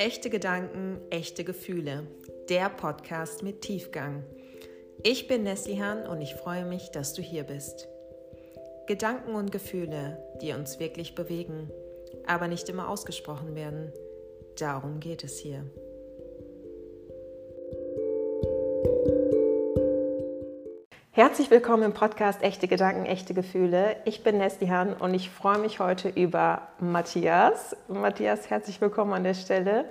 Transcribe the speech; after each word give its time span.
Echte 0.00 0.30
Gedanken, 0.30 0.98
echte 1.10 1.44
Gefühle. 1.44 2.06
Der 2.48 2.70
Podcast 2.70 3.42
mit 3.42 3.60
Tiefgang. 3.60 4.24
Ich 5.02 5.28
bin 5.28 5.42
Neslihan 5.42 6.06
und 6.06 6.22
ich 6.22 6.36
freue 6.36 6.64
mich, 6.64 6.90
dass 6.90 7.12
du 7.12 7.20
hier 7.20 7.44
bist. 7.44 7.86
Gedanken 8.86 9.34
und 9.34 9.52
Gefühle, 9.52 10.16
die 10.40 10.54
uns 10.54 10.80
wirklich 10.80 11.14
bewegen, 11.14 11.70
aber 12.26 12.48
nicht 12.48 12.70
immer 12.70 12.88
ausgesprochen 12.88 13.54
werden. 13.54 13.92
Darum 14.58 15.00
geht 15.00 15.22
es 15.22 15.38
hier. 15.38 15.66
Herzlich 21.30 21.52
willkommen 21.52 21.84
im 21.84 21.92
Podcast 21.92 22.42
Echte 22.42 22.66
Gedanken, 22.66 23.06
echte 23.06 23.34
Gefühle. 23.34 23.94
Ich 24.04 24.24
bin 24.24 24.38
Neslihan 24.38 24.94
und 24.94 25.14
ich 25.14 25.30
freue 25.30 25.58
mich 25.58 25.78
heute 25.78 26.08
über 26.08 26.62
Matthias. 26.80 27.76
Matthias, 27.86 28.50
herzlich 28.50 28.80
willkommen 28.80 29.12
an 29.12 29.22
der 29.22 29.34
Stelle. 29.34 29.84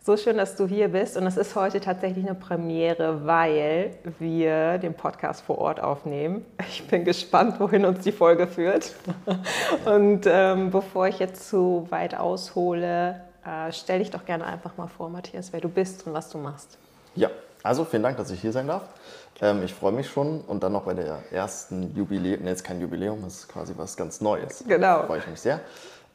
So 0.00 0.16
schön, 0.16 0.38
dass 0.38 0.56
du 0.56 0.66
hier 0.66 0.88
bist 0.88 1.18
und 1.18 1.26
es 1.26 1.36
ist 1.36 1.54
heute 1.54 1.82
tatsächlich 1.82 2.24
eine 2.24 2.34
Premiere, 2.34 3.26
weil 3.26 3.98
wir 4.18 4.78
den 4.78 4.94
Podcast 4.94 5.42
vor 5.42 5.58
Ort 5.58 5.78
aufnehmen. 5.78 6.46
Ich 6.70 6.88
bin 6.88 7.04
gespannt, 7.04 7.60
wohin 7.60 7.84
uns 7.84 8.02
die 8.02 8.12
Folge 8.12 8.46
führt. 8.46 8.94
Und 9.84 10.22
ähm, 10.26 10.70
bevor 10.70 11.06
ich 11.06 11.18
jetzt 11.18 11.50
zu 11.50 11.86
weit 11.90 12.14
aushole, 12.14 13.20
äh, 13.44 13.70
stell 13.72 13.98
dich 13.98 14.10
doch 14.10 14.24
gerne 14.24 14.46
einfach 14.46 14.78
mal 14.78 14.88
vor, 14.88 15.10
Matthias, 15.10 15.52
wer 15.52 15.60
du 15.60 15.68
bist 15.68 16.06
und 16.06 16.14
was 16.14 16.30
du 16.30 16.38
machst. 16.38 16.78
Ja, 17.14 17.28
also 17.68 17.84
vielen 17.84 18.02
Dank, 18.02 18.16
dass 18.16 18.30
ich 18.30 18.40
hier 18.40 18.52
sein 18.52 18.66
darf. 18.66 18.82
Ähm, 19.40 19.62
ich 19.62 19.74
freue 19.74 19.92
mich 19.92 20.08
schon 20.08 20.40
und 20.40 20.62
dann 20.62 20.72
noch 20.72 20.84
bei 20.84 20.94
der 20.94 21.22
ersten 21.30 21.94
Jubiläum, 21.94 22.42
ne, 22.42 22.50
jetzt 22.50 22.64
kein 22.64 22.80
Jubiläum, 22.80 23.22
das 23.22 23.40
ist 23.40 23.48
quasi 23.48 23.74
was 23.76 23.96
ganz 23.96 24.20
Neues. 24.20 24.64
Genau. 24.66 25.04
Freue 25.04 25.18
ich 25.18 25.26
mich 25.26 25.40
sehr. 25.40 25.60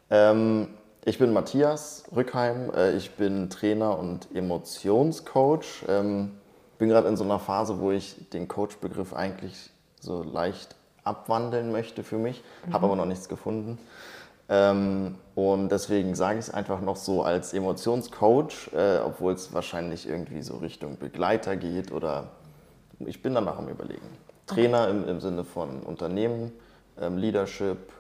Ähm, 0.10 0.70
ich 1.06 1.20
bin 1.20 1.32
Matthias 1.32 2.06
Rückheim, 2.14 2.72
äh, 2.76 2.94
ich 2.94 3.12
bin 3.12 3.50
Trainer 3.50 4.00
und 4.00 4.36
Emotionscoach. 4.36 5.86
Ähm, 5.88 6.32
bin 6.80 6.90
gerade 6.90 7.08
in 7.08 7.16
so 7.16 7.24
einer 7.24 7.40
Phase, 7.40 7.80
wo 7.80 7.92
ich 7.92 8.30
den 8.32 8.48
Coach-Begriff 8.48 9.14
eigentlich 9.14 9.70
so 10.00 10.24
leicht 10.24 10.76
abwandeln 11.04 11.72
möchte 11.72 12.04
für 12.04 12.18
mich, 12.18 12.44
mhm. 12.66 12.74
habe 12.74 12.86
aber 12.86 12.96
noch 12.96 13.06
nichts 13.06 13.30
gefunden. 13.30 13.78
Ähm, 14.50 15.16
und 15.36 15.70
deswegen 15.70 16.16
sage 16.16 16.40
ich 16.40 16.48
es 16.48 16.54
einfach 16.54 16.82
noch 16.82 16.96
so 16.96 17.24
als 17.24 17.54
Emotionscoach, 17.54 18.72
äh, 18.74 19.00
obwohl 19.00 19.34
es 19.34 19.54
wahrscheinlich 19.54 20.08
irgendwie 20.08 20.42
so 20.42 20.58
Richtung 20.58 20.98
Begleiter 20.98 21.56
geht 21.56 21.92
oder 21.92 22.30
ich 23.00 23.22
bin 23.22 23.34
danach 23.34 23.58
am 23.58 23.70
Überlegen. 23.70 24.18
Trainer 24.46 24.90
im, 24.90 25.08
im 25.08 25.20
Sinne 25.20 25.44
von 25.44 25.82
Unternehmen, 25.82 26.52
ähm, 27.00 27.18
Leadership, 27.18 27.92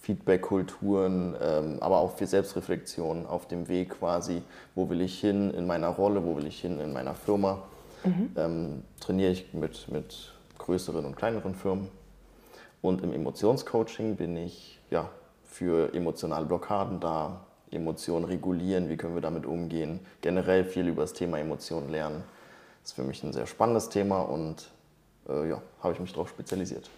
Feedback-Kulturen, 0.00 1.34
ähm, 1.40 1.78
aber 1.80 1.98
auch 1.98 2.16
für 2.16 2.26
Selbstreflexion 2.26 3.26
auf 3.26 3.48
dem 3.48 3.68
Weg 3.68 3.98
quasi, 3.98 4.42
wo 4.74 4.88
will 4.90 5.00
ich 5.00 5.18
hin 5.18 5.50
in 5.50 5.66
meiner 5.66 5.88
Rolle, 5.88 6.24
wo 6.24 6.36
will 6.36 6.46
ich 6.46 6.60
hin 6.60 6.78
in 6.78 6.92
meiner 6.92 7.14
Firma. 7.14 7.62
Mhm. 8.04 8.30
Ähm, 8.36 8.82
trainiere 9.00 9.32
ich 9.32 9.52
mit, 9.54 9.88
mit 9.90 10.32
größeren 10.58 11.04
und 11.04 11.16
kleineren 11.16 11.54
Firmen. 11.54 11.88
Und 12.82 13.02
im 13.02 13.14
Emotionscoaching 13.14 14.16
bin 14.16 14.36
ich 14.36 14.78
ja, 14.90 15.08
für 15.54 15.94
emotionale 15.94 16.46
Blockaden 16.46 16.98
da, 16.98 17.40
Emotionen 17.70 18.24
regulieren, 18.24 18.88
wie 18.88 18.96
können 18.96 19.14
wir 19.14 19.22
damit 19.22 19.46
umgehen, 19.46 20.00
generell 20.20 20.64
viel 20.64 20.88
über 20.88 21.02
das 21.02 21.12
Thema 21.12 21.38
Emotionen 21.38 21.90
lernen. 21.90 22.24
Das 22.82 22.90
ist 22.90 22.96
für 22.96 23.02
mich 23.02 23.22
ein 23.22 23.32
sehr 23.32 23.46
spannendes 23.46 23.88
Thema 23.88 24.22
und 24.22 24.68
äh, 25.28 25.48
ja, 25.48 25.62
habe 25.80 25.94
ich 25.94 26.00
mich 26.00 26.12
darauf 26.12 26.28
spezialisiert. 26.28 26.90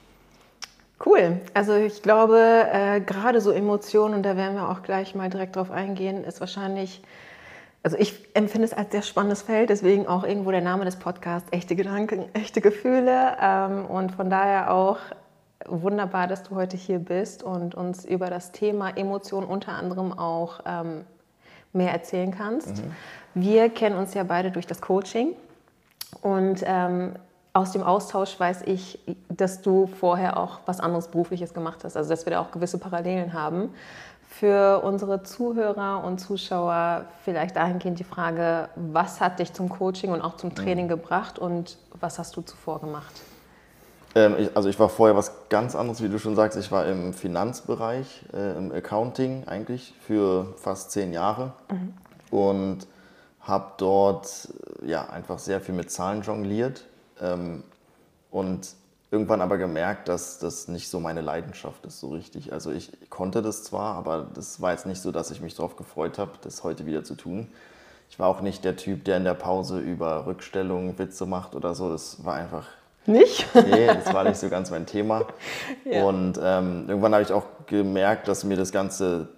Cool. 1.05 1.41
Also 1.53 1.75
ich 1.75 2.03
glaube, 2.03 2.67
äh, 2.73 3.01
gerade 3.01 3.43
so 3.43 3.51
Emotionen, 3.51 4.15
und 4.15 4.23
da 4.23 4.37
werden 4.37 4.57
wir 4.57 4.71
auch 4.71 4.83
gleich 4.83 5.15
mal 5.15 5.29
direkt 5.29 5.57
drauf 5.57 5.71
eingehen, 5.71 6.25
ist 6.25 6.41
wahrscheinlich, 6.41 7.03
also 7.83 7.99
ich 7.99 8.35
empfinde 8.35 8.67
es 8.67 8.73
als 8.73 8.91
sehr 8.91 9.03
spannendes 9.03 9.43
Feld, 9.43 9.69
deswegen 9.69 10.07
auch 10.07 10.25
irgendwo 10.25 10.51
der 10.51 10.63
Name 10.63 10.87
des 10.87 10.97
Podcasts, 10.97 11.49
echte 11.53 11.77
Gedanken, 11.77 12.25
echte 12.33 12.63
Gefühle. 12.63 13.37
Ähm, 13.39 13.85
und 13.85 14.13
von 14.13 14.31
daher 14.31 14.73
auch 14.73 14.97
wunderbar, 15.65 16.27
dass 16.27 16.43
du 16.43 16.55
heute 16.55 16.77
hier 16.77 16.99
bist 16.99 17.43
und 17.43 17.75
uns 17.75 18.05
über 18.05 18.29
das 18.29 18.53
Thema 18.53 18.91
Emotionen 18.97 19.47
unter 19.47 19.73
anderem 19.73 20.17
auch 20.17 20.61
ähm, 20.67 21.05
mehr 21.73 21.93
erzählen 21.93 22.31
kannst. 22.31 22.79
Mhm. 22.79 22.93
Wir 23.35 23.71
kennen 23.71 23.97
uns 23.97 24.15
ja 24.15 24.25
beide 24.25 24.51
durch 24.51 24.67
das 24.67 24.81
Coaching 24.81 25.35
und 26.23 26.63
ähm, 26.65 27.15
aus 27.53 27.73
dem 27.73 27.83
Austausch 27.83 28.39
weiß 28.39 28.63
ich, 28.67 28.99
dass 29.29 29.63
du 29.63 29.87
vorher 29.87 30.37
auch 30.37 30.61
was 30.67 30.79
anderes 30.79 31.09
Berufliches 31.09 31.55
gemacht 31.55 31.85
hast, 31.85 31.97
also 31.97 32.11
dass 32.11 32.27
wir 32.27 32.33
da 32.33 32.41
auch 32.41 32.51
gewisse 32.51 32.79
Parallelen 32.79 33.33
haben. 33.33 33.71
Für 34.29 34.83
unsere 34.83 35.23
Zuhörer 35.23 36.05
und 36.05 36.19
Zuschauer 36.19 37.07
vielleicht 37.25 37.57
dahingehend 37.57 37.99
die 37.99 38.05
Frage, 38.05 38.69
was 38.77 39.21
hat 39.21 39.39
dich 39.39 39.55
zum 39.55 39.71
Coaching 39.71 40.11
und 40.11 40.21
auch 40.21 40.37
zum 40.37 40.55
Training 40.55 40.85
mhm. 40.87 40.91
gebracht 40.91 41.39
und 41.39 41.79
was 41.99 42.19
hast 42.19 42.37
du 42.37 42.43
zuvor 42.43 42.81
gemacht? 42.81 43.23
Ähm, 44.17 44.49
also 44.55 44.69
ich 44.71 44.81
war 44.81 44.89
vorher 44.89 45.15
was 45.15 45.49
ganz 45.51 45.77
anderes, 45.77 46.03
wie 46.03 46.09
du 46.09 46.19
schon 46.19 46.35
sagst. 46.35 46.59
Ich 46.59 46.73
war 46.73 46.87
im 46.87 47.13
Finanzbereich, 47.13 48.25
äh, 48.33 48.57
im 48.57 48.73
Accounting 48.73 49.47
eigentlich 49.47 49.95
für 50.01 50.55
fast 50.57 50.91
zehn 50.91 51.13
Jahre 51.13 51.53
mhm. 51.71 51.93
und 52.37 52.87
habe 53.43 53.73
dort 53.77 54.49
äh, 54.83 54.91
ja, 54.91 55.09
einfach 55.11 55.39
sehr 55.39 55.61
viel 55.61 55.75
mit 55.75 55.91
Zahlen 55.91 56.23
jongliert 56.23 56.87
ähm, 57.21 57.63
und 58.31 58.71
irgendwann 59.11 59.43
aber 59.43 59.59
gemerkt, 59.59 60.09
dass 60.09 60.39
das 60.39 60.67
nicht 60.67 60.89
so 60.89 60.99
meine 60.99 61.21
Leidenschaft 61.21 61.85
ist, 61.85 62.01
so 62.01 62.09
richtig. 62.09 62.55
Also 62.55 62.73
ich 62.73 62.91
konnte 63.11 63.43
das 63.43 63.65
zwar, 63.65 63.97
aber 63.97 64.27
das 64.35 64.63
war 64.63 64.73
jetzt 64.73 64.87
nicht 64.87 65.01
so, 65.01 65.13
dass 65.13 65.31
ich 65.31 65.43
mich 65.43 65.55
darauf 65.55 65.77
gefreut 65.77 66.19
habe, 66.19 66.33
das 66.41 66.65
heute 66.65 66.87
wieder 66.87 67.05
zu 67.05 67.17
tun. 67.17 67.49
Ich 68.09 68.19
war 68.19 68.29
auch 68.29 68.41
nicht 68.41 68.65
der 68.65 68.77
Typ, 68.77 69.05
der 69.05 69.19
in 69.19 69.25
der 69.25 69.35
Pause 69.35 69.79
über 69.79 70.27
Rückstellungen 70.27 70.99
Witze 70.99 71.27
macht 71.27 71.55
oder 71.55 71.75
so. 71.75 71.91
Das 71.91 72.25
war 72.25 72.35
einfach 72.35 72.67
nicht? 73.09 73.47
Nee, 73.55 73.87
das 73.87 74.13
war 74.13 74.25
nicht 74.25 74.37
so 74.37 74.49
ganz 74.49 74.71
mein 74.71 74.87
Thema. 74.87 75.27
Ja. 75.85 76.05
Und 76.05 76.39
ähm, 76.43 76.87
irgendwann 76.89 77.13
habe 77.13 77.23
ich 77.23 77.33
auch 77.33 77.45
gemerkt, 77.67 78.27
dass 78.27 78.43
mir 78.43 78.57
das 78.57 78.73
ganze 78.73 79.29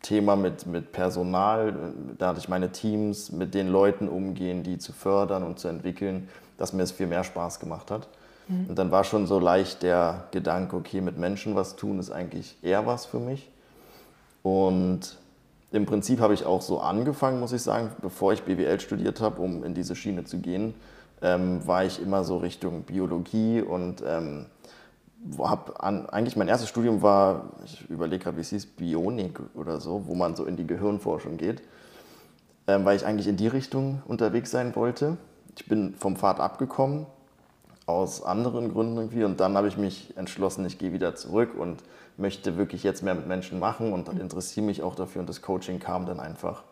Thema 0.00 0.34
mit, 0.34 0.66
mit 0.66 0.92
Personal, 0.92 1.92
da 2.16 2.28
hatte 2.28 2.38
ich 2.38 2.48
meine 2.48 2.72
Teams, 2.72 3.32
mit 3.32 3.54
den 3.54 3.68
Leuten 3.68 4.08
umgehen, 4.08 4.62
die 4.62 4.78
zu 4.78 4.92
fördern 4.92 5.42
und 5.42 5.58
zu 5.58 5.68
entwickeln, 5.68 6.28
dass 6.56 6.72
mir 6.72 6.84
es 6.84 6.92
viel 6.92 7.06
mehr 7.06 7.24
Spaß 7.24 7.60
gemacht 7.60 7.90
hat. 7.90 8.08
Mhm. 8.48 8.66
Und 8.68 8.78
dann 8.78 8.90
war 8.90 9.04
schon 9.04 9.26
so 9.26 9.38
leicht 9.38 9.82
der 9.82 10.24
Gedanke, 10.30 10.76
okay, 10.76 11.00
mit 11.00 11.18
Menschen 11.18 11.54
was 11.54 11.76
tun 11.76 11.98
ist 11.98 12.10
eigentlich 12.10 12.56
eher 12.62 12.86
was 12.86 13.04
für 13.04 13.18
mich. 13.18 13.50
Und 14.42 15.18
im 15.72 15.86
Prinzip 15.86 16.20
habe 16.20 16.34
ich 16.34 16.46
auch 16.46 16.62
so 16.62 16.80
angefangen, 16.80 17.40
muss 17.40 17.52
ich 17.52 17.62
sagen, 17.62 17.90
bevor 18.00 18.32
ich 18.32 18.42
BWL 18.44 18.80
studiert 18.80 19.20
habe, 19.20 19.42
um 19.42 19.64
in 19.64 19.74
diese 19.74 19.96
Schiene 19.96 20.24
zu 20.24 20.38
gehen, 20.38 20.74
ähm, 21.22 21.66
war 21.66 21.84
ich 21.84 22.00
immer 22.00 22.24
so 22.24 22.38
Richtung 22.38 22.82
Biologie 22.82 23.60
und 23.60 24.02
ähm, 24.06 24.46
habe 25.38 25.82
eigentlich 25.82 26.36
mein 26.36 26.48
erstes 26.48 26.68
Studium 26.68 27.02
war, 27.02 27.50
ich 27.64 27.88
überlege 27.90 28.24
gerade, 28.24 28.36
wie 28.36 28.42
es 28.42 28.50
hieß, 28.50 28.66
Bionik 28.66 29.40
oder 29.54 29.80
so, 29.80 30.06
wo 30.06 30.14
man 30.14 30.36
so 30.36 30.44
in 30.44 30.56
die 30.56 30.66
Gehirnforschung 30.66 31.36
geht, 31.36 31.62
ähm, 32.66 32.84
weil 32.84 32.96
ich 32.96 33.04
eigentlich 33.04 33.26
in 33.26 33.36
die 33.36 33.48
Richtung 33.48 34.02
unterwegs 34.06 34.50
sein 34.50 34.76
wollte. 34.76 35.16
Ich 35.56 35.66
bin 35.66 35.94
vom 35.94 36.16
Pfad 36.16 36.38
abgekommen, 36.38 37.06
aus 37.86 38.22
anderen 38.22 38.72
Gründen 38.72 38.96
irgendwie, 38.96 39.24
und 39.24 39.40
dann 39.40 39.56
habe 39.56 39.68
ich 39.68 39.76
mich 39.76 40.16
entschlossen, 40.16 40.66
ich 40.66 40.78
gehe 40.78 40.92
wieder 40.92 41.14
zurück 41.14 41.54
und 41.58 41.82
möchte 42.16 42.56
wirklich 42.56 42.82
jetzt 42.82 43.02
mehr 43.02 43.14
mit 43.14 43.26
Menschen 43.26 43.58
machen 43.58 43.92
und 43.92 44.08
interessiere 44.08 44.66
mich 44.66 44.82
auch 44.82 44.94
dafür. 44.94 45.20
Und 45.20 45.28
das 45.28 45.42
Coaching 45.42 45.78
kam 45.78 46.06
dann 46.06 46.20
einfach 46.20 46.64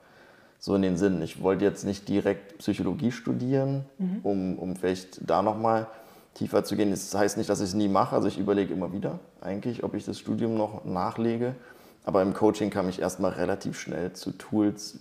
so 0.59 0.75
in 0.75 0.83
den 0.83 0.97
Sinn. 0.97 1.21
Ich 1.23 1.43
wollte 1.43 1.65
jetzt 1.65 1.85
nicht 1.85 2.09
direkt 2.09 2.59
Psychologie 2.59 3.13
studieren, 3.13 3.85
mhm. 3.99 4.21
um, 4.23 4.59
um 4.59 4.77
vielleicht 4.77 5.29
da 5.29 5.43
nochmal 5.43 5.87
tiefer 6.35 6.65
zu 6.65 6.77
gehen. 6.77 6.91
Das 6.91 7.15
heißt 7.15 7.37
nicht, 7.37 7.49
dass 7.49 7.61
ich 7.61 7.69
es 7.69 7.75
nie 7.75 7.89
mache. 7.89 8.15
Also 8.15 8.29
ich 8.29 8.39
überlege 8.39 8.73
immer 8.73 8.93
wieder 8.93 9.21
eigentlich, 9.41 9.85
ob 9.85 9.95
ich 9.95 10.05
das 10.05 10.19
Studium 10.19 10.57
noch 10.57 10.85
nachlege. 10.85 11.55
Aber 12.05 12.23
im 12.23 12.35
Coaching 12.35 12.71
kam 12.71 12.89
ich 12.89 13.01
erstmal 13.01 13.33
relativ 13.33 13.79
schnell 13.79 14.13
zu 14.13 14.33
Tools, 14.33 14.99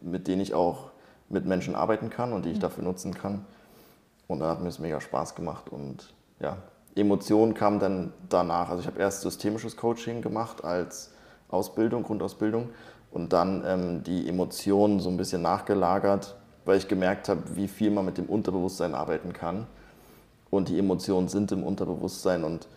mit 0.00 0.26
denen 0.26 0.40
ich 0.40 0.54
auch 0.54 0.90
mit 1.28 1.44
Menschen 1.44 1.74
arbeiten 1.74 2.08
kann 2.08 2.32
und 2.32 2.44
die 2.44 2.50
ich 2.50 2.58
mhm. 2.58 2.62
dafür 2.62 2.84
nutzen 2.84 3.14
kann. 3.14 3.44
Und 4.26 4.40
da 4.40 4.48
hat 4.48 4.60
mir 4.60 4.68
es 4.68 4.78
mega 4.78 5.00
Spaß 5.00 5.34
gemacht. 5.34 5.68
Und 5.70 6.14
ja, 6.40 6.56
Emotionen 6.94 7.54
kamen 7.54 7.78
dann 7.78 8.12
danach. 8.28 8.70
Also 8.70 8.80
ich 8.80 8.86
habe 8.86 8.98
erst 9.00 9.20
systemisches 9.22 9.76
Coaching 9.76 10.22
gemacht 10.22 10.64
als 10.64 11.12
Ausbildung, 11.48 12.02
Grundausbildung 12.02 12.70
und 13.10 13.32
dann 13.32 13.64
ähm, 13.66 14.02
die 14.04 14.28
Emotionen 14.28 15.00
so 15.00 15.08
ein 15.08 15.16
bisschen 15.16 15.42
nachgelagert, 15.42 16.36
weil 16.64 16.78
ich 16.78 16.88
gemerkt 16.88 17.28
habe, 17.28 17.42
wie 17.54 17.68
viel 17.68 17.90
man 17.90 18.04
mit 18.04 18.18
dem 18.18 18.26
Unterbewusstsein 18.26 18.94
arbeiten 18.94 19.32
kann. 19.32 19.66
Und 20.50 20.68
die 20.68 20.78
Emotionen 20.78 21.28
sind 21.28 21.52
im 21.52 21.64
Unterbewusstsein 21.64 22.44
und 22.44 22.68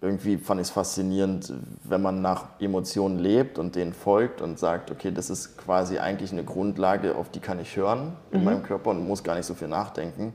irgendwie 0.00 0.36
fand 0.36 0.60
ich 0.60 0.68
es 0.68 0.70
faszinierend, 0.70 1.52
wenn 1.84 2.00
man 2.00 2.22
nach 2.22 2.60
Emotionen 2.60 3.18
lebt 3.18 3.58
und 3.58 3.74
denen 3.74 3.92
folgt 3.92 4.40
und 4.40 4.58
sagt, 4.58 4.90
okay, 4.90 5.10
das 5.10 5.28
ist 5.28 5.58
quasi 5.58 5.98
eigentlich 5.98 6.30
eine 6.30 6.44
Grundlage, 6.44 7.16
auf 7.16 7.30
die 7.30 7.40
kann 7.40 7.58
ich 7.58 7.76
hören 7.76 8.12
in 8.30 8.40
mhm. 8.40 8.44
meinem 8.44 8.62
Körper 8.62 8.90
und 8.90 9.06
muss 9.06 9.24
gar 9.24 9.34
nicht 9.34 9.46
so 9.46 9.54
viel 9.54 9.68
nachdenken. 9.68 10.34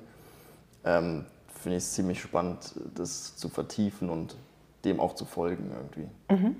Ähm, 0.83 1.25
Finde 1.61 1.77
ich 1.77 1.83
es 1.83 1.93
ziemlich 1.93 2.19
spannend, 2.19 2.73
das 2.93 3.37
zu 3.37 3.47
vertiefen 3.47 4.09
und 4.09 4.35
dem 4.83 4.99
auch 4.99 5.15
zu 5.15 5.23
folgen 5.23 5.71
irgendwie. 5.73 6.09
Mhm. 6.29 6.55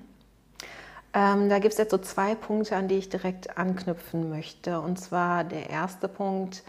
Ähm, 1.14 1.50
da 1.50 1.60
gibt 1.60 1.74
es 1.74 1.78
jetzt 1.78 1.92
so 1.92 2.00
zwei 2.00 2.34
Punkte, 2.36 2.76
an 2.76 2.88
die 2.88 2.96
ich 2.96 3.10
direkt 3.10 3.58
anknüpfen 3.58 4.30
möchte. 4.30 4.82
Und 4.82 5.00
zwar 5.00 5.44
der 5.44 5.70
erste 5.70 6.08
Punkt, 6.08 6.64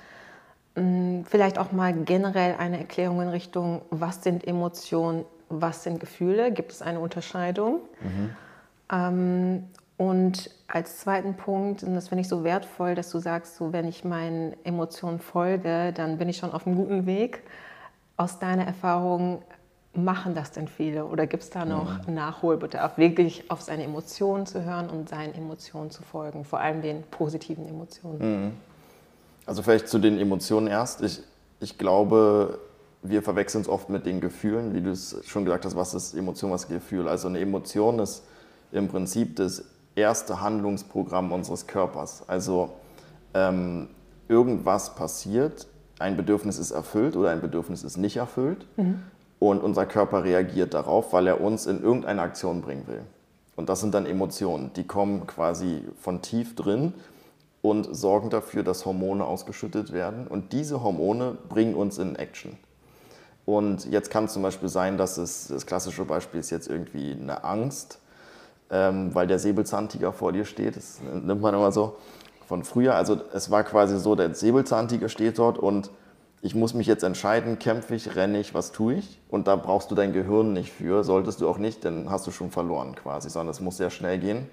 mh, 0.74 0.82
hm, 0.82 1.24
vielleicht 1.26 1.58
auch 1.58 1.72
mal 1.72 1.92
generell 1.92 2.56
eine 2.58 2.78
Erklärung 2.78 3.22
in 3.22 3.28
Richtung, 3.28 3.82
was 3.90 4.22
sind 4.22 4.46
Emotionen, 4.46 5.24
was 5.48 5.82
sind 5.82 5.98
Gefühle? 6.00 6.52
Gibt 6.52 6.72
es 6.72 6.82
eine 6.82 7.00
Unterscheidung? 7.00 7.80
Mhm. 8.00 8.36
Ähm, 8.92 9.64
und 9.96 10.50
als 10.66 10.98
zweiten 10.98 11.34
Punkt, 11.34 11.82
und 11.84 11.94
das 11.94 12.08
finde 12.08 12.22
ich 12.22 12.28
so 12.28 12.42
wertvoll, 12.42 12.94
dass 12.94 13.10
du 13.10 13.20
sagst, 13.20 13.56
so 13.56 13.72
wenn 13.72 13.86
ich 13.86 14.04
meinen 14.04 14.56
Emotionen 14.64 15.20
folge, 15.20 15.92
dann 15.92 16.18
bin 16.18 16.28
ich 16.28 16.36
schon 16.36 16.52
auf 16.52 16.66
einem 16.66 16.76
guten 16.76 17.06
Weg. 17.06 17.44
Aus 18.16 18.38
deiner 18.38 18.64
Erfahrung, 18.66 19.42
machen 19.96 20.34
das 20.34 20.50
denn 20.50 20.68
viele? 20.68 21.04
Oder 21.04 21.26
gibt 21.26 21.42
es 21.42 21.50
da 21.50 21.64
noch 21.64 22.06
mhm. 22.06 22.14
Nachholbedarf, 22.14 22.98
wirklich 22.98 23.50
auf 23.50 23.62
seine 23.62 23.84
Emotionen 23.84 24.46
zu 24.46 24.64
hören 24.64 24.90
und 24.90 25.08
seinen 25.08 25.34
Emotionen 25.34 25.90
zu 25.90 26.02
folgen, 26.02 26.44
vor 26.44 26.60
allem 26.60 26.82
den 26.82 27.02
positiven 27.04 27.68
Emotionen? 27.68 28.46
Mhm. 28.46 28.52
Also 29.46 29.62
vielleicht 29.62 29.88
zu 29.88 29.98
den 29.98 30.18
Emotionen 30.18 30.66
erst. 30.66 31.02
Ich, 31.02 31.22
ich 31.60 31.78
glaube, 31.78 32.58
wir 33.02 33.22
verwechseln 33.22 33.62
es 33.62 33.68
oft 33.68 33.90
mit 33.90 34.06
den 34.06 34.20
Gefühlen, 34.20 34.74
wie 34.74 34.80
du 34.80 34.90
es 34.90 35.20
schon 35.26 35.44
gesagt 35.44 35.64
hast, 35.64 35.76
was 35.76 35.94
ist 35.94 36.14
Emotion, 36.14 36.50
was 36.50 36.64
ist 36.64 36.70
Gefühl. 36.70 37.06
Also 37.08 37.28
eine 37.28 37.38
Emotion 37.38 37.98
ist 37.98 38.24
im 38.72 38.88
Prinzip 38.88 39.36
das 39.36 39.64
erste 39.94 40.40
Handlungsprogramm 40.40 41.30
unseres 41.30 41.66
Körpers. 41.66 42.28
Also 42.28 42.70
ähm, 43.34 43.88
irgendwas 44.28 44.94
passiert, 44.94 45.66
ein 45.98 46.16
Bedürfnis 46.16 46.58
ist 46.58 46.70
erfüllt 46.70 47.16
oder 47.16 47.30
ein 47.30 47.40
Bedürfnis 47.40 47.84
ist 47.84 47.98
nicht 47.98 48.16
erfüllt 48.16 48.66
mhm. 48.76 49.02
Und 49.50 49.62
unser 49.62 49.86
Körper 49.86 50.24
reagiert 50.24 50.74
darauf, 50.74 51.12
weil 51.12 51.26
er 51.26 51.40
uns 51.40 51.66
in 51.66 51.82
irgendeine 51.82 52.22
Aktion 52.22 52.62
bringen 52.62 52.86
will. 52.86 53.02
Und 53.56 53.68
das 53.68 53.80
sind 53.80 53.94
dann 53.94 54.06
Emotionen, 54.06 54.72
die 54.74 54.86
kommen 54.86 55.26
quasi 55.26 55.82
von 56.00 56.22
tief 56.22 56.56
drin 56.56 56.94
und 57.62 57.94
sorgen 57.94 58.30
dafür, 58.30 58.62
dass 58.62 58.84
Hormone 58.84 59.24
ausgeschüttet 59.24 59.92
werden. 59.92 60.26
Und 60.26 60.52
diese 60.52 60.82
Hormone 60.82 61.36
bringen 61.48 61.74
uns 61.74 61.98
in 61.98 62.16
Action. 62.16 62.56
Und 63.46 63.90
jetzt 63.90 64.10
kann 64.10 64.24
es 64.24 64.32
zum 64.32 64.42
Beispiel 64.42 64.68
sein, 64.68 64.98
dass 64.98 65.18
es, 65.18 65.48
das 65.48 65.66
klassische 65.66 66.04
Beispiel 66.04 66.40
ist 66.40 66.50
jetzt 66.50 66.68
irgendwie 66.68 67.12
eine 67.12 67.44
Angst, 67.44 67.98
ähm, 68.70 69.14
weil 69.14 69.26
der 69.26 69.38
Säbelzahntiger 69.38 70.12
vor 70.12 70.32
dir 70.32 70.46
steht. 70.46 70.76
Das 70.76 71.00
nimmt 71.02 71.42
man 71.42 71.54
immer 71.54 71.70
so 71.70 71.96
von 72.46 72.64
früher. 72.64 72.94
Also 72.94 73.20
es 73.32 73.50
war 73.50 73.62
quasi 73.64 73.98
so, 73.98 74.14
der 74.14 74.34
Säbelzahntiger 74.34 75.08
steht 75.08 75.38
dort 75.38 75.58
und 75.58 75.90
ich 76.44 76.54
muss 76.54 76.74
mich 76.74 76.86
jetzt 76.86 77.02
entscheiden, 77.02 77.58
kämpfe 77.58 77.94
ich, 77.94 78.16
renne 78.16 78.38
ich, 78.38 78.52
was 78.52 78.70
tue 78.70 78.96
ich? 78.96 79.18
Und 79.30 79.46
da 79.46 79.56
brauchst 79.56 79.90
du 79.90 79.94
dein 79.94 80.12
Gehirn 80.12 80.52
nicht 80.52 80.70
für, 80.70 81.02
solltest 81.02 81.40
du 81.40 81.48
auch 81.48 81.56
nicht, 81.56 81.86
dann 81.86 82.10
hast 82.10 82.26
du 82.26 82.30
schon 82.30 82.50
verloren 82.50 82.94
quasi, 82.94 83.30
sondern 83.30 83.50
es 83.50 83.62
muss 83.62 83.78
sehr 83.78 83.88
schnell 83.88 84.18
gehen. 84.18 84.46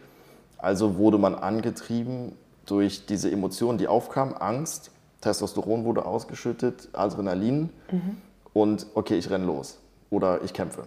Also 0.57 0.95
wurde 0.95 1.17
man 1.17 1.35
angetrieben 1.35 2.38
durch 2.65 3.05
diese 3.07 3.29
Emotionen, 3.29 3.77
die 3.77 3.89
aufkamen, 3.89 4.33
Angst, 4.35 4.91
Testosteron 5.19 5.83
wurde 5.83 6.05
ausgeschüttet, 6.05 6.88
Adrenalin 6.93 7.69
mhm. 7.91 8.17
und 8.53 8.87
okay, 8.95 9.17
ich 9.17 9.29
renne 9.29 9.45
los 9.45 9.77
oder 10.09 10.41
ich 10.45 10.53
kämpfe. 10.53 10.83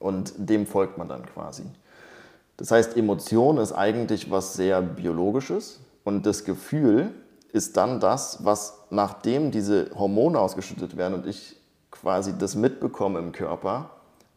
Und 0.00 0.34
dem 0.36 0.66
folgt 0.66 0.98
man 0.98 1.08
dann 1.08 1.24
quasi. 1.24 1.62
Das 2.58 2.70
heißt, 2.70 2.94
Emotion 2.98 3.56
ist 3.56 3.72
eigentlich 3.72 4.30
was 4.30 4.52
sehr 4.52 4.82
Biologisches 4.82 5.80
und 6.04 6.26
das 6.26 6.44
Gefühl 6.44 7.14
ist 7.52 7.76
dann 7.76 8.00
das, 8.00 8.44
was 8.44 8.78
nachdem 8.90 9.50
diese 9.50 9.90
Hormone 9.94 10.38
ausgeschüttet 10.38 10.96
werden 10.96 11.14
und 11.14 11.26
ich 11.26 11.56
quasi 11.90 12.36
das 12.36 12.54
mitbekomme 12.54 13.18
im 13.18 13.32
Körper, 13.32 13.90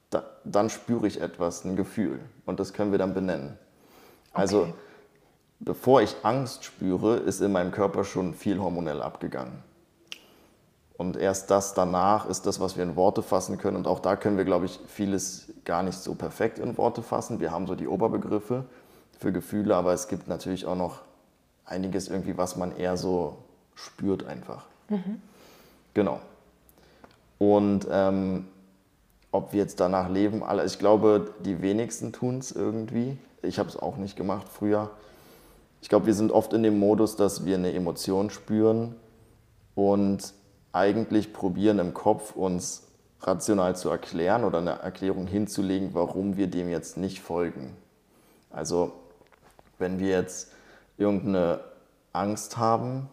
da, 0.10 0.24
dann 0.44 0.70
spüre 0.70 1.08
ich 1.08 1.22
etwas, 1.22 1.64
ein 1.66 1.76
Gefühl 1.76 2.20
und 2.46 2.60
das 2.60 2.74
können 2.74 2.92
wir 2.92 3.00
dann 3.00 3.14
benennen. 3.14 3.58
Also 4.34 4.62
okay. 4.62 4.74
bevor 5.60 6.02
ich 6.02 6.16
Angst 6.24 6.66
spüre, 6.66 7.18
ist 7.18 7.42
in 7.42 7.52
meinem 7.52 7.72
Körper 7.72 8.04
schon 8.04 8.34
viel 8.34 8.60
hormonell 8.60 9.02
abgegangen. 9.02 9.64
Und 10.98 11.18
erst 11.18 11.50
das 11.50 11.74
danach 11.74 12.28
ist 12.28 12.46
das, 12.46 12.60
was 12.60 12.78
wir 12.78 12.84
in 12.84 12.96
Worte 12.96 13.24
fassen 13.24 13.58
können. 13.58 13.78
Und 13.78 13.88
auch 13.88 14.00
da 14.00 14.16
können 14.16 14.38
wir, 14.38 14.46
glaube 14.46 14.66
ich, 14.66 14.80
vieles 14.88 15.52
gar 15.66 15.84
nicht 15.84 15.98
so 15.98 16.14
perfekt 16.14 16.60
in 16.60 16.78
Worte 16.78 17.02
fassen. 17.02 17.40
Wir 17.40 17.52
haben 17.52 17.68
so 17.68 17.76
die 17.76 17.88
Oberbegriffe 17.88 18.66
für 19.20 19.32
Gefühle, 19.32 19.76
aber 19.76 19.94
es 19.94 20.08
gibt 20.08 20.28
natürlich 20.28 20.66
auch 20.66 20.76
noch 20.76 21.02
einiges 21.66 22.08
irgendwie, 22.08 22.38
was 22.38 22.56
man 22.56 22.76
eher 22.76 22.98
so 22.98 23.38
spürt 23.76 24.26
einfach. 24.26 24.66
Mhm. 24.90 25.22
Genau. 25.94 26.20
Und 27.40 27.88
ähm, 27.92 28.48
ob 29.32 29.52
wir 29.52 29.60
jetzt 29.60 29.80
danach 29.80 30.10
leben, 30.10 30.44
alle, 30.44 30.66
ich 30.66 30.80
glaube, 30.80 31.34
die 31.44 31.62
wenigsten 31.62 32.14
tun 32.14 32.40
es 32.40 32.52
irgendwie. 32.52 33.18
Ich 33.42 33.60
habe 33.60 33.70
es 33.70 33.78
auch 33.78 33.98
nicht 33.98 34.16
gemacht 34.16 34.48
früher. 34.48 34.92
Ich 35.82 35.90
glaube, 35.90 36.06
wir 36.06 36.14
sind 36.14 36.32
oft 36.32 36.54
in 36.54 36.64
dem 36.64 36.80
Modus, 36.80 37.16
dass 37.16 37.46
wir 37.46 37.58
eine 37.58 37.74
Emotion 37.74 38.30
spüren 38.30 38.96
und 39.76 40.34
eigentlich 40.72 41.34
probieren 41.34 41.80
im 41.80 41.94
Kopf 41.94 42.36
uns 42.36 42.84
rational 43.22 43.76
zu 43.76 43.90
erklären 43.90 44.44
oder 44.44 44.60
eine 44.60 44.80
Erklärung 44.80 45.28
hinzulegen, 45.28 45.94
warum 45.94 46.38
wir 46.38 46.48
dem 46.48 46.70
jetzt 46.70 46.98
nicht 46.98 47.20
folgen. 47.20 47.76
Also 48.50 48.94
wenn 49.80 50.00
wir 50.00 50.10
jetzt 50.10 50.53
irgendeine 50.98 51.60
Angst 52.12 52.58
haben, 52.58 53.10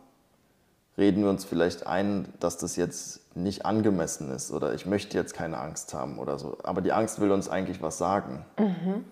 reden 0.98 1.22
wir 1.22 1.30
uns 1.30 1.44
vielleicht 1.44 1.86
ein, 1.86 2.28
dass 2.40 2.58
das 2.58 2.76
jetzt 2.76 3.36
nicht 3.36 3.64
angemessen 3.64 4.30
ist 4.30 4.52
oder 4.52 4.74
ich 4.74 4.86
möchte 4.86 5.16
jetzt 5.16 5.34
keine 5.34 5.58
Angst 5.58 5.94
haben 5.94 6.18
oder 6.18 6.38
so. 6.38 6.58
Aber 6.62 6.80
die 6.80 6.92
Angst 6.92 7.20
will 7.20 7.30
uns 7.30 7.48
eigentlich 7.48 7.80
was 7.80 7.98
sagen. 7.98 8.44
Mhm. 8.58 9.04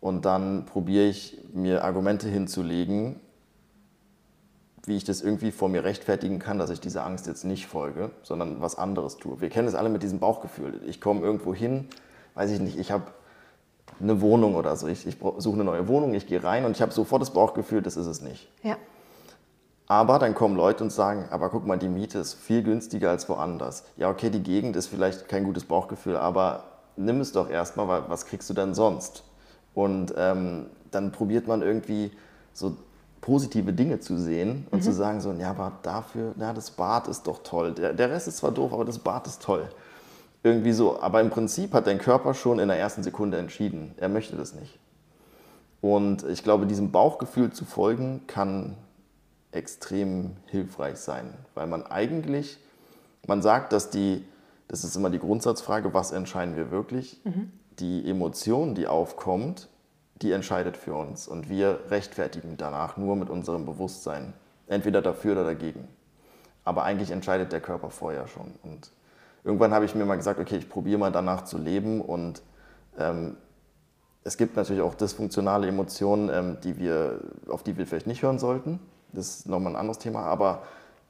Und 0.00 0.24
dann 0.24 0.66
probiere 0.66 1.06
ich 1.06 1.38
mir 1.52 1.84
Argumente 1.84 2.28
hinzulegen, 2.28 3.18
wie 4.84 4.96
ich 4.96 5.04
das 5.04 5.20
irgendwie 5.20 5.50
vor 5.50 5.68
mir 5.68 5.82
rechtfertigen 5.82 6.38
kann, 6.38 6.58
dass 6.58 6.70
ich 6.70 6.80
dieser 6.80 7.04
Angst 7.04 7.26
jetzt 7.26 7.44
nicht 7.44 7.66
folge, 7.66 8.10
sondern 8.22 8.60
was 8.60 8.76
anderes 8.76 9.16
tue. 9.16 9.40
Wir 9.40 9.48
kennen 9.48 9.66
es 9.66 9.74
alle 9.74 9.88
mit 9.88 10.04
diesem 10.04 10.20
Bauchgefühl. 10.20 10.80
Ich 10.86 11.00
komme 11.00 11.22
irgendwo 11.22 11.52
hin, 11.52 11.88
weiß 12.34 12.52
ich 12.52 12.60
nicht, 12.60 12.78
ich 12.78 12.92
habe 12.92 13.06
eine 14.00 14.20
Wohnung 14.20 14.54
oder 14.54 14.76
so. 14.76 14.86
Ich, 14.86 15.06
ich 15.06 15.16
suche 15.38 15.54
eine 15.54 15.64
neue 15.64 15.88
Wohnung, 15.88 16.14
ich 16.14 16.26
gehe 16.26 16.42
rein 16.42 16.64
und 16.64 16.72
ich 16.72 16.82
habe 16.82 16.92
sofort 16.92 17.22
das 17.22 17.30
Bauchgefühl, 17.30 17.82
das 17.82 17.96
ist 17.96 18.06
es 18.06 18.20
nicht. 18.20 18.48
Ja. 18.62 18.76
Aber 19.88 20.18
dann 20.18 20.34
kommen 20.34 20.56
Leute 20.56 20.82
und 20.82 20.90
sagen, 20.90 21.26
aber 21.30 21.48
guck 21.48 21.66
mal, 21.66 21.78
die 21.78 21.88
Miete 21.88 22.18
ist 22.18 22.34
viel 22.34 22.62
günstiger 22.62 23.10
als 23.10 23.28
woanders. 23.28 23.84
Ja, 23.96 24.10
okay, 24.10 24.30
die 24.30 24.42
Gegend 24.42 24.74
ist 24.74 24.88
vielleicht 24.88 25.28
kein 25.28 25.44
gutes 25.44 25.64
Bauchgefühl, 25.64 26.16
aber 26.16 26.64
nimm 26.96 27.20
es 27.20 27.32
doch 27.32 27.48
erstmal, 27.48 27.86
weil 27.86 28.02
was 28.08 28.26
kriegst 28.26 28.50
du 28.50 28.54
denn 28.54 28.74
sonst? 28.74 29.22
Und 29.74 30.12
ähm, 30.16 30.66
dann 30.90 31.12
probiert 31.12 31.46
man 31.46 31.62
irgendwie 31.62 32.10
so 32.52 32.76
positive 33.20 33.72
Dinge 33.72 34.00
zu 34.00 34.18
sehen 34.18 34.66
und 34.70 34.78
mhm. 34.78 34.82
zu 34.82 34.92
sagen 34.92 35.20
so, 35.20 35.32
ja, 35.32 35.50
aber 35.50 35.72
dafür, 35.82 36.34
ja, 36.38 36.52
das 36.52 36.70
Bad 36.70 37.06
ist 37.08 37.26
doch 37.26 37.42
toll. 37.42 37.72
Der, 37.72 37.92
der 37.92 38.10
Rest 38.10 38.28
ist 38.28 38.38
zwar 38.38 38.52
doof, 38.52 38.72
aber 38.72 38.84
das 38.84 38.98
Bad 38.98 39.26
ist 39.26 39.42
toll. 39.42 39.68
Irgendwie 40.42 40.72
so. 40.72 41.00
Aber 41.00 41.20
im 41.20 41.30
Prinzip 41.30 41.72
hat 41.74 41.86
dein 41.86 41.98
Körper 41.98 42.34
schon 42.34 42.58
in 42.58 42.68
der 42.68 42.78
ersten 42.78 43.02
Sekunde 43.02 43.38
entschieden, 43.38 43.94
er 43.96 44.08
möchte 44.08 44.36
das 44.36 44.54
nicht. 44.54 44.78
Und 45.80 46.24
ich 46.24 46.42
glaube, 46.42 46.66
diesem 46.66 46.90
Bauchgefühl 46.90 47.52
zu 47.52 47.64
folgen, 47.64 48.22
kann 48.26 48.76
extrem 49.52 50.32
hilfreich 50.46 50.98
sein, 50.98 51.32
weil 51.54 51.66
man 51.66 51.84
eigentlich, 51.84 52.58
man 53.26 53.42
sagt, 53.42 53.72
dass 53.72 53.90
die, 53.90 54.24
das 54.68 54.84
ist 54.84 54.96
immer 54.96 55.10
die 55.10 55.18
Grundsatzfrage, 55.18 55.94
was 55.94 56.12
entscheiden 56.12 56.56
wir 56.56 56.70
wirklich? 56.70 57.20
Mhm. 57.24 57.52
Die 57.78 58.08
Emotion, 58.08 58.74
die 58.74 58.86
aufkommt, 58.86 59.68
die 60.22 60.32
entscheidet 60.32 60.76
für 60.76 60.94
uns 60.94 61.28
und 61.28 61.48
wir 61.48 61.80
rechtfertigen 61.88 62.56
danach 62.56 62.96
nur 62.96 63.16
mit 63.16 63.30
unserem 63.30 63.66
Bewusstsein, 63.66 64.32
entweder 64.66 65.02
dafür 65.02 65.32
oder 65.32 65.44
dagegen. 65.44 65.88
Aber 66.64 66.84
eigentlich 66.84 67.10
entscheidet 67.10 67.52
der 67.52 67.60
Körper 67.60 67.90
vorher 67.90 68.26
schon. 68.26 68.54
Und 68.62 68.90
irgendwann 69.46 69.72
habe 69.72 69.84
ich 69.84 69.94
mir 69.94 70.04
mal 70.04 70.16
gesagt, 70.16 70.40
okay, 70.40 70.56
ich 70.56 70.68
probiere 70.68 70.98
mal 70.98 71.12
danach 71.12 71.44
zu 71.44 71.56
leben 71.56 72.00
und 72.00 72.42
ähm, 72.98 73.36
es 74.24 74.36
gibt 74.36 74.56
natürlich 74.56 74.82
auch 74.82 74.94
dysfunktionale 74.94 75.68
Emotionen, 75.68 76.28
ähm, 76.28 76.58
die 76.64 76.78
wir, 76.78 77.20
auf 77.48 77.62
die 77.62 77.78
wir 77.78 77.86
vielleicht 77.86 78.08
nicht 78.08 78.22
hören 78.22 78.40
sollten. 78.40 78.80
Das 79.12 79.28
ist 79.28 79.48
nochmal 79.48 79.74
ein 79.74 79.76
anderes 79.76 79.98
Thema. 79.98 80.22
Aber 80.22 80.62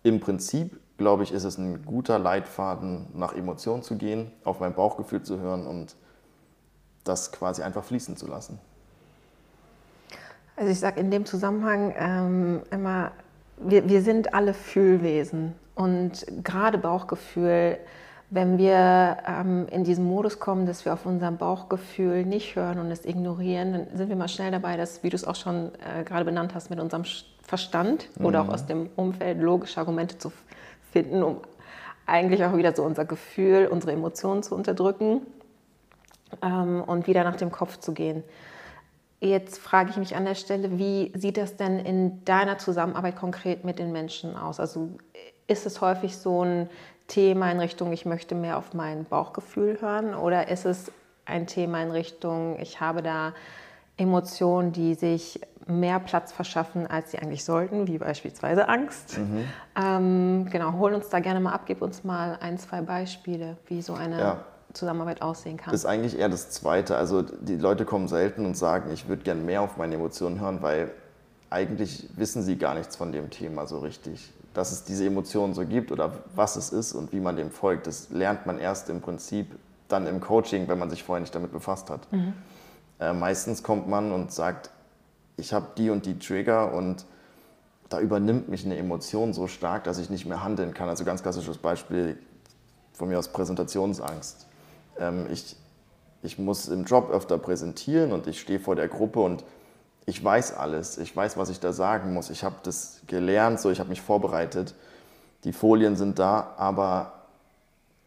im 0.03 0.21
Prinzip, 0.21 0.79
glaube 0.99 1.23
ich, 1.23 1.33
ist 1.33 1.45
es 1.45 1.57
ein 1.57 1.87
guter 1.87 2.19
Leitfaden, 2.19 3.07
nach 3.15 3.35
Emotionen 3.35 3.83
zu 3.83 3.97
gehen, 3.97 4.31
auf 4.45 4.61
mein 4.61 4.75
Bauchgefühl 4.75 5.23
zu 5.23 5.41
hören 5.41 5.67
und 5.67 5.97
das 7.05 7.33
quasi 7.33 7.63
einfach 7.63 7.85
fließen 7.85 8.19
zu 8.19 8.27
lassen. 8.27 8.59
Also 10.57 10.71
ich 10.71 10.79
sage 10.79 11.01
in 11.01 11.11
dem 11.11 11.25
Zusammenhang 11.25 11.95
ähm, 11.97 12.63
immer, 12.71 13.13
wir, 13.57 13.89
wir 13.89 14.03
sind 14.03 14.35
alle 14.35 14.53
Fühlwesen 14.53 15.55
und 15.75 16.27
gerade 16.45 16.77
Bauchgefühl, 16.77 17.79
wenn 18.31 18.59
wir 18.59 19.19
ähm, 19.27 19.67
in 19.71 19.85
diesen 19.85 20.05
Modus 20.05 20.41
kommen, 20.41 20.67
dass 20.67 20.85
wir 20.85 20.93
auf 20.93 21.07
unser 21.07 21.31
Bauchgefühl 21.31 22.25
nicht 22.25 22.57
hören 22.57 22.79
und 22.79 22.91
es 22.91 23.05
ignorieren, 23.05 23.73
dann 23.73 23.87
sind 23.95 24.09
wir 24.09 24.17
mal 24.17 24.29
schnell 24.29 24.51
dabei, 24.51 24.77
dass, 24.77 25.03
wie 25.03 25.11
du 25.11 25.17
es 25.17 25.25
auch 25.25 25.37
schon 25.37 25.71
äh, 25.75 26.05
gerade 26.05 26.25
benannt 26.25 26.55
hast, 26.55 26.71
mit 26.71 26.81
unserem 26.81 27.05
Verstand 27.43 28.09
mhm. 28.19 28.27
oder 28.27 28.43
auch 28.43 28.49
aus 28.49 28.67
dem 28.67 28.91
Umfeld 28.97 29.41
logische 29.41 29.79
Argumente 29.79 30.19
zu 30.19 30.33
finden, 30.91 31.23
um 31.23 31.39
eigentlich 32.07 32.45
auch 32.45 32.57
wieder 32.57 32.75
so 32.75 32.83
unser 32.83 33.05
Gefühl, 33.05 33.69
unsere 33.71 33.93
Emotionen 33.93 34.43
zu 34.43 34.55
unterdrücken 34.55 35.23
ähm, 36.43 36.83
und 36.85 37.07
wieder 37.07 37.25
nach 37.25 37.37
dem 37.37 37.53
Kopf 37.53 37.79
zu 37.79 37.95
gehen 37.95 38.25
Jetzt 39.21 39.59
frage 39.59 39.91
ich 39.91 39.97
mich 39.97 40.15
an 40.15 40.27
der 40.27 40.35
Stelle, 40.35 40.79
wie 40.79 41.11
sieht 41.17 41.39
das 41.39 41.57
denn 41.57 41.79
in 41.79 42.25
deiner 42.25 42.59
Zusammenarbeit 42.59 43.17
konkret 43.17 43.65
mit 43.65 43.79
den 43.79 43.91
Menschen 43.91 44.37
aus? 44.37 44.61
Also 44.61 44.91
ist 45.47 45.65
es 45.65 45.81
häufig 45.81 46.17
so 46.19 46.45
ein 46.45 46.69
Thema 47.09 47.51
in 47.51 47.61
Richtung, 47.61 47.93
ich 47.93 48.05
möchte 48.05 48.35
mehr 48.35 48.59
auf 48.59 48.75
mein 48.75 49.05
Bauchgefühl 49.05 49.81
hören 49.81 50.15
oder 50.15 50.49
ist 50.49 50.67
es 50.67 50.91
ein 51.25 51.47
Thema 51.47 51.83
in 51.83 51.91
Richtung, 51.91 52.59
ich 52.61 52.81
habe 52.81 53.03
da 53.03 53.33
Emotionen, 53.97 54.73
die 54.73 54.95
sich 54.95 55.41
mehr 55.67 55.99
Platz 55.99 56.33
verschaffen, 56.33 56.87
als 56.87 57.11
sie 57.11 57.19
eigentlich 57.19 57.45
sollten, 57.45 57.89
wie 57.89 57.99
beispielsweise 57.99 58.69
Angst. 58.69 59.19
Mhm. 59.19 59.45
Ähm, 59.81 60.49
genau, 60.51 60.75
hol 60.75 60.95
uns 60.95 61.09
da 61.09 61.19
gerne 61.21 61.41
mal 61.41 61.53
ab, 61.53 61.63
gib 61.67 61.83
uns 61.83 62.05
mal 62.05 62.39
ein, 62.41 62.59
zwei 62.59 62.83
Beispiele, 62.83 63.57
wie 63.67 63.83
so 63.83 63.95
eine 63.95 64.19
ja. 64.19 64.45
Zusammenarbeit 64.75 65.23
aussehen 65.23 65.57
kann. 65.57 65.73
Das 65.73 65.81
ist 65.81 65.87
eigentlich 65.87 66.19
eher 66.19 66.29
das 66.29 66.51
Zweite. 66.51 66.97
Also 66.97 67.23
die 67.23 67.57
Leute 67.57 67.85
kommen 67.85 68.07
selten 68.07 68.47
und 68.47 68.57
sagen, 68.57 68.93
ich 68.93 69.09
würde 69.09 69.25
gerne 69.25 69.41
mehr 69.41 69.63
auf 69.63 69.77
meine 69.77 69.97
Emotionen 69.97 70.41
hören, 70.41 70.63
weil 70.63 70.93
eigentlich 71.51 72.09
wissen 72.17 72.43
sie 72.43 72.57
gar 72.57 72.75
nichts 72.75 72.95
von 72.95 73.13
dem 73.13 73.31
Thema 73.31 73.67
so 73.67 73.79
richtig. 73.79 74.33
Dass 74.57 74.73
es 74.73 74.85
diese 74.85 75.05
Emotionen 75.05 75.53
so 75.53 75.67
gibt 75.67 75.93
oder 75.93 76.13
was 76.35 76.57
es 76.57 76.73
ist 76.73 76.95
und 76.95 77.13
wie 77.13 77.21
man 77.21 77.37
dem 77.37 77.51
folgt, 77.51 77.87
das 77.87 78.09
lernt 78.09 78.47
man 78.47 78.59
erst 78.59 78.89
im 78.89 79.03
Prinzip 79.03 79.49
dann 79.87 80.07
im 80.07 80.19
Coaching, 80.19 80.67
wenn 80.67 80.79
man 80.79 80.89
sich 80.89 81.05
vorher 81.05 81.21
nicht 81.21 81.35
damit 81.35 81.53
befasst 81.53 81.91
hat. 81.91 82.11
Mhm. 82.11 82.33
Äh, 82.99 83.13
meistens 83.13 83.63
kommt 83.63 83.87
man 83.87 84.13
und 84.13 84.33
sagt, 84.33 84.71
ich 85.37 85.53
habe 85.53 85.67
die 85.77 85.91
und 85.91 86.07
die 86.07 86.19
Trigger 86.19 86.73
und 86.73 87.05
da 87.91 88.01
übernimmt 88.01 88.49
mich 88.49 88.65
eine 88.65 88.79
Emotion 88.79 89.35
so 89.35 89.47
stark, 89.47 89.85
dass 89.85 89.99
ich 89.99 90.09
nicht 90.09 90.25
mehr 90.25 90.43
handeln 90.43 90.73
kann. 90.73 90.89
Also 90.89 91.05
ganz 91.05 91.23
klassisches 91.23 91.59
Beispiel 91.59 92.19
von 92.95 93.11
mir 93.11 93.19
aus 93.19 93.29
Präsentationsangst. 93.29 94.47
Ähm, 94.99 95.27
ich, 95.31 95.55
ich 96.23 96.39
muss 96.39 96.69
im 96.69 96.85
Job 96.85 97.11
öfter 97.11 97.37
präsentieren 97.37 98.11
und 98.13 98.27
ich 98.27 98.41
stehe 98.41 98.59
vor 98.59 98.75
der 98.75 98.89
Gruppe 98.89 99.21
und 99.21 99.45
ich 100.07 100.23
weiß 100.23 100.55
alles. 100.55 100.99
Ich 100.99 101.15
weiß, 101.15 101.37
was 101.37 101.51
ich 101.51 101.61
da 101.61 101.73
sagen 101.73 102.15
muss. 102.15 102.31
Ich 102.31 102.45
habe 102.45 102.57
das 102.63 103.01
gelernt, 103.09 103.61
so 103.61 103.71
ich 103.71 103.81
habe 103.81 103.91
mich 103.91 104.01
vorbereitet. 104.01 104.75
Die 105.45 105.53
Folien 105.53 105.97
sind 105.97 106.19
da, 106.19 106.55
aber 106.57 107.13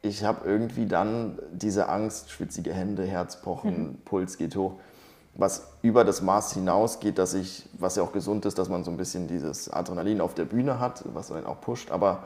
ich 0.02 0.24
habe 0.24 0.48
irgendwie 0.48 0.86
dann 0.86 1.38
diese 1.52 1.90
Angst, 1.90 2.32
schwitzige 2.32 2.74
Hände, 2.74 3.04
Herzpochen, 3.04 3.84
mhm. 3.84 3.96
Puls 4.06 4.38
geht 4.38 4.56
hoch, 4.56 4.74
was 5.36 5.68
über 5.82 6.06
das 6.06 6.22
Maß 6.22 6.54
hinausgeht, 6.54 7.18
dass 7.18 7.34
ich, 7.34 7.68
was 7.74 7.98
ja 7.98 8.04
auch 8.04 8.14
gesund 8.14 8.46
ist, 8.46 8.58
dass 8.58 8.70
man 8.70 8.86
so 8.86 8.92
ein 8.92 8.98
bisschen 8.98 9.28
dieses 9.28 9.70
Adrenalin 9.70 10.22
auf 10.22 10.34
der 10.34 10.46
Bühne 10.46 10.80
hat, 10.80 11.04
was 11.14 11.32
einen 11.32 11.46
auch 11.46 11.60
pusht, 11.60 11.92
aber 11.92 12.24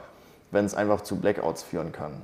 wenn 0.52 0.66
es 0.66 0.76
einfach 0.76 1.02
zu 1.02 1.16
Blackouts 1.16 1.64
führen 1.64 1.92
kann. 1.92 2.22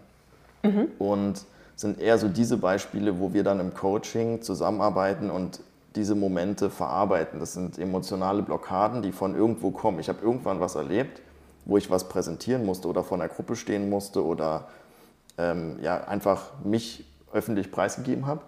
Mhm. 0.63 0.87
Und 0.99 1.45
sind 1.75 1.99
eher 1.99 2.17
so 2.17 2.27
diese 2.27 2.57
Beispiele, 2.57 3.19
wo 3.19 3.33
wir 3.33 3.43
dann 3.43 3.59
im 3.59 3.73
Coaching 3.73 4.41
zusammenarbeiten 4.41 5.31
und 5.31 5.61
diese 5.95 6.15
Momente 6.15 6.69
verarbeiten. 6.69 7.39
Das 7.39 7.53
sind 7.53 7.77
emotionale 7.77 8.41
Blockaden, 8.43 9.01
die 9.01 9.11
von 9.11 9.35
irgendwo 9.35 9.71
kommen. 9.71 9.99
Ich 9.99 10.09
habe 10.09 10.21
irgendwann 10.21 10.59
was 10.59 10.75
erlebt, 10.75 11.21
wo 11.65 11.77
ich 11.77 11.89
was 11.89 12.09
präsentieren 12.09 12.65
musste 12.65 12.87
oder 12.87 13.03
vor 13.03 13.17
einer 13.17 13.27
Gruppe 13.27 13.55
stehen 13.55 13.89
musste 13.89 14.23
oder 14.23 14.67
ähm, 15.37 15.79
ja, 15.81 16.03
einfach 16.05 16.51
mich 16.63 17.05
öffentlich 17.33 17.71
preisgegeben 17.71 18.25
habe. 18.25 18.41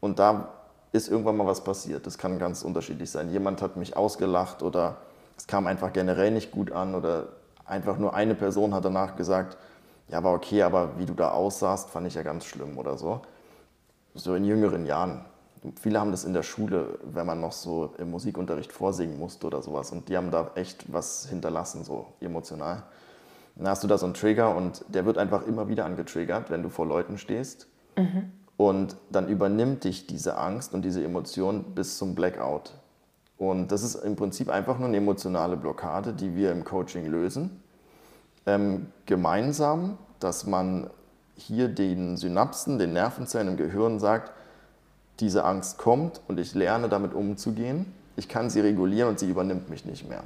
Und 0.00 0.18
da 0.18 0.48
ist 0.92 1.08
irgendwann 1.08 1.36
mal 1.36 1.46
was 1.46 1.64
passiert. 1.64 2.06
Das 2.06 2.18
kann 2.18 2.38
ganz 2.38 2.62
unterschiedlich 2.62 3.10
sein. 3.10 3.30
Jemand 3.30 3.62
hat 3.62 3.76
mich 3.76 3.96
ausgelacht 3.96 4.62
oder 4.62 4.96
es 5.36 5.46
kam 5.46 5.66
einfach 5.66 5.92
generell 5.92 6.30
nicht 6.30 6.50
gut 6.50 6.72
an 6.72 6.94
oder 6.94 7.28
einfach 7.64 7.98
nur 7.98 8.14
eine 8.14 8.34
Person 8.34 8.74
hat 8.74 8.84
danach 8.84 9.16
gesagt, 9.16 9.56
ja, 10.08 10.22
war 10.22 10.34
okay, 10.34 10.62
aber 10.62 10.98
wie 10.98 11.06
du 11.06 11.14
da 11.14 11.30
aussahst, 11.30 11.88
fand 11.90 12.06
ich 12.06 12.14
ja 12.14 12.22
ganz 12.22 12.44
schlimm 12.44 12.76
oder 12.76 12.98
so. 12.98 13.22
So 14.14 14.34
in 14.34 14.44
jüngeren 14.44 14.84
Jahren. 14.84 15.24
Viele 15.80 16.00
haben 16.00 16.10
das 16.10 16.24
in 16.24 16.32
der 16.32 16.42
Schule, 16.42 16.98
wenn 17.04 17.26
man 17.26 17.40
noch 17.40 17.52
so 17.52 17.94
im 17.98 18.10
Musikunterricht 18.10 18.72
vorsingen 18.72 19.18
musste 19.18 19.46
oder 19.46 19.62
sowas. 19.62 19.92
Und 19.92 20.08
die 20.08 20.16
haben 20.16 20.30
da 20.30 20.50
echt 20.56 20.92
was 20.92 21.26
hinterlassen, 21.26 21.84
so 21.84 22.06
emotional. 22.20 22.82
Dann 23.56 23.68
hast 23.68 23.84
du 23.84 23.88
da 23.88 23.98
so 23.98 24.06
einen 24.06 24.14
Trigger 24.14 24.56
und 24.56 24.84
der 24.88 25.04
wird 25.04 25.18
einfach 25.18 25.46
immer 25.46 25.68
wieder 25.68 25.84
angetriggert, 25.84 26.50
wenn 26.50 26.62
du 26.62 26.68
vor 26.68 26.86
Leuten 26.86 27.16
stehst. 27.16 27.68
Mhm. 27.96 28.32
Und 28.56 28.96
dann 29.10 29.28
übernimmt 29.28 29.84
dich 29.84 30.06
diese 30.06 30.36
Angst 30.36 30.74
und 30.74 30.82
diese 30.84 31.02
Emotion 31.02 31.74
bis 31.74 31.98
zum 31.98 32.14
Blackout. 32.14 32.74
Und 33.38 33.72
das 33.72 33.82
ist 33.82 33.96
im 33.96 34.16
Prinzip 34.16 34.48
einfach 34.48 34.78
nur 34.78 34.88
eine 34.88 34.96
emotionale 34.96 35.56
Blockade, 35.56 36.12
die 36.12 36.36
wir 36.36 36.52
im 36.52 36.64
Coaching 36.64 37.06
lösen. 37.06 37.62
Ähm, 38.46 38.86
gemeinsam, 39.06 39.98
dass 40.20 40.46
man 40.46 40.90
hier 41.36 41.68
den 41.68 42.16
Synapsen, 42.16 42.78
den 42.78 42.92
Nervenzellen 42.92 43.48
im 43.48 43.56
Gehirn 43.56 43.98
sagt, 43.98 44.32
diese 45.22 45.44
Angst 45.44 45.78
kommt 45.78 46.20
und 46.28 46.38
ich 46.38 46.54
lerne 46.54 46.88
damit 46.88 47.14
umzugehen. 47.14 47.94
Ich 48.16 48.28
kann 48.28 48.50
sie 48.50 48.60
regulieren 48.60 49.08
und 49.08 49.18
sie 49.18 49.30
übernimmt 49.30 49.70
mich 49.70 49.86
nicht 49.86 50.08
mehr. 50.08 50.24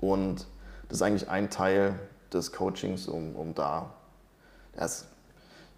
Und 0.00 0.46
das 0.88 0.98
ist 0.98 1.02
eigentlich 1.02 1.28
ein 1.28 1.50
Teil 1.50 1.98
des 2.32 2.52
Coachings, 2.52 3.06
um, 3.06 3.36
um 3.36 3.54
da, 3.54 3.90
das, 4.74 5.06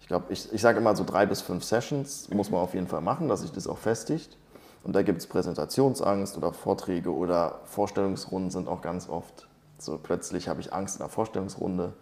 ich 0.01 0.07
glaube, 0.07 0.31
ich, 0.33 0.51
ich 0.51 0.61
sage 0.61 0.79
immer 0.79 0.95
so 0.95 1.03
drei 1.03 1.25
bis 1.25 1.41
fünf 1.41 1.63
Sessions 1.63 2.29
muss 2.29 2.49
man 2.49 2.61
auf 2.61 2.73
jeden 2.73 2.87
Fall 2.87 3.01
machen, 3.01 3.27
dass 3.27 3.41
sich 3.41 3.51
das 3.51 3.67
auch 3.67 3.77
festigt. 3.77 4.37
Und 4.83 4.95
da 4.95 5.01
gibt 5.01 5.19
es 5.19 5.27
Präsentationsangst 5.27 6.37
oder 6.37 6.53
Vorträge 6.53 7.13
oder 7.13 7.59
Vorstellungsrunden 7.65 8.51
sind 8.51 8.69
auch 8.69 8.81
ganz 8.81 9.09
oft. 9.09 9.47
So 9.77 9.99
plötzlich 10.01 10.47
habe 10.47 10.61
ich 10.61 10.73
Angst 10.73 10.95
in 10.95 10.99
der 10.99 11.09
Vorstellungsrunde 11.09 11.93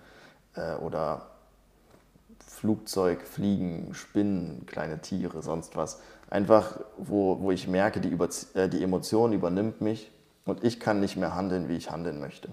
äh, 0.53 0.75
oder 0.75 1.25
Flugzeug, 2.65 3.22
Fliegen, 3.27 3.93
Spinnen, 3.93 4.65
kleine 4.65 5.00
Tiere, 5.00 5.43
sonst 5.43 5.75
was. 5.75 6.01
Einfach, 6.31 6.79
wo, 6.98 7.39
wo 7.39 7.51
ich 7.51 7.67
merke, 7.67 8.01
die, 8.01 8.10
Über 8.10 8.27
äh, 8.55 8.67
die 8.67 8.81
Emotion 8.81 9.34
übernimmt 9.34 9.81
mich 9.81 10.12
und 10.45 10.63
ich 10.63 10.79
kann 10.79 11.00
nicht 11.00 11.15
mehr 11.15 11.36
handeln, 11.36 11.69
wie 11.69 11.75
ich 11.75 11.91
handeln 11.91 12.19
möchte. 12.19 12.50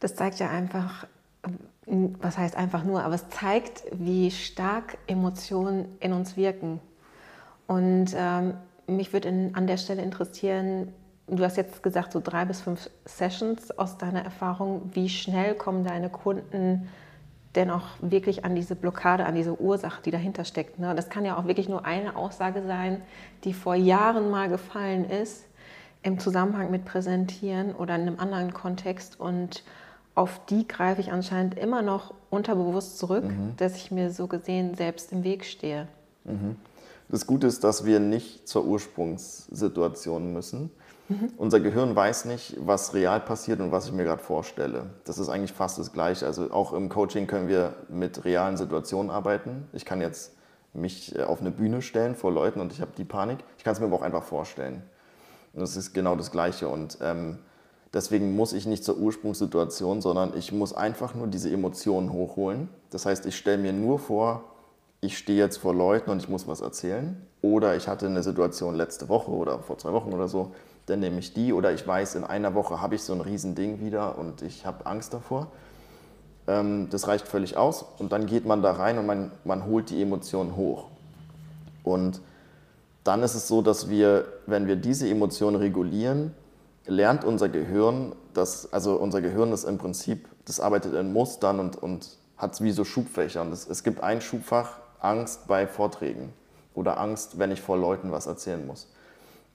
Das 0.00 0.14
zeigt 0.14 0.38
ja 0.38 0.48
einfach, 0.48 1.06
was 1.86 2.38
heißt 2.38 2.56
einfach 2.56 2.84
nur, 2.84 3.02
aber 3.02 3.16
es 3.16 3.28
zeigt, 3.28 3.82
wie 3.92 4.30
stark 4.30 4.96
Emotionen 5.06 5.98
in 6.00 6.14
uns 6.14 6.38
wirken. 6.38 6.80
Und 7.66 8.14
ähm, 8.16 8.54
mich 8.86 9.12
würde 9.12 9.50
an 9.52 9.66
der 9.66 9.76
Stelle 9.76 10.00
interessieren, 10.00 10.94
du 11.26 11.44
hast 11.44 11.58
jetzt 11.58 11.82
gesagt, 11.82 12.12
so 12.12 12.20
drei 12.24 12.46
bis 12.46 12.62
fünf 12.62 12.88
Sessions 13.04 13.70
aus 13.78 13.98
deiner 13.98 14.24
Erfahrung. 14.24 14.90
Wie 14.94 15.10
schnell 15.10 15.54
kommen 15.54 15.84
deine 15.84 16.08
Kunden 16.08 16.88
denn 17.54 17.70
auch 17.70 17.86
wirklich 18.00 18.44
an 18.44 18.54
diese 18.54 18.74
Blockade, 18.74 19.26
an 19.26 19.34
diese 19.34 19.60
Ursache, 19.60 20.02
die 20.02 20.10
dahinter 20.10 20.44
steckt? 20.44 20.78
Ne? 20.78 20.94
Das 20.94 21.10
kann 21.10 21.24
ja 21.24 21.36
auch 21.36 21.46
wirklich 21.46 21.68
nur 21.68 21.84
eine 21.84 22.16
Aussage 22.16 22.62
sein, 22.62 23.02
die 23.44 23.52
vor 23.52 23.74
Jahren 23.74 24.30
mal 24.30 24.48
gefallen 24.48 25.08
ist 25.08 25.44
im 26.02 26.18
Zusammenhang 26.18 26.70
mit 26.70 26.84
Präsentieren 26.84 27.74
oder 27.74 27.94
in 27.94 28.02
einem 28.02 28.18
anderen 28.18 28.52
Kontext 28.52 29.20
und 29.20 29.62
auf 30.14 30.44
die 30.46 30.66
greife 30.68 31.00
ich 31.00 31.12
anscheinend 31.12 31.56
immer 31.56 31.80
noch 31.80 32.12
unterbewusst 32.28 32.98
zurück, 32.98 33.24
mhm. 33.24 33.54
dass 33.56 33.76
ich 33.76 33.90
mir 33.90 34.10
so 34.10 34.26
gesehen 34.26 34.74
selbst 34.74 35.12
im 35.12 35.24
Weg 35.24 35.44
stehe. 35.44 35.88
Mhm. 36.24 36.56
Das 37.08 37.26
Gute 37.26 37.46
ist, 37.46 37.64
dass 37.64 37.84
wir 37.84 38.00
nicht 38.00 38.48
zur 38.48 38.64
Ursprungssituation 38.64 40.32
müssen. 40.32 40.70
Unser 41.36 41.60
Gehirn 41.60 41.94
weiß 41.94 42.24
nicht, 42.26 42.56
was 42.60 42.94
real 42.94 43.20
passiert 43.20 43.60
und 43.60 43.72
was 43.72 43.86
ich 43.86 43.92
mir 43.92 44.04
gerade 44.04 44.22
vorstelle. 44.22 44.90
Das 45.04 45.18
ist 45.18 45.28
eigentlich 45.28 45.52
fast 45.52 45.78
das 45.78 45.92
Gleiche. 45.92 46.26
Also 46.26 46.50
auch 46.52 46.72
im 46.72 46.88
Coaching 46.88 47.26
können 47.26 47.48
wir 47.48 47.74
mit 47.88 48.24
realen 48.24 48.56
Situationen 48.56 49.10
arbeiten. 49.10 49.68
Ich 49.72 49.84
kann 49.84 50.00
jetzt 50.00 50.32
mich 50.74 51.16
äh, 51.16 51.22
auf 51.22 51.40
eine 51.40 51.50
Bühne 51.50 51.82
stellen 51.82 52.14
vor 52.14 52.32
Leuten 52.32 52.60
und 52.60 52.72
ich 52.72 52.80
habe 52.80 52.92
die 52.96 53.04
Panik. 53.04 53.38
Ich 53.58 53.64
kann 53.64 53.72
es 53.72 53.80
mir 53.80 53.86
aber 53.86 53.96
auch 53.96 54.02
einfach 54.02 54.22
vorstellen. 54.22 54.82
Und 55.52 55.60
das 55.60 55.76
ist 55.76 55.92
genau 55.92 56.16
das 56.16 56.30
Gleiche. 56.30 56.68
Und 56.68 56.98
ähm, 57.02 57.38
Deswegen 57.94 58.36
muss 58.36 58.54
ich 58.54 58.66
nicht 58.66 58.84
zur 58.84 58.96
Ursprungssituation, 58.96 60.00
sondern 60.00 60.32
ich 60.36 60.50
muss 60.50 60.72
einfach 60.72 61.14
nur 61.14 61.26
diese 61.26 61.50
Emotionen 61.50 62.12
hochholen. 62.12 62.70
Das 62.90 63.04
heißt, 63.04 63.26
ich 63.26 63.36
stelle 63.36 63.58
mir 63.58 63.74
nur 63.74 63.98
vor, 63.98 64.44
ich 65.02 65.18
stehe 65.18 65.38
jetzt 65.38 65.58
vor 65.58 65.74
Leuten 65.74 66.10
und 66.10 66.22
ich 66.22 66.28
muss 66.28 66.48
was 66.48 66.62
erzählen. 66.62 67.20
Oder 67.42 67.76
ich 67.76 67.88
hatte 67.88 68.06
eine 68.06 68.22
Situation 68.22 68.76
letzte 68.76 69.10
Woche 69.10 69.30
oder 69.30 69.58
vor 69.58 69.76
zwei 69.76 69.92
Wochen 69.92 70.12
oder 70.12 70.28
so, 70.28 70.52
dann 70.86 71.00
nehme 71.00 71.18
ich 71.18 71.32
die. 71.34 71.52
Oder 71.52 71.72
ich 71.72 71.86
weiß, 71.86 72.14
in 72.14 72.24
einer 72.24 72.54
Woche 72.54 72.80
habe 72.80 72.94
ich 72.94 73.02
so 73.02 73.12
ein 73.12 73.20
Riesending 73.20 73.80
wieder 73.80 74.18
und 74.18 74.42
ich 74.42 74.66
habe 74.66 74.86
Angst 74.86 75.14
davor. 75.14 75.48
Ähm, 76.46 76.88
das 76.90 77.08
reicht 77.08 77.26
völlig 77.28 77.56
aus. 77.56 77.84
Und 77.98 78.12
dann 78.12 78.26
geht 78.26 78.46
man 78.46 78.62
da 78.62 78.72
rein 78.72 78.98
und 78.98 79.06
man, 79.06 79.32
man 79.44 79.66
holt 79.66 79.90
die 79.90 80.00
Emotionen 80.02 80.56
hoch. 80.56 80.86
Und 81.84 82.20
dann 83.04 83.22
ist 83.22 83.34
es 83.34 83.48
so, 83.48 83.62
dass 83.62 83.88
wir, 83.88 84.26
wenn 84.46 84.66
wir 84.66 84.76
diese 84.76 85.08
Emotionen 85.08 85.56
regulieren, 85.56 86.34
lernt 86.86 87.24
unser 87.24 87.48
Gehirn, 87.48 88.14
dass, 88.34 88.72
also 88.72 88.96
unser 88.96 89.20
Gehirn 89.20 89.52
ist 89.52 89.64
im 89.64 89.78
Prinzip, 89.78 90.28
das 90.44 90.60
arbeitet 90.60 90.94
in 90.94 91.12
Mustern 91.12 91.60
und, 91.60 91.80
und 91.80 92.16
hat 92.36 92.60
wie 92.60 92.72
so 92.72 92.84
Schubfächer. 92.84 93.42
Und 93.42 93.52
es, 93.52 93.68
es 93.68 93.82
gibt 93.82 94.02
ein 94.02 94.20
Schubfach, 94.20 94.78
Angst 95.00 95.46
bei 95.46 95.66
Vorträgen 95.66 96.32
oder 96.74 96.98
Angst, 96.98 97.38
wenn 97.38 97.50
ich 97.50 97.60
vor 97.60 97.76
Leuten 97.76 98.12
was 98.12 98.26
erzählen 98.26 98.64
muss. 98.66 98.88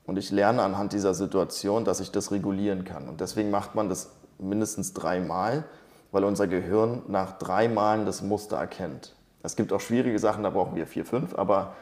Und 0.08 0.18
ich 0.18 0.32
lerne 0.32 0.64
anhand 0.64 0.94
dieser 0.94 1.14
Situation, 1.14 1.86
dass 1.86 2.00
ich 2.00 2.12
das 2.12 2.32
regulieren 2.32 2.86
kann. 2.86 3.08
Und 3.08 3.22
deswegen 3.22 3.52
macht 3.52 3.76
man 3.76 3.90
das 3.90 4.16
mindestens 4.40 4.94
dreimal, 4.94 5.66
weil 6.12 6.24
unser 6.24 6.48
Gehirn 6.48 7.04
nach 7.08 7.38
drei 7.38 7.68
Malen 7.68 8.06
das 8.06 8.22
Muster 8.22 8.58
erkennt. 8.58 9.14
Es 9.44 9.56
gibt 9.56 9.72
auch 9.74 9.82
schwierige 9.82 10.18
Sachen, 10.18 10.44
da 10.44 10.50
brauchen 10.50 10.76
wir 10.76 10.88
vier, 10.88 11.06
fünf, 11.06 11.36
aber 11.36 11.76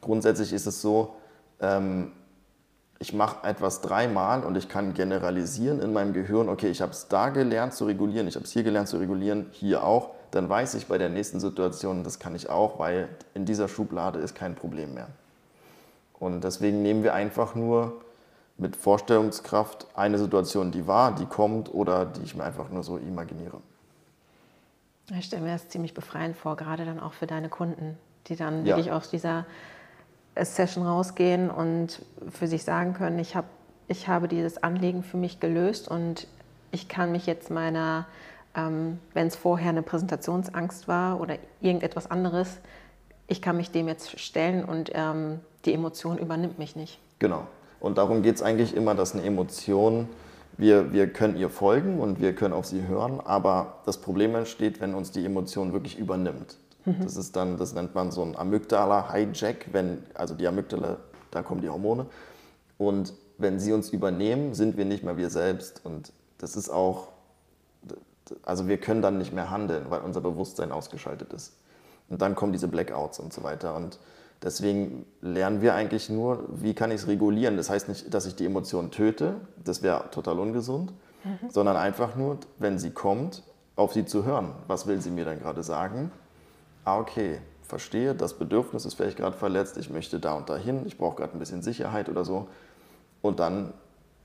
grundsätzlich 0.00 0.52
ist 0.52 0.66
es 0.66 0.80
so, 0.80 1.16
ähm, 1.60 2.12
ich 3.00 3.12
mache 3.12 3.44
etwas 3.46 3.80
dreimal 3.80 4.44
und 4.44 4.56
ich 4.56 4.68
kann 4.68 4.94
generalisieren 4.94 5.80
in 5.80 5.92
meinem 5.92 6.12
Gehirn, 6.12 6.48
okay, 6.48 6.68
ich 6.68 6.80
habe 6.80 6.92
es 6.92 7.08
da 7.08 7.30
gelernt 7.30 7.74
zu 7.74 7.84
regulieren, 7.84 8.28
ich 8.28 8.36
habe 8.36 8.44
es 8.44 8.52
hier 8.52 8.62
gelernt 8.62 8.86
zu 8.88 8.98
regulieren, 8.98 9.46
hier 9.50 9.82
auch, 9.82 10.10
dann 10.30 10.48
weiß 10.48 10.74
ich 10.74 10.86
bei 10.86 10.98
der 10.98 11.08
nächsten 11.08 11.40
Situation, 11.40 12.04
das 12.04 12.20
kann 12.20 12.36
ich 12.36 12.48
auch, 12.48 12.78
weil 12.78 13.08
in 13.34 13.44
dieser 13.44 13.66
Schublade 13.66 14.20
ist 14.20 14.36
kein 14.36 14.54
Problem 14.54 14.94
mehr. 14.94 15.08
Und 16.22 16.44
deswegen 16.44 16.82
nehmen 16.82 17.02
wir 17.02 17.14
einfach 17.14 17.56
nur 17.56 18.00
mit 18.56 18.76
Vorstellungskraft 18.76 19.88
eine 19.96 20.18
Situation, 20.18 20.70
die 20.70 20.86
war, 20.86 21.12
die 21.12 21.26
kommt 21.26 21.74
oder 21.74 22.06
die 22.06 22.22
ich 22.22 22.36
mir 22.36 22.44
einfach 22.44 22.70
nur 22.70 22.84
so 22.84 22.96
imaginiere. 22.96 23.60
Ich 25.18 25.24
stelle 25.24 25.42
mir 25.42 25.52
das 25.52 25.68
ziemlich 25.68 25.94
befreiend 25.94 26.36
vor, 26.36 26.54
gerade 26.54 26.84
dann 26.84 27.00
auch 27.00 27.12
für 27.12 27.26
deine 27.26 27.48
Kunden, 27.48 27.98
die 28.28 28.36
dann 28.36 28.64
ja. 28.64 28.76
wirklich 28.76 28.92
aus 28.92 29.10
dieser 29.10 29.46
Session 30.40 30.86
rausgehen 30.86 31.50
und 31.50 32.00
für 32.30 32.46
sich 32.46 32.62
sagen 32.62 32.94
können, 32.94 33.18
ich, 33.18 33.34
hab, 33.34 33.46
ich 33.88 34.06
habe 34.06 34.28
dieses 34.28 34.62
Anliegen 34.62 35.02
für 35.02 35.16
mich 35.16 35.40
gelöst 35.40 35.88
und 35.88 36.28
ich 36.70 36.86
kann 36.86 37.10
mich 37.10 37.26
jetzt 37.26 37.50
meiner, 37.50 38.06
ähm, 38.54 39.00
wenn 39.12 39.26
es 39.26 39.34
vorher 39.34 39.70
eine 39.70 39.82
Präsentationsangst 39.82 40.86
war 40.86 41.20
oder 41.20 41.36
irgendetwas 41.60 42.08
anderes, 42.08 42.58
ich 43.26 43.42
kann 43.42 43.56
mich 43.56 43.72
dem 43.72 43.88
jetzt 43.88 44.20
stellen 44.20 44.64
und 44.64 44.92
ähm, 44.94 45.40
die 45.64 45.74
Emotion 45.74 46.18
übernimmt 46.18 46.58
mich 46.58 46.76
nicht. 46.76 46.98
Genau. 47.18 47.46
Und 47.80 47.98
darum 47.98 48.22
geht 48.22 48.36
es 48.36 48.42
eigentlich 48.42 48.76
immer, 48.76 48.94
dass 48.94 49.14
eine 49.14 49.24
Emotion, 49.24 50.08
wir, 50.56 50.92
wir 50.92 51.12
können 51.12 51.36
ihr 51.36 51.50
folgen 51.50 52.00
und 52.00 52.20
wir 52.20 52.34
können 52.34 52.54
auf 52.54 52.66
sie 52.66 52.86
hören, 52.86 53.20
aber 53.20 53.78
das 53.86 53.98
Problem 53.98 54.34
entsteht, 54.34 54.80
wenn 54.80 54.94
uns 54.94 55.10
die 55.10 55.24
Emotion 55.24 55.72
wirklich 55.72 55.98
übernimmt. 55.98 56.58
Mhm. 56.84 56.96
Das 57.02 57.16
ist 57.16 57.36
dann, 57.36 57.56
das 57.56 57.74
nennt 57.74 57.94
man 57.94 58.10
so 58.10 58.22
ein 58.22 58.36
Amygdala-Hijack, 58.36 59.66
wenn, 59.72 60.04
also 60.14 60.34
die 60.34 60.46
Amygdala, 60.46 60.98
da 61.30 61.42
kommen 61.42 61.60
die 61.60 61.68
Hormone. 61.68 62.06
Und 62.78 63.14
wenn 63.38 63.58
sie 63.58 63.72
uns 63.72 63.90
übernehmen, 63.90 64.54
sind 64.54 64.76
wir 64.76 64.84
nicht 64.84 65.04
mehr 65.04 65.16
wir 65.16 65.30
selbst. 65.30 65.84
Und 65.84 66.12
das 66.38 66.56
ist 66.56 66.70
auch, 66.70 67.08
also 68.44 68.68
wir 68.68 68.78
können 68.78 69.02
dann 69.02 69.18
nicht 69.18 69.32
mehr 69.32 69.50
handeln, 69.50 69.86
weil 69.88 70.00
unser 70.00 70.20
Bewusstsein 70.20 70.72
ausgeschaltet 70.72 71.32
ist. 71.32 71.54
Und 72.08 72.22
dann 72.22 72.34
kommen 72.34 72.52
diese 72.52 72.68
Blackouts 72.68 73.18
und 73.18 73.32
so 73.32 73.42
weiter. 73.42 73.74
Und 73.74 73.98
deswegen 74.42 75.06
lernen 75.20 75.62
wir 75.62 75.74
eigentlich 75.74 76.10
nur, 76.10 76.48
wie 76.50 76.74
kann 76.74 76.90
ich 76.90 77.02
es 77.02 77.08
regulieren. 77.08 77.56
Das 77.56 77.70
heißt 77.70 77.88
nicht, 77.88 78.12
dass 78.12 78.26
ich 78.26 78.34
die 78.34 78.46
Emotion 78.46 78.90
töte, 78.90 79.36
das 79.62 79.82
wäre 79.82 80.10
total 80.10 80.38
ungesund, 80.38 80.92
mhm. 81.24 81.50
sondern 81.50 81.76
einfach 81.76 82.16
nur, 82.16 82.38
wenn 82.58 82.78
sie 82.78 82.90
kommt, 82.90 83.42
auf 83.76 83.92
sie 83.92 84.04
zu 84.04 84.24
hören. 84.24 84.52
Was 84.66 84.86
will 84.86 85.00
sie 85.00 85.10
mir 85.10 85.24
dann 85.24 85.38
gerade 85.38 85.62
sagen? 85.62 86.10
ah, 86.84 86.98
okay, 86.98 87.38
verstehe, 87.62 88.14
das 88.14 88.34
Bedürfnis 88.34 88.84
ist 88.84 88.94
vielleicht 88.94 89.16
gerade 89.16 89.36
verletzt, 89.36 89.76
ich 89.78 89.90
möchte 89.90 90.20
da 90.20 90.34
und 90.34 90.48
dahin, 90.48 90.86
ich 90.86 90.98
brauche 90.98 91.16
gerade 91.16 91.34
ein 91.34 91.38
bisschen 91.38 91.62
Sicherheit 91.62 92.08
oder 92.08 92.24
so. 92.24 92.48
Und 93.20 93.40
dann 93.40 93.72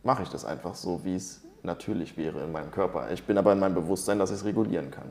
mache 0.03 0.23
ich 0.23 0.29
das 0.29 0.45
einfach 0.45 0.75
so, 0.75 1.03
wie 1.03 1.15
es 1.15 1.41
natürlich 1.63 2.17
wäre 2.17 2.43
in 2.43 2.51
meinem 2.51 2.71
Körper. 2.71 3.11
Ich 3.11 3.23
bin 3.23 3.37
aber 3.37 3.53
in 3.53 3.59
meinem 3.59 3.75
Bewusstsein, 3.75 4.19
dass 4.19 4.31
ich 4.31 4.37
es 4.37 4.45
regulieren 4.45 4.91
kann. 4.91 5.09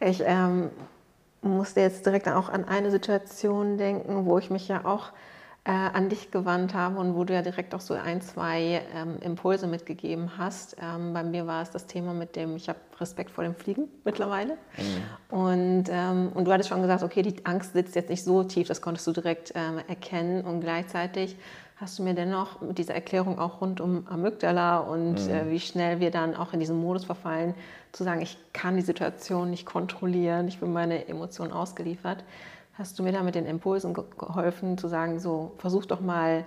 Ich 0.00 0.22
ähm, 0.24 0.70
musste 1.42 1.80
jetzt 1.80 2.06
direkt 2.06 2.28
auch 2.28 2.48
an 2.48 2.66
eine 2.66 2.90
Situation 2.90 3.76
denken, 3.76 4.26
wo 4.26 4.38
ich 4.38 4.50
mich 4.50 4.68
ja 4.68 4.84
auch 4.84 5.12
äh, 5.64 5.70
an 5.70 6.08
dich 6.08 6.32
gewandt 6.32 6.74
habe 6.74 6.98
und 6.98 7.14
wo 7.14 7.22
du 7.22 7.34
ja 7.34 7.42
direkt 7.42 7.72
auch 7.74 7.80
so 7.80 7.94
ein, 7.94 8.20
zwei 8.20 8.82
ähm, 8.94 9.18
Impulse 9.20 9.68
mitgegeben 9.68 10.36
hast. 10.36 10.76
Ähm, 10.82 11.12
bei 11.12 11.22
mir 11.22 11.46
war 11.46 11.62
es 11.62 11.70
das 11.70 11.86
Thema 11.86 12.14
mit 12.14 12.34
dem, 12.34 12.56
ich 12.56 12.68
habe 12.68 12.80
Respekt 13.00 13.30
vor 13.30 13.44
dem 13.44 13.54
Fliegen 13.54 13.88
mittlerweile. 14.04 14.54
Mhm. 14.76 15.36
Und, 15.36 15.84
ähm, 15.88 16.32
und 16.34 16.46
du 16.46 16.52
hattest 16.52 16.68
schon 16.68 16.82
gesagt, 16.82 17.04
okay, 17.04 17.22
die 17.22 17.46
Angst 17.46 17.74
sitzt 17.74 17.94
jetzt 17.94 18.10
nicht 18.10 18.24
so 18.24 18.42
tief, 18.42 18.66
das 18.66 18.80
konntest 18.80 19.06
du 19.06 19.12
direkt 19.12 19.52
ähm, 19.54 19.78
erkennen 19.86 20.44
und 20.44 20.60
gleichzeitig 20.60 21.36
hast 21.82 21.98
du 21.98 22.02
mir 22.02 22.14
dennoch 22.14 22.62
mit 22.62 22.78
dieser 22.78 22.94
Erklärung 22.94 23.38
auch 23.38 23.60
rund 23.60 23.80
um 23.80 24.06
Amygdala 24.08 24.78
und 24.78 25.14
mhm. 25.14 25.30
äh, 25.30 25.50
wie 25.50 25.60
schnell 25.60 26.00
wir 26.00 26.10
dann 26.10 26.34
auch 26.34 26.54
in 26.54 26.60
diesen 26.60 26.80
Modus 26.80 27.04
verfallen, 27.04 27.54
zu 27.92 28.04
sagen, 28.04 28.22
ich 28.22 28.38
kann 28.54 28.76
die 28.76 28.82
Situation 28.82 29.50
nicht 29.50 29.66
kontrollieren, 29.66 30.48
ich 30.48 30.60
bin 30.60 30.72
meine 30.72 31.08
Emotionen 31.08 31.52
ausgeliefert 31.52 32.24
hast 32.74 32.98
du 32.98 33.02
mir 33.02 33.12
da 33.12 33.22
mit 33.22 33.34
den 33.34 33.46
Impulsen 33.46 33.94
geholfen, 33.94 34.78
zu 34.78 34.88
sagen, 34.88 35.20
so 35.20 35.52
versuch 35.58 35.86
doch 35.86 36.00
mal 36.00 36.44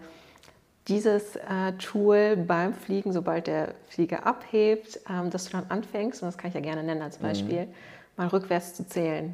dieses 0.88 1.36
äh, 1.36 1.74
Tool 1.80 2.36
beim 2.36 2.74
Fliegen, 2.74 3.12
sobald 3.12 3.48
der 3.48 3.74
Flieger 3.88 4.26
abhebt, 4.26 5.00
ähm, 5.10 5.30
dass 5.30 5.45
du 5.45 5.52
dann 5.52 5.65
anfängst, 5.69 6.21
und 6.21 6.28
das 6.28 6.38
kann 6.38 6.50
ich 6.50 6.56
ja 6.56 6.62
gerne 6.62 6.84
nennen 6.84 7.02
als 7.02 7.17
Beispiel, 7.17 7.65
mhm. 7.65 7.74
mal 8.17 8.28
rückwärts 8.28 8.76
zu 8.76 8.86
zählen. 8.86 9.34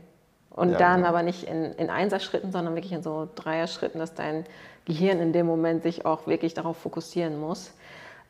Und 0.49 0.71
ja, 0.71 0.77
dann 0.77 0.97
genau. 0.97 1.09
aber 1.09 1.23
nicht 1.23 1.43
in, 1.43 1.63
in 1.73 1.89
Einser-Schritten, 1.89 2.51
sondern 2.51 2.75
wirklich 2.75 2.91
in 2.91 3.03
so 3.03 3.27
Dreier-Schritten, 3.35 3.99
dass 3.99 4.13
dein 4.13 4.45
Gehirn 4.91 5.19
in 5.19 5.33
dem 5.33 5.45
Moment 5.45 5.83
sich 5.83 6.05
auch 6.05 6.27
wirklich 6.27 6.53
darauf 6.53 6.77
fokussieren 6.77 7.39
muss. 7.39 7.73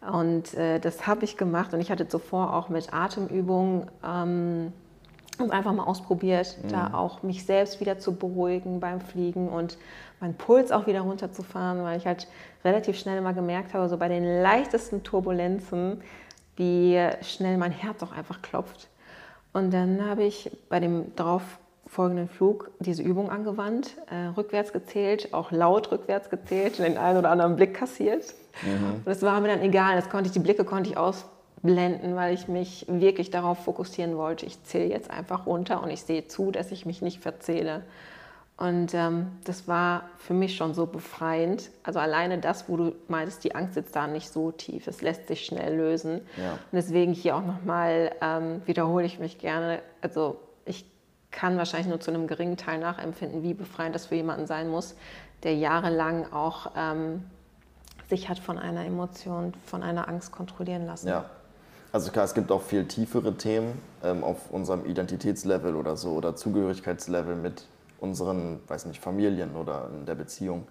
Und 0.02 0.54
äh, 0.54 0.80
das 0.80 1.06
habe 1.08 1.26
ich 1.26 1.38
gemacht 1.38 1.74
und 1.74 1.80
ich 1.80 1.92
hatte 1.92 2.08
zuvor 2.08 2.54
auch 2.56 2.70
mit 2.70 2.94
Atemübungen 2.94 3.88
ähm, 4.04 4.74
einfach 5.50 5.74
mal 5.74 5.84
ausprobiert, 5.84 6.58
mhm. 6.64 6.68
da 6.70 6.94
auch 6.94 7.24
mich 7.24 7.46
selbst 7.46 7.80
wieder 7.80 8.00
zu 8.00 8.16
beruhigen 8.16 8.80
beim 8.80 9.02
Fliegen 9.02 9.50
und 9.50 9.78
meinen 10.20 10.36
Puls 10.36 10.72
auch 10.72 10.88
wieder 10.88 11.02
runterzufahren, 11.02 11.84
weil 11.84 11.98
ich 11.98 12.06
halt 12.06 12.28
relativ 12.64 12.98
schnell 12.98 13.22
mal 13.22 13.34
gemerkt 13.34 13.74
habe, 13.74 13.90
so 13.90 13.98
bei 13.98 14.08
den 14.08 14.24
leichtesten 14.24 15.04
Turbulenzen, 15.04 16.02
wie 16.56 17.00
schnell 17.22 17.58
mein 17.58 17.72
Herz 17.72 18.04
auch 18.04 18.12
einfach 18.12 18.42
klopft. 18.42 18.88
Und 19.54 19.72
dann 19.74 20.06
habe 20.08 20.24
ich 20.24 20.52
bei 20.70 20.80
dem 20.80 21.16
darauf 21.16 21.44
folgenden 21.92 22.30
Flug 22.30 22.72
diese 22.80 23.04
Übung 23.04 23.30
angewandt, 23.30 23.98
äh, 24.10 24.28
rückwärts 24.38 24.72
gezählt, 24.72 25.34
auch 25.34 25.52
laut 25.52 25.92
rückwärts 25.92 26.30
gezählt 26.30 26.80
den 26.80 26.98
einen 26.98 27.18
oder 27.18 27.30
anderen 27.30 27.58
Blick 27.58 27.74
kassiert. 27.74 28.34
Mhm. 28.64 29.02
Und 29.04 29.12
es 29.12 29.22
war 29.24 29.42
mir 29.42 29.50
dann 29.50 29.62
egal, 29.62 29.98
das 29.98 30.10
konnte 30.10 30.28
ich, 30.28 30.32
die 30.32 30.40
Blicke 30.40 30.64
konnte 30.64 30.90
ich 30.90 30.96
aus, 30.96 31.26
blenden, 31.62 32.16
weil 32.16 32.34
ich 32.34 32.48
mich 32.48 32.86
wirklich 32.88 33.30
darauf 33.30 33.66
fokussieren 33.66 34.16
wollte. 34.16 34.46
Ich 34.46 34.64
zähle 34.64 34.86
jetzt 34.86 35.12
einfach 35.12 35.46
runter 35.46 35.84
und 35.84 35.92
ich 35.92 36.04
sehe 36.04 36.28
zu, 36.28 36.50
dass 36.50 36.72
ich 36.72 36.86
mich 36.86 37.02
nicht 37.02 37.20
verzähle. 37.20 37.82
Und 38.56 38.94
ähm, 38.94 39.28
das 39.44 39.68
war 39.68 40.04
für 40.18 40.34
mich 40.34 40.56
schon 40.56 40.74
so 40.74 40.86
befreiend. 40.86 41.72
Also 41.84 42.00
alleine 42.00 42.38
das, 42.38 42.70
wo 42.70 42.78
du 42.78 42.96
meintest, 43.10 43.44
die 43.44 43.54
Angst 43.54 43.74
sitzt 43.74 43.96
da 43.96 44.08
nicht 44.08 44.30
so 44.30 44.52
tief. 44.52 44.88
Es 44.88 45.02
lässt 45.02 45.28
sich 45.28 45.46
schnell 45.46 45.76
lösen. 45.76 46.22
Ja. 46.38 46.54
Und 46.54 46.60
deswegen 46.72 47.12
hier 47.12 47.36
auch 47.36 47.46
nochmal 47.46 48.12
ähm, 48.22 48.62
wiederhole 48.66 49.06
ich 49.06 49.20
mich 49.20 49.40
gerne. 49.40 49.82
Also 50.02 50.38
ich 50.66 50.86
kann 51.32 51.58
wahrscheinlich 51.58 51.88
nur 51.88 52.00
zu 52.00 52.12
einem 52.12 52.28
geringen 52.28 52.58
Teil 52.58 52.80
nachempfinden, 52.80 53.44
wie 53.44 53.54
befreiend 53.54 53.96
das 53.96 54.08
für 54.08 54.16
jemanden 54.16 54.48
sein 54.48 54.70
muss, 54.70 54.96
der 55.44 55.56
jahrelang 55.56 56.32
auch 56.32 56.72
ähm, 56.76 57.24
sich 58.10 58.30
hat 58.30 58.40
von 58.40 58.58
einer 58.58 58.86
Emotion, 58.86 59.54
von 59.66 59.82
einer 59.82 60.08
Angst 60.08 60.32
kontrollieren 60.32 60.86
lassen. 60.86 61.08
Ja. 61.08 61.26
Also 61.94 62.12
klar, 62.12 62.26
es 62.26 62.34
gibt 62.34 62.52
auch 62.52 62.62
viel 62.62 62.86
tiefere 62.86 63.34
Themen 63.36 63.82
ähm, 64.04 64.24
auf 64.24 64.52
unserem 64.52 64.86
Identitätslevel 64.86 65.76
oder 65.76 65.98
so 65.98 66.12
oder 66.12 66.36
Zugehörigkeitslevel 66.36 67.36
mit 67.36 67.68
unseren, 68.00 68.60
weiß 68.68 68.86
nicht, 68.86 69.02
Familien 69.02 69.56
oder 69.56 69.90
in 69.94 70.06
der 70.06 70.16
Beziehung. 70.16 70.68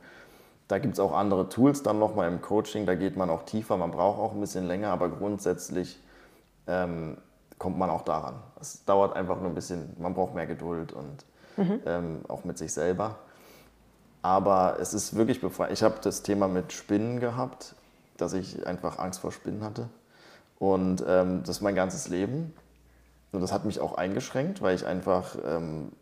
Da 0.68 0.78
gibt 0.78 0.94
es 0.94 1.00
auch 1.00 1.12
andere 1.12 1.48
Tools 1.48 1.82
dann 1.82 1.98
nochmal 1.98 2.28
im 2.28 2.40
Coaching, 2.40 2.86
da 2.86 2.94
geht 2.94 3.16
man 3.16 3.28
auch 3.28 3.44
tiefer, 3.44 3.76
man 3.76 3.90
braucht 3.90 4.18
auch 4.18 4.32
ein 4.32 4.40
bisschen 4.40 4.66
länger, 4.66 4.90
aber 4.90 5.08
grundsätzlich 5.08 6.00
ähm, 6.66 7.16
kommt 7.60 7.78
man 7.78 7.90
auch 7.90 8.02
daran. 8.02 8.36
Es 8.58 8.84
dauert 8.86 9.14
einfach 9.14 9.38
nur 9.38 9.50
ein 9.50 9.54
bisschen, 9.54 9.94
man 9.98 10.14
braucht 10.14 10.34
mehr 10.34 10.46
Geduld 10.46 10.92
und 10.92 11.24
mhm. 11.58 11.80
ähm, 11.84 12.20
auch 12.26 12.42
mit 12.42 12.56
sich 12.56 12.72
selber. 12.72 13.18
Aber 14.22 14.78
es 14.80 14.94
ist 14.94 15.14
wirklich 15.14 15.42
befreiend. 15.42 15.74
Ich 15.74 15.82
habe 15.82 15.96
das 16.02 16.22
Thema 16.22 16.48
mit 16.48 16.72
Spinnen 16.72 17.20
gehabt, 17.20 17.74
dass 18.16 18.32
ich 18.32 18.66
einfach 18.66 18.98
Angst 18.98 19.20
vor 19.20 19.30
Spinnen 19.30 19.62
hatte. 19.62 19.90
Und 20.58 21.04
ähm, 21.06 21.42
das 21.42 21.56
ist 21.56 21.62
mein 21.62 21.74
ganzes 21.74 22.08
Leben. 22.08 22.54
Und 23.32 23.42
das 23.42 23.52
hat 23.52 23.66
mich 23.66 23.78
auch 23.78 23.94
eingeschränkt, 23.94 24.62
weil 24.62 24.74
ich 24.74 24.86
einfach, 24.86 25.36
ähm, 25.44 25.92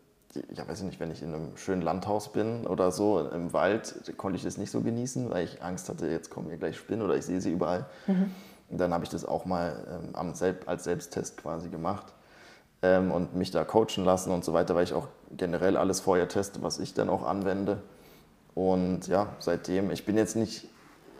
ja 0.53 0.65
weiß 0.65 0.79
ich 0.79 0.85
nicht, 0.85 0.99
wenn 1.01 1.11
ich 1.11 1.21
in 1.21 1.33
einem 1.33 1.57
schönen 1.57 1.81
Landhaus 1.81 2.31
bin 2.31 2.67
oder 2.67 2.91
so, 2.91 3.19
im 3.19 3.51
Wald, 3.51 4.13
konnte 4.15 4.37
ich 4.37 4.43
das 4.43 4.57
nicht 4.57 4.71
so 4.71 4.79
genießen, 4.79 5.29
weil 5.29 5.43
ich 5.43 5.61
Angst 5.61 5.89
hatte, 5.89 6.07
jetzt 6.07 6.29
kommen 6.29 6.47
hier 6.47 6.57
gleich 6.57 6.77
Spinnen 6.77 7.05
oder 7.05 7.17
ich 7.17 7.25
sehe 7.25 7.41
sie 7.41 7.51
überall. 7.51 7.85
Mhm. 8.07 8.31
Und 8.69 8.79
dann 8.79 8.93
habe 8.93 9.03
ich 9.03 9.09
das 9.09 9.25
auch 9.25 9.45
mal 9.45 10.11
ähm, 10.15 10.33
als 10.65 10.83
Selbsttest 10.83 11.37
quasi 11.37 11.69
gemacht 11.69 12.13
ähm, 12.81 13.11
und 13.11 13.35
mich 13.35 13.51
da 13.51 13.63
coachen 13.63 14.05
lassen 14.05 14.31
und 14.31 14.45
so 14.45 14.53
weiter, 14.53 14.75
weil 14.75 14.83
ich 14.83 14.93
auch 14.93 15.07
generell 15.31 15.77
alles 15.77 15.99
vorher 15.99 16.27
teste, 16.27 16.61
was 16.61 16.79
ich 16.79 16.93
dann 16.93 17.09
auch 17.09 17.23
anwende. 17.23 17.81
Und 18.55 19.07
ja, 19.07 19.27
seitdem, 19.39 19.91
ich 19.91 20.05
bin 20.05 20.17
jetzt 20.17 20.35
nicht 20.35 20.67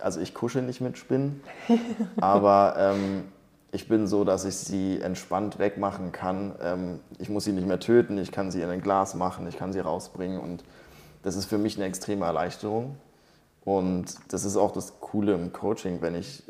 also 0.02 0.20
ich 0.20 0.34
kusche 0.34 0.62
nicht 0.62 0.82
mit 0.82 0.98
Spinnen, 0.98 1.42
aber 2.22 2.76
ähm, 2.78 3.26
ich 3.72 3.88
bin 3.88 4.08
so, 4.08 4.24
dass 4.24 4.46
ich 4.46 4.56
sie 4.56 5.00
entspannt 5.00 5.60
wegmachen 5.60 6.12
kann. 6.12 6.56
Ähm, 6.62 7.00
ich 7.20 7.30
muss 7.30 7.44
sie 7.44 7.52
nicht 7.52 7.68
mehr 7.68 7.80
töten, 7.80 8.18
ich 8.18 8.32
kann 8.32 8.52
sie 8.52 8.62
in 8.62 8.70
ein 8.70 8.82
Glas 8.82 9.14
machen, 9.14 9.48
ich 9.48 9.58
kann 9.58 9.74
sie 9.74 9.80
rausbringen 9.80 10.40
und 10.40 10.64
das 11.22 11.36
ist 11.36 11.46
für 11.46 11.58
mich 11.58 11.78
eine 11.78 11.86
extreme 11.86 12.26
Erleichterung. 12.26 12.96
Und 13.66 14.16
das 14.30 14.46
ist 14.46 14.56
auch 14.56 14.72
das 14.72 15.00
Coole 15.00 15.34
im 15.34 15.52
Coaching, 15.54 16.02
wenn 16.02 16.16
ich 16.16 16.44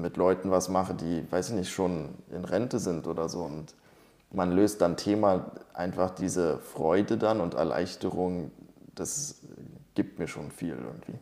mit 0.00 0.16
Leuten 0.16 0.50
was 0.50 0.68
mache, 0.68 0.94
die, 0.94 1.24
weiß 1.30 1.50
ich 1.50 1.54
nicht, 1.56 1.70
schon 1.70 2.10
in 2.30 2.44
Rente 2.44 2.78
sind 2.78 3.06
oder 3.06 3.28
so 3.28 3.40
und 3.40 3.74
man 4.30 4.52
löst 4.52 4.80
dann 4.80 4.96
Thema 4.96 5.52
einfach 5.72 6.10
diese 6.10 6.58
Freude 6.58 7.16
dann 7.16 7.40
und 7.40 7.54
Erleichterung, 7.54 8.50
das 8.94 9.40
gibt 9.94 10.18
mir 10.18 10.28
schon 10.28 10.50
viel 10.50 10.76
irgendwie. 10.76 11.18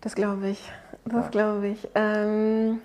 Das 0.00 0.14
glaube 0.14 0.48
ich. 0.48 0.72
Das 1.04 1.24
ja. 1.24 1.30
glaube 1.30 1.68
ich. 1.68 1.88
Ähm, 1.94 2.78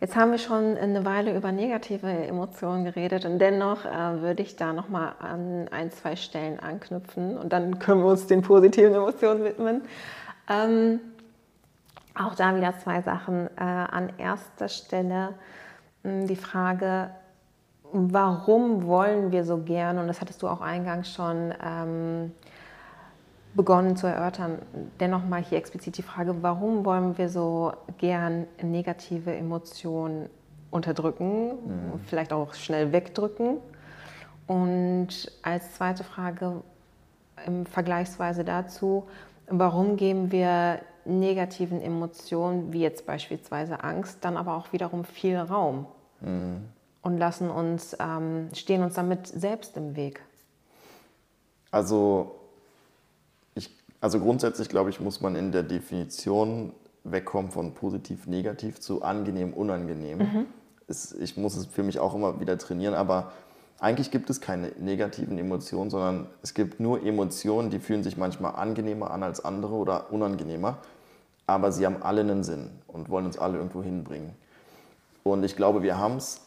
jetzt 0.00 0.16
haben 0.16 0.30
wir 0.30 0.38
schon 0.38 0.76
eine 0.76 1.04
Weile 1.04 1.36
über 1.36 1.50
negative 1.50 2.08
Emotionen 2.08 2.84
geredet 2.84 3.24
und 3.24 3.38
dennoch 3.38 3.84
äh, 3.84 4.20
würde 4.20 4.42
ich 4.42 4.56
da 4.56 4.72
nochmal 4.72 5.14
an 5.18 5.68
ein, 5.68 5.90
zwei 5.90 6.14
Stellen 6.14 6.60
anknüpfen 6.60 7.36
und 7.36 7.52
dann 7.52 7.78
können 7.78 8.02
wir 8.02 8.10
uns 8.10 8.26
den 8.26 8.42
positiven 8.42 8.94
Emotionen 8.94 9.44
widmen. 9.44 9.82
Ähm, 10.48 11.00
auch 12.18 12.34
da 12.34 12.54
wieder 12.56 12.78
zwei 12.78 13.02
Sachen. 13.02 13.48
Äh, 13.56 13.62
an 13.62 14.12
erster 14.18 14.68
Stelle 14.68 15.34
hm, 16.02 16.26
die 16.26 16.36
Frage, 16.36 17.10
warum 17.92 18.86
wollen 18.86 19.32
wir 19.32 19.44
so 19.44 19.58
gern, 19.58 19.98
und 19.98 20.08
das 20.08 20.20
hattest 20.20 20.42
du 20.42 20.48
auch 20.48 20.60
eingangs 20.60 21.12
schon 21.12 21.54
ähm, 21.64 22.32
begonnen 23.54 23.96
zu 23.96 24.06
erörtern, 24.06 24.58
dennoch 25.00 25.24
mal 25.24 25.42
hier 25.42 25.58
explizit 25.58 25.96
die 25.96 26.02
Frage, 26.02 26.42
warum 26.42 26.84
wollen 26.84 27.16
wir 27.18 27.28
so 27.28 27.72
gern 27.96 28.46
negative 28.62 29.34
Emotionen 29.34 30.28
unterdrücken, 30.70 31.48
mhm. 31.48 32.00
vielleicht 32.06 32.32
auch 32.32 32.54
schnell 32.54 32.92
wegdrücken? 32.92 33.58
Und 34.46 35.30
als 35.42 35.74
zweite 35.74 36.04
Frage 36.04 36.62
im 37.46 37.66
Vergleichsweise 37.66 38.44
dazu, 38.44 39.06
warum 39.48 39.96
geben 39.96 40.30
wir 40.30 40.80
negativen 41.08 41.80
Emotionen, 41.80 42.72
wie 42.72 42.80
jetzt 42.80 43.06
beispielsweise 43.06 43.82
Angst, 43.82 44.18
dann 44.20 44.36
aber 44.36 44.54
auch 44.54 44.72
wiederum 44.72 45.04
viel 45.04 45.36
Raum 45.36 45.86
mhm. 46.20 46.64
und 47.02 47.18
lassen 47.18 47.50
uns, 47.50 47.96
ähm, 47.98 48.48
stehen 48.54 48.82
uns 48.82 48.94
damit 48.94 49.26
selbst 49.26 49.76
im 49.76 49.96
Weg? 49.96 50.22
Also, 51.70 52.36
ich, 53.54 53.74
also 54.00 54.20
grundsätzlich 54.20 54.68
glaube 54.68 54.90
ich, 54.90 55.00
muss 55.00 55.20
man 55.20 55.34
in 55.34 55.52
der 55.52 55.62
Definition 55.62 56.72
wegkommen 57.04 57.50
von 57.50 57.74
positiv, 57.74 58.26
negativ 58.26 58.80
zu 58.80 59.02
angenehm, 59.02 59.52
unangenehm. 59.54 60.18
Mhm. 60.18 60.46
Es, 60.86 61.12
ich 61.12 61.36
muss 61.36 61.56
es 61.56 61.66
für 61.66 61.82
mich 61.82 61.98
auch 61.98 62.14
immer 62.14 62.40
wieder 62.40 62.58
trainieren, 62.58 62.94
aber 62.94 63.32
eigentlich 63.80 64.10
gibt 64.10 64.28
es 64.28 64.40
keine 64.40 64.72
negativen 64.78 65.38
Emotionen, 65.38 65.90
sondern 65.90 66.26
es 66.42 66.52
gibt 66.52 66.80
nur 66.80 67.02
Emotionen, 67.02 67.70
die 67.70 67.78
fühlen 67.78 68.02
sich 68.02 68.16
manchmal 68.16 68.56
angenehmer 68.56 69.10
an 69.10 69.22
als 69.22 69.44
andere 69.44 69.74
oder 69.74 70.12
unangenehmer 70.12 70.78
aber 71.48 71.72
sie 71.72 71.86
haben 71.86 72.02
alle 72.02 72.20
einen 72.20 72.44
Sinn 72.44 72.70
und 72.86 73.08
wollen 73.08 73.24
uns 73.24 73.38
alle 73.38 73.56
irgendwo 73.56 73.82
hinbringen. 73.82 74.34
Und 75.24 75.42
ich 75.42 75.56
glaube, 75.56 75.82
wir 75.82 75.98
haben 75.98 76.16
es, 76.16 76.42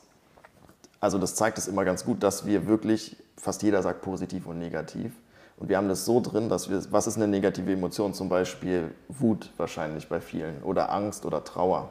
also 1.00 1.18
das 1.18 1.34
zeigt 1.36 1.58
es 1.58 1.68
immer 1.68 1.84
ganz 1.84 2.06
gut, 2.06 2.22
dass 2.22 2.46
wir 2.46 2.68
wirklich, 2.68 3.18
fast 3.36 3.64
jeder 3.64 3.82
sagt 3.82 4.04
positiv 4.04 4.46
und 4.46 4.60
negativ. 4.60 5.12
Und 5.58 5.70
wir 5.70 5.78
haben 5.78 5.90
das 5.90 6.06
so 6.06 6.22
drin, 6.22 6.50
dass 6.50 6.70
wir, 6.70 6.80
was 6.92 7.08
ist 7.08 7.18
eine 7.18 7.28
negative 7.28 7.74
Emotion? 7.74 8.14
Zum 8.14 8.30
Beispiel 8.30 8.94
Wut 9.10 9.50
wahrscheinlich 9.58 10.08
bei 10.08 10.22
vielen 10.22 10.62
oder 10.62 10.92
Angst 10.92 11.26
oder 11.26 11.44
Trauer. 11.44 11.90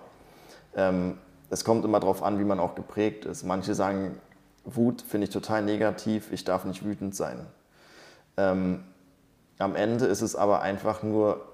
Ähm, 0.77 1.19
es 1.51 1.65
kommt 1.65 1.85
immer 1.85 1.99
darauf 1.99 2.23
an, 2.23 2.39
wie 2.39 2.45
man 2.45 2.61
auch 2.61 2.77
geprägt 2.77 3.25
ist. 3.25 3.43
Manche 3.43 3.75
sagen, 3.75 4.21
Wut 4.65 5.03
finde 5.03 5.27
ich 5.27 5.33
total 5.33 5.63
negativ, 5.63 6.31
ich 6.31 6.45
darf 6.45 6.65
nicht 6.65 6.85
wütend 6.85 7.17
sein. 7.17 7.45
Ähm, 8.37 8.85
am 9.59 9.75
Ende 9.75 10.07
ist 10.07 10.23
es 10.23 10.37
aber 10.37 10.63
einfach 10.63 11.03
nur 11.03 11.50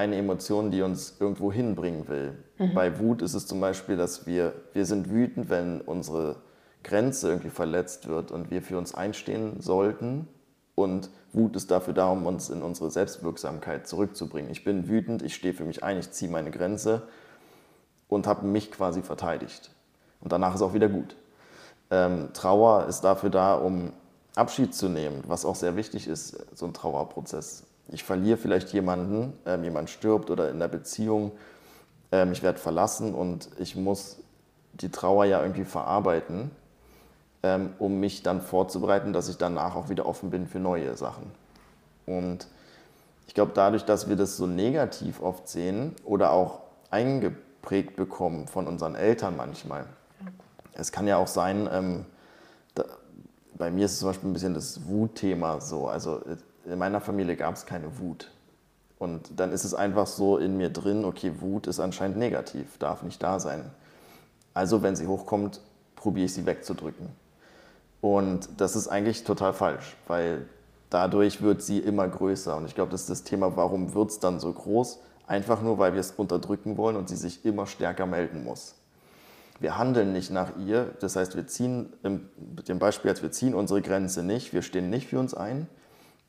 eine 0.00 0.16
Emotion, 0.16 0.70
die 0.70 0.80
uns 0.80 1.16
irgendwo 1.20 1.52
hinbringen 1.52 2.08
will. 2.08 2.32
Mhm. 2.58 2.74
Bei 2.74 2.98
Wut 2.98 3.20
ist 3.20 3.34
es 3.34 3.46
zum 3.46 3.60
Beispiel, 3.60 3.96
dass 3.96 4.26
wir, 4.26 4.54
wir 4.72 4.86
sind 4.86 5.10
wütend, 5.10 5.50
wenn 5.50 5.82
unsere 5.82 6.36
Grenze 6.82 7.28
irgendwie 7.28 7.50
verletzt 7.50 8.08
wird 8.08 8.30
und 8.30 8.50
wir 8.50 8.62
für 8.62 8.78
uns 8.78 8.94
einstehen 8.94 9.60
sollten. 9.60 10.26
Und 10.74 11.10
Wut 11.34 11.54
ist 11.54 11.70
dafür 11.70 11.92
da, 11.92 12.10
um 12.10 12.24
uns 12.24 12.48
in 12.48 12.62
unsere 12.62 12.90
Selbstwirksamkeit 12.90 13.86
zurückzubringen. 13.86 14.50
Ich 14.50 14.64
bin 14.64 14.88
wütend, 14.88 15.20
ich 15.22 15.34
stehe 15.34 15.52
für 15.52 15.64
mich 15.64 15.84
ein, 15.84 15.98
ich 15.98 16.10
ziehe 16.10 16.30
meine 16.30 16.50
Grenze 16.50 17.02
und 18.08 18.26
habe 18.26 18.46
mich 18.46 18.72
quasi 18.72 19.02
verteidigt. 19.02 19.70
Und 20.22 20.32
danach 20.32 20.54
ist 20.54 20.62
auch 20.62 20.72
wieder 20.72 20.88
gut. 20.88 21.16
Ähm, 21.90 22.30
Trauer 22.32 22.86
ist 22.86 23.02
dafür 23.02 23.28
da, 23.28 23.54
um 23.54 23.92
Abschied 24.34 24.74
zu 24.74 24.88
nehmen, 24.88 25.22
was 25.26 25.44
auch 25.44 25.56
sehr 25.56 25.76
wichtig 25.76 26.08
ist, 26.08 26.38
so 26.56 26.64
ein 26.64 26.72
Trauerprozess 26.72 27.66
ich 27.92 28.04
verliere 28.04 28.36
vielleicht 28.36 28.72
jemanden, 28.72 29.32
ähm, 29.46 29.64
jemand 29.64 29.90
stirbt 29.90 30.30
oder 30.30 30.50
in 30.50 30.58
der 30.58 30.68
Beziehung, 30.68 31.32
ähm, 32.12 32.32
ich 32.32 32.42
werde 32.42 32.58
verlassen 32.58 33.14
und 33.14 33.48
ich 33.58 33.76
muss 33.76 34.18
die 34.74 34.90
Trauer 34.90 35.24
ja 35.24 35.42
irgendwie 35.42 35.64
verarbeiten, 35.64 36.50
ähm, 37.42 37.74
um 37.78 38.00
mich 38.00 38.22
dann 38.22 38.40
vorzubereiten, 38.40 39.12
dass 39.12 39.28
ich 39.28 39.36
danach 39.36 39.74
auch 39.74 39.88
wieder 39.88 40.06
offen 40.06 40.30
bin 40.30 40.46
für 40.46 40.58
neue 40.58 40.96
Sachen. 40.96 41.30
Und 42.06 42.46
ich 43.26 43.34
glaube, 43.34 43.52
dadurch, 43.54 43.84
dass 43.84 44.08
wir 44.08 44.16
das 44.16 44.36
so 44.36 44.46
negativ 44.46 45.22
oft 45.22 45.48
sehen 45.48 45.94
oder 46.04 46.32
auch 46.32 46.60
eingeprägt 46.90 47.96
bekommen 47.96 48.48
von 48.48 48.66
unseren 48.66 48.94
Eltern 48.94 49.36
manchmal, 49.36 49.86
es 50.74 50.92
kann 50.92 51.06
ja 51.06 51.16
auch 51.16 51.26
sein, 51.26 51.68
ähm, 51.72 52.06
da, 52.74 52.84
bei 53.54 53.70
mir 53.70 53.84
ist 53.84 53.92
es 53.92 53.98
zum 54.00 54.08
Beispiel 54.08 54.30
ein 54.30 54.32
bisschen 54.32 54.54
das 54.54 54.86
Wutthema 54.86 55.60
so. 55.60 55.86
Also 55.86 56.22
in 56.64 56.78
meiner 56.78 57.00
Familie 57.00 57.36
gab 57.36 57.54
es 57.54 57.66
keine 57.66 57.98
Wut. 57.98 58.30
Und 58.98 59.40
dann 59.40 59.50
ist 59.52 59.64
es 59.64 59.72
einfach 59.72 60.06
so 60.06 60.36
in 60.36 60.56
mir 60.56 60.70
drin, 60.70 61.04
okay, 61.04 61.32
Wut 61.40 61.66
ist 61.66 61.80
anscheinend 61.80 62.18
negativ, 62.18 62.76
darf 62.78 63.02
nicht 63.02 63.22
da 63.22 63.40
sein. 63.40 63.70
Also 64.52 64.82
wenn 64.82 64.94
sie 64.94 65.06
hochkommt, 65.06 65.60
probiere 65.96 66.26
ich 66.26 66.34
sie 66.34 66.44
wegzudrücken. 66.44 67.08
Und 68.00 68.48
das 68.58 68.76
ist 68.76 68.88
eigentlich 68.88 69.24
total 69.24 69.52
falsch, 69.52 69.96
weil 70.06 70.46
dadurch 70.90 71.40
wird 71.42 71.62
sie 71.62 71.78
immer 71.78 72.08
größer. 72.08 72.56
Und 72.56 72.66
ich 72.66 72.74
glaube, 72.74 72.90
das 72.90 73.02
ist 73.02 73.10
das 73.10 73.24
Thema, 73.24 73.56
warum 73.56 73.94
wird 73.94 74.10
es 74.10 74.18
dann 74.18 74.40
so 74.40 74.52
groß? 74.52 75.00
Einfach 75.26 75.62
nur, 75.62 75.78
weil 75.78 75.94
wir 75.94 76.00
es 76.00 76.12
unterdrücken 76.12 76.76
wollen 76.76 76.96
und 76.96 77.08
sie 77.08 77.16
sich 77.16 77.44
immer 77.44 77.66
stärker 77.66 78.06
melden 78.06 78.44
muss. 78.44 78.74
Wir 79.60 79.76
handeln 79.76 80.12
nicht 80.12 80.30
nach 80.30 80.56
ihr, 80.58 80.94
das 81.00 81.16
heißt, 81.16 81.36
wir 81.36 81.46
ziehen, 81.46 81.92
mit 82.02 82.68
dem 82.68 82.78
Beispiel 82.78 83.10
jetzt, 83.10 83.22
wir 83.22 83.30
ziehen 83.30 83.54
unsere 83.54 83.82
Grenze 83.82 84.22
nicht, 84.22 84.54
wir 84.54 84.62
stehen 84.62 84.88
nicht 84.88 85.08
für 85.08 85.18
uns 85.18 85.34
ein, 85.34 85.68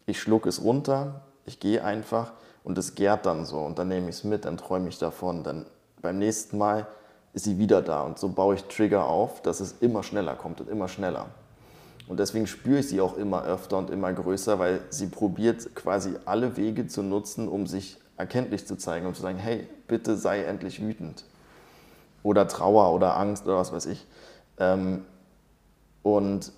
ich 0.05 0.19
schluck 0.19 0.45
es 0.45 0.63
runter, 0.63 1.21
ich 1.45 1.59
gehe 1.59 1.83
einfach 1.83 2.33
und 2.63 2.77
es 2.77 2.95
gärt 2.95 3.25
dann 3.25 3.45
so 3.45 3.59
und 3.59 3.79
dann 3.79 3.87
nehme 3.87 4.09
ich 4.09 4.17
es 4.17 4.23
mit, 4.23 4.45
dann 4.45 4.57
träume 4.57 4.89
ich 4.89 4.97
davon, 4.97 5.43
dann 5.43 5.65
beim 6.01 6.17
nächsten 6.17 6.57
Mal 6.57 6.87
ist 7.33 7.45
sie 7.45 7.57
wieder 7.57 7.81
da 7.81 8.03
und 8.03 8.19
so 8.19 8.29
baue 8.29 8.55
ich 8.55 8.63
Trigger 8.65 9.05
auf, 9.05 9.41
dass 9.41 9.59
es 9.59 9.75
immer 9.79 10.03
schneller 10.03 10.35
kommt 10.35 10.61
und 10.61 10.69
immer 10.69 10.87
schneller. 10.87 11.27
Und 12.07 12.19
deswegen 12.19 12.45
spüre 12.45 12.79
ich 12.79 12.89
sie 12.89 12.99
auch 12.99 13.15
immer 13.15 13.45
öfter 13.45 13.77
und 13.77 13.89
immer 13.89 14.11
größer, 14.11 14.59
weil 14.59 14.81
sie 14.89 15.07
probiert 15.07 15.75
quasi 15.75 16.15
alle 16.25 16.57
Wege 16.57 16.87
zu 16.87 17.03
nutzen, 17.03 17.47
um 17.47 17.67
sich 17.67 17.97
erkenntlich 18.17 18.67
zu 18.67 18.75
zeigen 18.75 19.05
und 19.07 19.15
zu 19.15 19.21
sagen, 19.21 19.37
hey, 19.37 19.67
bitte 19.87 20.17
sei 20.17 20.43
endlich 20.43 20.81
wütend. 20.81 21.23
Oder 22.23 22.47
Trauer 22.47 22.93
oder 22.93 23.17
Angst 23.17 23.45
oder 23.45 23.57
was 23.57 23.71
weiß 23.71 23.85
ich. 23.85 24.05
Ähm, 24.59 25.05
und 26.03 26.51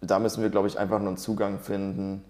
da 0.00 0.18
müssen 0.18 0.42
wir, 0.42 0.50
glaube 0.50 0.68
ich, 0.68 0.78
einfach 0.78 0.98
nur 1.00 1.08
einen 1.08 1.16
Zugang 1.16 1.58
finden, 1.58 2.22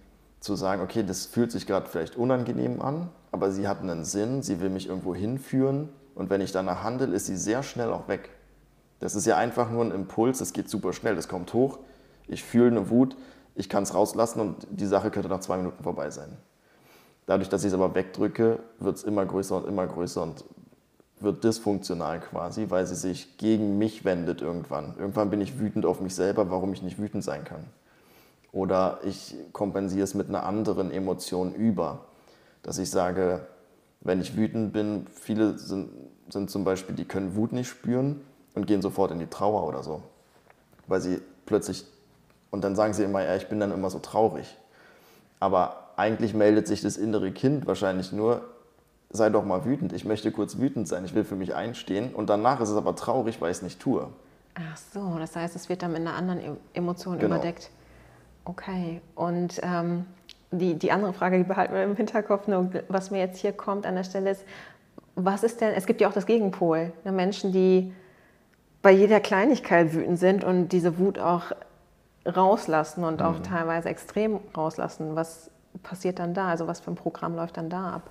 zu 0.46 0.56
sagen, 0.56 0.82
okay, 0.82 1.02
das 1.02 1.26
fühlt 1.26 1.52
sich 1.52 1.66
gerade 1.66 1.86
vielleicht 1.88 2.16
unangenehm 2.16 2.80
an, 2.80 3.10
aber 3.32 3.50
sie 3.50 3.68
hat 3.68 3.80
einen 3.80 4.04
Sinn, 4.04 4.42
sie 4.42 4.60
will 4.60 4.70
mich 4.70 4.88
irgendwo 4.88 5.14
hinführen 5.14 5.90
und 6.14 6.30
wenn 6.30 6.40
ich 6.40 6.52
danach 6.52 6.82
handle, 6.82 7.14
ist 7.14 7.26
sie 7.26 7.36
sehr 7.36 7.62
schnell 7.62 7.92
auch 7.92 8.08
weg. 8.08 8.30
Das 9.00 9.14
ist 9.14 9.26
ja 9.26 9.36
einfach 9.36 9.70
nur 9.70 9.84
ein 9.84 9.90
Impuls, 9.90 10.38
das 10.38 10.52
geht 10.52 10.70
super 10.70 10.92
schnell, 10.92 11.14
das 11.14 11.28
kommt 11.28 11.52
hoch, 11.52 11.78
ich 12.28 12.42
fühle 12.42 12.68
eine 12.68 12.88
Wut, 12.88 13.16
ich 13.54 13.68
kann 13.68 13.82
es 13.82 13.94
rauslassen 13.94 14.40
und 14.40 14.66
die 14.70 14.86
Sache 14.86 15.10
könnte 15.10 15.28
nach 15.28 15.40
zwei 15.40 15.58
Minuten 15.58 15.82
vorbei 15.82 16.10
sein. 16.10 16.36
Dadurch, 17.26 17.48
dass 17.48 17.64
ich 17.64 17.68
es 17.68 17.74
aber 17.74 17.94
wegdrücke, 17.94 18.60
wird 18.78 18.96
es 18.96 19.04
immer 19.04 19.26
größer 19.26 19.56
und 19.56 19.66
immer 19.66 19.86
größer 19.86 20.22
und 20.22 20.44
wird 21.18 21.42
dysfunktional 21.42 22.20
quasi, 22.20 22.66
weil 22.68 22.86
sie 22.86 22.94
sich 22.94 23.36
gegen 23.38 23.78
mich 23.78 24.04
wendet 24.04 24.42
irgendwann. 24.42 24.94
Irgendwann 24.98 25.30
bin 25.30 25.40
ich 25.40 25.58
wütend 25.58 25.86
auf 25.86 26.00
mich 26.00 26.14
selber, 26.14 26.50
warum 26.50 26.72
ich 26.72 26.82
nicht 26.82 26.98
wütend 26.98 27.24
sein 27.24 27.44
kann. 27.44 27.64
Oder 28.52 29.00
ich 29.04 29.34
kompensiere 29.52 30.04
es 30.04 30.14
mit 30.14 30.28
einer 30.28 30.44
anderen 30.44 30.90
Emotion 30.90 31.54
über. 31.54 32.06
Dass 32.62 32.78
ich 32.78 32.90
sage, 32.90 33.46
wenn 34.00 34.20
ich 34.20 34.36
wütend 34.36 34.72
bin, 34.72 35.06
viele 35.12 35.58
sind, 35.58 35.90
sind 36.28 36.50
zum 36.50 36.64
Beispiel, 36.64 36.94
die 36.94 37.04
können 37.04 37.36
Wut 37.36 37.52
nicht 37.52 37.68
spüren 37.68 38.20
und 38.54 38.66
gehen 38.66 38.82
sofort 38.82 39.10
in 39.10 39.18
die 39.18 39.26
Trauer 39.26 39.66
oder 39.66 39.82
so. 39.82 40.02
Weil 40.86 41.00
sie 41.00 41.20
plötzlich, 41.44 41.84
und 42.50 42.64
dann 42.64 42.76
sagen 42.76 42.94
sie 42.94 43.04
immer, 43.04 43.22
ja, 43.22 43.36
ich 43.36 43.48
bin 43.48 43.60
dann 43.60 43.72
immer 43.72 43.90
so 43.90 43.98
traurig. 43.98 44.56
Aber 45.40 45.90
eigentlich 45.96 46.34
meldet 46.34 46.66
sich 46.66 46.80
das 46.82 46.96
innere 46.96 47.32
Kind 47.32 47.66
wahrscheinlich 47.66 48.12
nur, 48.12 48.42
sei 49.10 49.30
doch 49.30 49.44
mal 49.44 49.64
wütend, 49.64 49.92
ich 49.92 50.04
möchte 50.04 50.30
kurz 50.32 50.58
wütend 50.58 50.88
sein, 50.88 51.04
ich 51.04 51.14
will 51.14 51.24
für 51.24 51.36
mich 51.36 51.54
einstehen 51.54 52.14
und 52.14 52.28
danach 52.28 52.60
ist 52.60 52.70
es 52.70 52.76
aber 52.76 52.94
traurig, 52.96 53.40
weil 53.40 53.50
ich 53.50 53.58
es 53.58 53.62
nicht 53.62 53.80
tue. 53.80 54.08
Ach 54.54 54.76
so, 54.76 55.18
das 55.18 55.36
heißt, 55.36 55.54
es 55.54 55.68
wird 55.68 55.82
dann 55.82 55.92
mit 55.92 56.00
einer 56.00 56.14
anderen 56.14 56.40
e-, 56.40 56.56
Emotion 56.74 57.18
genau. 57.18 57.34
überdeckt. 57.34 57.70
Okay, 58.46 59.00
und 59.14 59.60
ähm, 59.62 60.06
die, 60.50 60.74
die 60.74 60.92
andere 60.92 61.12
Frage, 61.12 61.38
die 61.38 61.44
behalten 61.44 61.74
wir 61.74 61.82
im 61.82 61.96
Hinterkopf, 61.96 62.46
nur 62.46 62.70
was 62.88 63.10
mir 63.10 63.18
jetzt 63.18 63.38
hier 63.38 63.52
kommt 63.52 63.86
an 63.86 63.96
der 63.96 64.04
Stelle 64.04 64.30
ist, 64.30 64.44
was 65.16 65.42
ist 65.42 65.60
denn, 65.60 65.74
es 65.74 65.86
gibt 65.86 66.00
ja 66.00 66.08
auch 66.08 66.12
das 66.12 66.26
Gegenpol, 66.26 66.92
ne, 67.04 67.12
Menschen, 67.12 67.52
die 67.52 67.92
bei 68.82 68.92
jeder 68.92 69.20
Kleinigkeit 69.20 69.92
wütend 69.92 70.18
sind 70.18 70.44
und 70.44 70.68
diese 70.68 70.98
Wut 70.98 71.18
auch 71.18 71.52
rauslassen 72.24 73.04
und 73.04 73.20
auch 73.20 73.38
mhm. 73.38 73.42
teilweise 73.42 73.88
extrem 73.88 74.38
rauslassen. 74.56 75.16
Was, 75.16 75.50
passiert 75.82 76.18
dann 76.18 76.34
da? 76.34 76.48
Also 76.48 76.66
was 76.66 76.80
für 76.80 76.90
ein 76.90 76.96
Programm 76.96 77.36
läuft 77.36 77.56
dann 77.56 77.70
da 77.70 77.94
ab? 77.94 78.10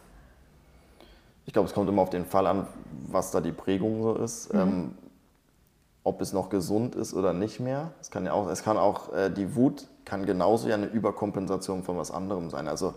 Ich 1.46 1.54
glaube, 1.54 1.68
es 1.68 1.74
kommt 1.74 1.90
immer 1.90 2.02
auf 2.02 2.10
den 2.10 2.26
Fall 2.26 2.48
an, 2.48 2.68
was 3.08 3.32
da 3.32 3.42
die 3.42 3.52
Prägung 3.52 4.02
so 4.02 4.16
ist. 4.16 4.54
Mhm. 4.54 4.60
Ähm, 4.60 4.92
ob 6.06 6.22
es 6.22 6.34
noch 6.34 6.50
gesund 6.50 6.96
ist 6.96 7.14
oder 7.14 7.34
nicht 7.34 7.60
mehr. 7.60 7.92
Es 8.00 8.12
kann 8.12 8.26
ja 8.26 8.32
auch, 8.32 8.48
es 8.48 8.64
kann 8.64 8.78
auch 8.78 9.12
äh, 9.14 9.30
die 9.30 9.56
Wut 9.56 9.88
kann 10.06 10.28
genauso 10.28 10.70
ja 10.70 10.76
eine 10.76 10.86
Überkompensation 10.86 11.84
von 11.84 11.98
was 11.98 12.12
anderem 12.12 12.52
sein. 12.52 12.68
Also 12.68 12.94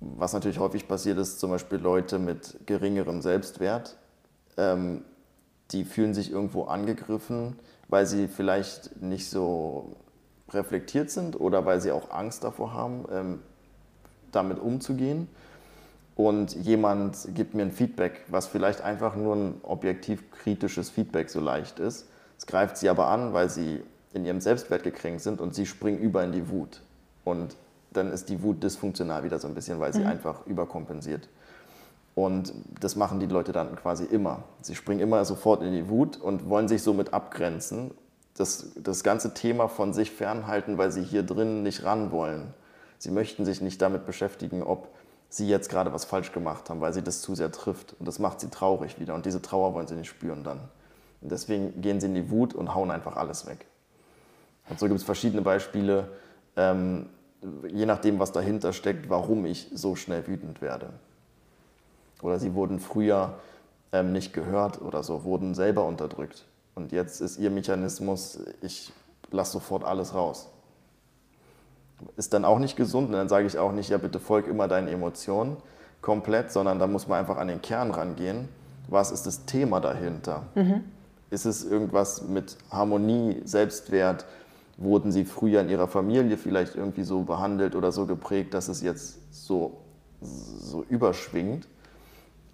was 0.00 0.32
natürlich 0.32 0.58
häufig 0.58 0.88
passiert 0.88 1.18
ist, 1.18 1.38
zum 1.38 1.50
Beispiel 1.50 1.78
Leute 1.78 2.18
mit 2.18 2.66
geringerem 2.66 3.20
Selbstwert, 3.20 3.98
ähm, 4.56 5.04
die 5.70 5.84
fühlen 5.84 6.14
sich 6.14 6.32
irgendwo 6.32 6.64
angegriffen, 6.64 7.58
weil 7.88 8.06
sie 8.06 8.26
vielleicht 8.26 9.02
nicht 9.02 9.28
so 9.28 9.94
reflektiert 10.50 11.10
sind 11.10 11.38
oder 11.38 11.66
weil 11.66 11.82
sie 11.82 11.92
auch 11.92 12.10
Angst 12.10 12.42
davor 12.42 12.72
haben, 12.72 13.04
ähm, 13.12 13.42
damit 14.32 14.58
umzugehen. 14.58 15.28
Und 16.16 16.54
jemand 16.54 17.18
gibt 17.34 17.52
mir 17.54 17.62
ein 17.62 17.72
Feedback, 17.72 18.22
was 18.28 18.46
vielleicht 18.46 18.80
einfach 18.80 19.14
nur 19.14 19.36
ein 19.36 19.54
objektiv 19.62 20.30
kritisches 20.30 20.88
Feedback 20.88 21.28
so 21.28 21.40
leicht 21.40 21.80
ist. 21.80 22.06
Es 22.38 22.46
greift 22.46 22.76
sie 22.76 22.88
aber 22.88 23.08
an, 23.08 23.32
weil 23.32 23.48
sie 23.48 23.82
in 24.12 24.24
ihrem 24.24 24.40
Selbstwert 24.40 24.82
gekränkt 24.82 25.22
sind 25.22 25.40
und 25.40 25.54
sie 25.54 25.66
springen 25.66 25.98
über 25.98 26.22
in 26.24 26.32
die 26.32 26.48
Wut. 26.48 26.82
Und 27.24 27.56
dann 27.92 28.12
ist 28.12 28.28
die 28.28 28.42
Wut 28.42 28.62
dysfunktional 28.62 29.24
wieder 29.24 29.38
so 29.38 29.48
ein 29.48 29.54
bisschen, 29.54 29.80
weil 29.80 29.92
sie 29.92 30.00
mhm. 30.00 30.08
einfach 30.08 30.46
überkompensiert. 30.46 31.28
Und 32.14 32.52
das 32.80 32.94
machen 32.94 33.18
die 33.18 33.26
Leute 33.26 33.52
dann 33.52 33.74
quasi 33.74 34.04
immer. 34.04 34.44
Sie 34.60 34.74
springen 34.74 35.00
immer 35.00 35.24
sofort 35.24 35.62
in 35.62 35.72
die 35.72 35.88
Wut 35.88 36.16
und 36.16 36.48
wollen 36.48 36.68
sich 36.68 36.82
somit 36.82 37.12
abgrenzen. 37.12 37.90
Das, 38.36 38.70
das 38.76 39.02
ganze 39.02 39.34
Thema 39.34 39.68
von 39.68 39.92
sich 39.92 40.10
fernhalten, 40.10 40.78
weil 40.78 40.92
sie 40.92 41.02
hier 41.02 41.24
drin 41.24 41.62
nicht 41.62 41.84
ran 41.84 42.12
wollen. 42.12 42.54
Sie 42.98 43.10
möchten 43.10 43.44
sich 43.44 43.60
nicht 43.60 43.82
damit 43.82 44.06
beschäftigen, 44.06 44.62
ob 44.62 44.88
sie 45.28 45.48
jetzt 45.48 45.68
gerade 45.68 45.92
was 45.92 46.04
falsch 46.04 46.30
gemacht 46.30 46.70
haben, 46.70 46.80
weil 46.80 46.92
sie 46.92 47.02
das 47.02 47.20
zu 47.20 47.34
sehr 47.34 47.50
trifft. 47.50 47.96
Und 47.98 48.06
das 48.06 48.20
macht 48.20 48.40
sie 48.40 48.48
traurig 48.48 49.00
wieder. 49.00 49.14
Und 49.14 49.26
diese 49.26 49.42
Trauer 49.42 49.74
wollen 49.74 49.88
sie 49.88 49.96
nicht 49.96 50.08
spüren 50.08 50.44
dann. 50.44 50.60
Deswegen 51.30 51.80
gehen 51.80 52.00
sie 52.00 52.06
in 52.06 52.14
die 52.14 52.30
Wut 52.30 52.54
und 52.54 52.74
hauen 52.74 52.90
einfach 52.90 53.16
alles 53.16 53.46
weg. 53.46 53.66
Und 54.68 54.78
so 54.78 54.86
gibt 54.86 54.98
es 54.98 55.04
verschiedene 55.04 55.42
Beispiele, 55.42 56.08
ähm, 56.56 57.06
je 57.68 57.86
nachdem, 57.86 58.18
was 58.18 58.32
dahinter 58.32 58.72
steckt, 58.72 59.10
warum 59.10 59.44
ich 59.44 59.70
so 59.74 59.96
schnell 59.96 60.26
wütend 60.26 60.62
werde. 60.62 60.90
Oder 62.22 62.38
sie 62.38 62.54
wurden 62.54 62.78
früher 62.78 63.34
ähm, 63.92 64.12
nicht 64.12 64.32
gehört 64.32 64.80
oder 64.80 65.02
so, 65.02 65.24
wurden 65.24 65.54
selber 65.54 65.84
unterdrückt. 65.84 66.44
Und 66.74 66.92
jetzt 66.92 67.20
ist 67.20 67.38
ihr 67.38 67.50
Mechanismus, 67.50 68.40
ich 68.62 68.92
lasse 69.30 69.52
sofort 69.52 69.84
alles 69.84 70.14
raus 70.14 70.48
ist 72.16 72.32
dann 72.32 72.44
auch 72.44 72.58
nicht 72.58 72.76
gesund. 72.76 73.08
Und 73.08 73.14
dann 73.14 73.28
sage 73.28 73.46
ich 73.46 73.58
auch 73.58 73.72
nicht, 73.72 73.90
ja, 73.90 73.98
bitte 73.98 74.20
folg 74.20 74.46
immer 74.46 74.68
deinen 74.68 74.88
Emotionen 74.88 75.56
komplett, 76.00 76.52
sondern 76.52 76.78
da 76.78 76.86
muss 76.86 77.08
man 77.08 77.18
einfach 77.18 77.36
an 77.36 77.48
den 77.48 77.62
Kern 77.62 77.90
rangehen. 77.90 78.48
Was 78.88 79.10
ist 79.10 79.26
das 79.26 79.46
Thema 79.46 79.80
dahinter? 79.80 80.42
Mhm. 80.54 80.84
Ist 81.34 81.46
es 81.46 81.64
irgendwas 81.64 82.22
mit 82.22 82.56
Harmonie, 82.70 83.42
Selbstwert? 83.44 84.24
Wurden 84.76 85.10
sie 85.10 85.24
früher 85.24 85.62
in 85.62 85.68
ihrer 85.68 85.88
Familie 85.88 86.36
vielleicht 86.36 86.76
irgendwie 86.76 87.02
so 87.02 87.22
behandelt 87.22 87.74
oder 87.74 87.90
so 87.90 88.06
geprägt, 88.06 88.54
dass 88.54 88.68
es 88.68 88.82
jetzt 88.82 89.18
so, 89.32 89.78
so 90.20 90.84
überschwingt? 90.88 91.66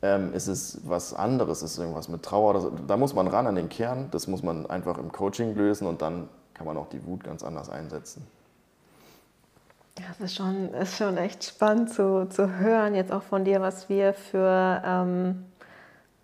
Ähm, 0.01 0.33
ist 0.33 0.47
es 0.47 0.81
was 0.87 1.13
anderes? 1.13 1.63
Ist 1.63 1.73
es 1.73 1.79
irgendwas 1.79 2.09
mit 2.09 2.23
Trauer? 2.23 2.59
So? 2.59 2.71
Da 2.71 2.97
muss 2.97 3.13
man 3.13 3.29
ran 3.29 3.47
an 3.47 3.55
den 3.55 3.69
Kern. 3.69 4.09
Das 4.13 4.27
muss 4.27 4.43
man 4.43 4.65
einfach 4.71 4.97
im 4.97 5.13
Coaching 5.13 5.55
lösen 5.55 5.87
und 5.87 6.01
dann 6.01 6.31
kann 6.55 6.67
man 6.67 6.79
auch 6.79 6.89
die 6.89 7.05
Wut 7.05 7.23
ganz 7.23 7.43
anders 7.43 7.69
einsetzen. 7.69 8.27
Ja, 9.99 10.07
es 10.13 10.21
ist 10.21 10.37
schon, 10.37 10.73
ist 10.73 10.97
schon 10.97 11.19
echt 11.19 11.45
spannend 11.45 11.91
zu, 11.91 12.27
zu 12.31 12.57
hören, 12.57 12.95
jetzt 12.95 13.13
auch 13.13 13.25
von 13.25 13.45
dir, 13.45 13.61
was 13.61 13.91
wir 13.91 14.15
für 14.15 14.83
ähm, 14.83 15.50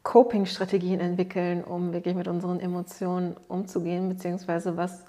Coping-Strategien 0.06 1.00
entwickeln, 1.00 1.64
um 1.64 1.92
wirklich 1.92 2.14
mit 2.14 2.28
unseren 2.28 2.60
Emotionen 2.60 3.34
umzugehen, 3.48 4.08
beziehungsweise 4.08 4.76
was 4.76 5.04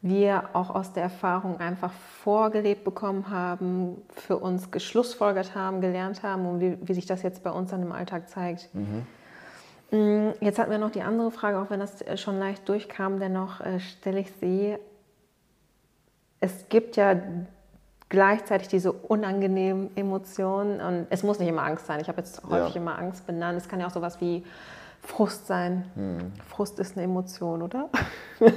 wir 0.00 0.48
auch 0.54 0.70
aus 0.70 0.94
der 0.94 1.02
Erfahrung 1.02 1.60
einfach 1.60 1.92
vorgelebt 1.92 2.82
bekommen 2.82 3.28
haben, 3.28 4.00
für 4.08 4.38
uns 4.38 4.70
geschlussfolgert 4.70 5.54
haben, 5.54 5.82
gelernt 5.82 6.22
haben 6.22 6.46
und 6.46 6.60
wie, 6.60 6.78
wie 6.80 6.94
sich 6.94 7.04
das 7.04 7.22
jetzt 7.22 7.42
bei 7.42 7.50
uns 7.50 7.68
dann 7.68 7.82
im 7.82 7.92
Alltag 7.92 8.30
zeigt. 8.30 8.70
Mhm. 8.72 9.06
Mm, 9.90 10.30
jetzt 10.40 10.58
hatten 10.58 10.70
wir 10.70 10.78
noch 10.78 10.90
die 10.90 11.02
andere 11.02 11.30
Frage, 11.30 11.58
auch 11.58 11.68
wenn 11.68 11.80
das 11.80 12.02
schon 12.18 12.38
leicht 12.38 12.66
durchkam, 12.66 13.20
dennoch 13.20 13.60
äh, 13.60 13.78
stelle 13.78 14.20
ich 14.20 14.32
sie. 14.40 14.78
Es 16.40 16.70
gibt 16.70 16.96
ja 16.96 17.14
gleichzeitig 18.10 18.68
diese 18.68 18.92
unangenehmen 18.92 19.96
Emotionen. 19.96 20.80
Und 20.80 21.06
es 21.08 21.22
muss 21.22 21.38
nicht 21.38 21.48
immer 21.48 21.62
Angst 21.62 21.86
sein. 21.86 22.00
Ich 22.00 22.08
habe 22.08 22.18
jetzt 22.18 22.42
häufig 22.44 22.74
ja. 22.74 22.80
immer 22.80 22.98
Angst 22.98 23.26
benannt. 23.26 23.56
Es 23.56 23.68
kann 23.68 23.80
ja 23.80 23.86
auch 23.86 23.92
sowas 23.92 24.20
wie 24.20 24.44
Frust 25.02 25.46
sein. 25.46 25.90
Hm. 25.94 26.32
Frust 26.46 26.78
ist 26.78 26.96
eine 26.96 27.04
Emotion, 27.04 27.62
oder? 27.62 27.88
kann 28.38 28.50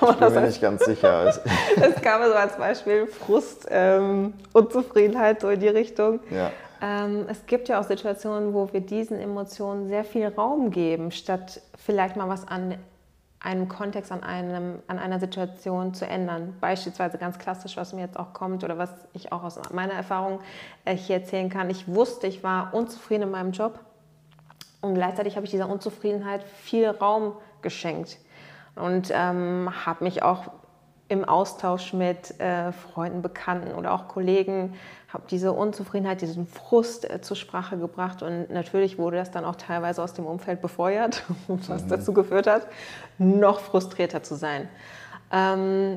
man 0.00 0.10
ich 0.10 0.16
bin 0.16 0.20
das 0.20 0.34
mir 0.34 0.40
nicht 0.40 0.60
ganz 0.60 0.84
sicher. 0.84 1.26
es 1.80 2.02
kam 2.02 2.24
so 2.24 2.34
als 2.34 2.56
Beispiel 2.56 3.06
Frust, 3.06 3.68
ähm, 3.70 4.34
Unzufriedenheit 4.52 5.42
so 5.42 5.48
in 5.50 5.60
die 5.60 5.68
Richtung. 5.68 6.20
Ja. 6.30 6.50
Ähm, 6.82 7.26
es 7.28 7.46
gibt 7.46 7.68
ja 7.68 7.80
auch 7.80 7.84
Situationen, 7.84 8.54
wo 8.54 8.72
wir 8.72 8.80
diesen 8.80 9.20
Emotionen 9.20 9.88
sehr 9.88 10.04
viel 10.04 10.26
Raum 10.26 10.70
geben, 10.70 11.12
statt 11.12 11.60
vielleicht 11.76 12.16
mal 12.16 12.28
was 12.28 12.48
an 12.48 12.74
einen 13.40 13.68
Kontext 13.68 14.12
an, 14.12 14.22
einem, 14.22 14.80
an 14.86 14.98
einer 14.98 15.18
Situation 15.18 15.94
zu 15.94 16.06
ändern. 16.06 16.54
Beispielsweise 16.60 17.16
ganz 17.16 17.38
klassisch, 17.38 17.76
was 17.76 17.94
mir 17.94 18.02
jetzt 18.02 18.18
auch 18.18 18.34
kommt 18.34 18.62
oder 18.64 18.76
was 18.76 18.90
ich 19.14 19.32
auch 19.32 19.42
aus 19.42 19.58
meiner 19.72 19.94
Erfahrung 19.94 20.40
äh, 20.84 20.94
hier 20.94 21.16
erzählen 21.16 21.48
kann. 21.48 21.70
Ich 21.70 21.88
wusste, 21.88 22.26
ich 22.26 22.44
war 22.44 22.74
unzufrieden 22.74 23.22
in 23.22 23.30
meinem 23.30 23.52
Job 23.52 23.78
und 24.82 24.94
gleichzeitig 24.94 25.36
habe 25.36 25.46
ich 25.46 25.50
dieser 25.50 25.70
Unzufriedenheit 25.70 26.42
viel 26.42 26.88
Raum 26.88 27.32
geschenkt 27.62 28.18
und 28.76 29.10
ähm, 29.12 29.70
habe 29.86 30.04
mich 30.04 30.22
auch 30.22 30.50
im 31.08 31.24
Austausch 31.24 31.92
mit 31.92 32.38
äh, 32.40 32.72
Freunden, 32.72 33.20
Bekannten 33.20 33.74
oder 33.74 33.92
auch 33.92 34.06
Kollegen, 34.06 34.74
habe 35.12 35.24
diese 35.30 35.52
Unzufriedenheit, 35.52 36.20
diesen 36.20 36.46
Frust 36.46 37.08
äh, 37.10 37.20
zur 37.20 37.36
Sprache 37.36 37.76
gebracht 37.76 38.22
und 38.22 38.50
natürlich 38.50 38.98
wurde 38.98 39.16
das 39.16 39.30
dann 39.30 39.44
auch 39.44 39.56
teilweise 39.56 40.02
aus 40.02 40.14
dem 40.14 40.26
Umfeld 40.26 40.60
befeuert, 40.60 41.24
was 41.48 41.84
mhm. 41.84 41.88
dazu 41.88 42.12
geführt 42.12 42.46
hat, 42.46 42.66
noch 43.18 43.60
frustrierter 43.60 44.22
zu 44.22 44.36
sein. 44.36 44.68
Ähm, 45.32 45.96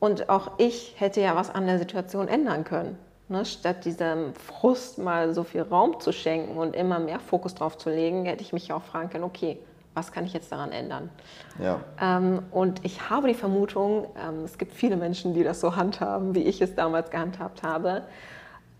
und 0.00 0.28
auch 0.28 0.52
ich 0.58 0.94
hätte 0.98 1.20
ja 1.20 1.34
was 1.34 1.54
an 1.54 1.66
der 1.66 1.78
Situation 1.78 2.28
ändern 2.28 2.64
können. 2.64 2.98
Ne? 3.28 3.44
Statt 3.44 3.84
diesem 3.84 4.32
Frust 4.34 4.98
mal 4.98 5.34
so 5.34 5.44
viel 5.44 5.62
Raum 5.62 6.00
zu 6.00 6.12
schenken 6.12 6.56
und 6.56 6.74
immer 6.74 6.98
mehr 6.98 7.20
Fokus 7.20 7.54
drauf 7.54 7.76
zu 7.76 7.90
legen, 7.90 8.24
hätte 8.24 8.42
ich 8.42 8.52
mich 8.52 8.72
auch 8.72 8.82
fragen 8.82 9.10
können, 9.10 9.24
okay, 9.24 9.58
was 9.94 10.12
kann 10.12 10.24
ich 10.24 10.32
jetzt 10.32 10.52
daran 10.52 10.70
ändern? 10.70 11.10
Ja. 11.58 11.80
Ähm, 12.00 12.42
und 12.52 12.84
ich 12.84 13.10
habe 13.10 13.28
die 13.28 13.34
Vermutung, 13.34 14.06
ähm, 14.16 14.44
es 14.44 14.56
gibt 14.56 14.72
viele 14.72 14.96
Menschen, 14.96 15.34
die 15.34 15.42
das 15.42 15.60
so 15.60 15.74
handhaben, 15.76 16.34
wie 16.34 16.42
ich 16.42 16.60
es 16.60 16.74
damals 16.74 17.10
gehandhabt 17.10 17.62
habe. 17.62 18.02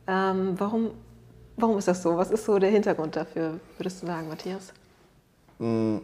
Ähm, 0.08 0.54
warum, 0.58 0.92
warum 1.56 1.76
ist 1.76 1.86
das 1.86 2.02
so? 2.02 2.16
Was 2.16 2.30
ist 2.30 2.46
so 2.46 2.58
der 2.58 2.70
Hintergrund 2.70 3.14
dafür, 3.14 3.60
würdest 3.76 4.02
du 4.02 4.06
sagen, 4.06 4.28
Matthias? 4.28 4.72
Mm, 5.58 5.98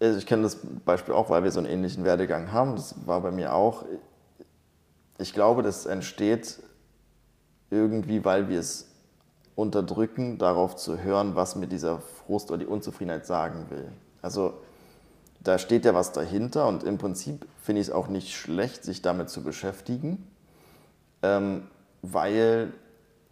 also 0.00 0.18
ich 0.18 0.26
kenne 0.26 0.44
das 0.44 0.58
Beispiel 0.84 1.12
auch, 1.12 1.28
weil 1.28 1.42
wir 1.42 1.50
so 1.50 1.58
einen 1.58 1.68
ähnlichen 1.68 2.04
Werdegang 2.04 2.52
haben. 2.52 2.76
Das 2.76 2.94
war 3.04 3.20
bei 3.20 3.32
mir 3.32 3.52
auch. 3.52 3.84
Ich 5.18 5.32
glaube, 5.32 5.62
das 5.62 5.86
entsteht 5.86 6.60
irgendwie, 7.70 8.24
weil 8.24 8.48
wir 8.48 8.60
es 8.60 8.88
unterdrücken, 9.56 10.38
darauf 10.38 10.76
zu 10.76 11.02
hören, 11.02 11.34
was 11.34 11.56
mir 11.56 11.66
dieser 11.66 12.00
Frust 12.00 12.50
oder 12.50 12.58
die 12.58 12.66
Unzufriedenheit 12.66 13.26
sagen 13.26 13.66
will. 13.70 13.90
Also 14.22 14.54
da 15.40 15.58
steht 15.58 15.84
ja 15.84 15.94
was 15.94 16.12
dahinter 16.12 16.68
und 16.68 16.84
im 16.84 16.98
Prinzip 16.98 17.46
finde 17.60 17.80
ich 17.80 17.88
es 17.88 17.92
auch 17.92 18.06
nicht 18.08 18.34
schlecht, 18.34 18.84
sich 18.84 19.02
damit 19.02 19.30
zu 19.30 19.42
beschäftigen, 19.42 20.26
ähm, 21.22 21.64
weil 22.02 22.72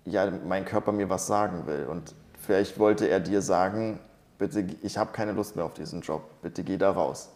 ja 0.04 0.30
mein 0.30 0.64
Körper 0.64 0.92
mir 0.92 1.08
was 1.08 1.26
sagen 1.26 1.66
will. 1.66 1.86
Und 1.86 2.14
vielleicht 2.40 2.78
wollte 2.78 3.08
er 3.08 3.20
dir 3.20 3.42
sagen, 3.42 4.00
bitte, 4.38 4.66
ich 4.82 4.98
habe 4.98 5.12
keine 5.12 5.32
Lust 5.32 5.56
mehr 5.56 5.64
auf 5.64 5.74
diesen 5.74 6.00
Job, 6.00 6.22
bitte 6.42 6.64
geh 6.64 6.76
da 6.76 6.90
raus. 6.90 7.30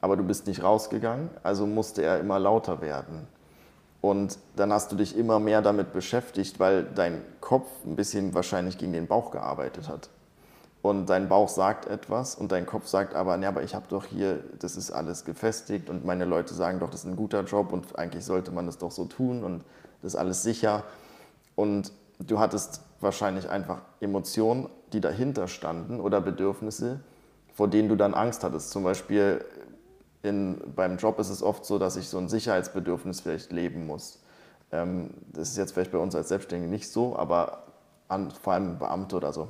Aber 0.00 0.16
du 0.16 0.24
bist 0.24 0.46
nicht 0.46 0.62
rausgegangen, 0.62 1.30
also 1.42 1.66
musste 1.66 2.02
er 2.02 2.20
immer 2.20 2.38
lauter 2.38 2.80
werden. 2.80 3.26
Und 4.00 4.38
dann 4.56 4.72
hast 4.72 4.90
du 4.92 4.96
dich 4.96 5.16
immer 5.16 5.38
mehr 5.38 5.60
damit 5.60 5.92
beschäftigt, 5.92 6.58
weil 6.58 6.84
dein 6.84 7.20
Kopf 7.40 7.68
ein 7.84 7.96
bisschen 7.96 8.32
wahrscheinlich 8.34 8.78
gegen 8.78 8.94
den 8.94 9.06
Bauch 9.06 9.30
gearbeitet 9.30 9.88
hat. 9.88 10.08
Und 10.82 11.10
dein 11.10 11.28
Bauch 11.28 11.50
sagt 11.50 11.86
etwas 11.86 12.34
und 12.34 12.52
dein 12.52 12.64
Kopf 12.64 12.86
sagt 12.86 13.14
aber, 13.14 13.36
ne, 13.36 13.46
aber 13.46 13.62
ich 13.62 13.74
habe 13.74 13.84
doch 13.90 14.06
hier, 14.06 14.42
das 14.58 14.76
ist 14.76 14.90
alles 14.90 15.26
gefestigt 15.26 15.90
und 15.90 16.06
meine 16.06 16.24
Leute 16.24 16.54
sagen 16.54 16.80
doch, 16.80 16.88
das 16.88 17.00
ist 17.00 17.06
ein 17.06 17.16
guter 17.16 17.42
Job 17.42 17.72
und 17.74 17.98
eigentlich 17.98 18.24
sollte 18.24 18.50
man 18.50 18.64
das 18.64 18.78
doch 18.78 18.90
so 18.90 19.04
tun 19.04 19.44
und 19.44 19.62
das 20.00 20.14
ist 20.14 20.18
alles 20.18 20.42
sicher. 20.42 20.84
Und 21.54 21.92
du 22.18 22.38
hattest 22.38 22.82
wahrscheinlich 23.00 23.48
einfach 23.48 23.82
Emotionen, 24.00 24.68
die 24.92 25.00
dahinter 25.00 25.48
standen 25.48 26.00
oder 26.00 26.20
Bedürfnisse, 26.20 27.00
vor 27.54 27.68
denen 27.68 27.88
du 27.88 27.96
dann 27.96 28.14
Angst 28.14 28.44
hattest. 28.44 28.70
Zum 28.70 28.84
Beispiel 28.84 29.44
in, 30.22 30.60
beim 30.74 30.96
Job 30.96 31.18
ist 31.18 31.30
es 31.30 31.42
oft 31.42 31.64
so, 31.64 31.78
dass 31.78 31.96
ich 31.96 32.08
so 32.08 32.18
ein 32.18 32.28
Sicherheitsbedürfnis 32.28 33.20
vielleicht 33.20 33.52
leben 33.52 33.86
muss. 33.86 34.20
Ähm, 34.72 35.10
das 35.32 35.50
ist 35.50 35.56
jetzt 35.56 35.72
vielleicht 35.72 35.92
bei 35.92 35.98
uns 35.98 36.14
als 36.14 36.28
Selbstständige 36.28 36.70
nicht 36.70 36.90
so, 36.90 37.16
aber 37.16 37.64
an, 38.08 38.30
vor 38.30 38.52
allem 38.52 38.78
Beamte 38.78 39.16
oder 39.16 39.32
so. 39.32 39.48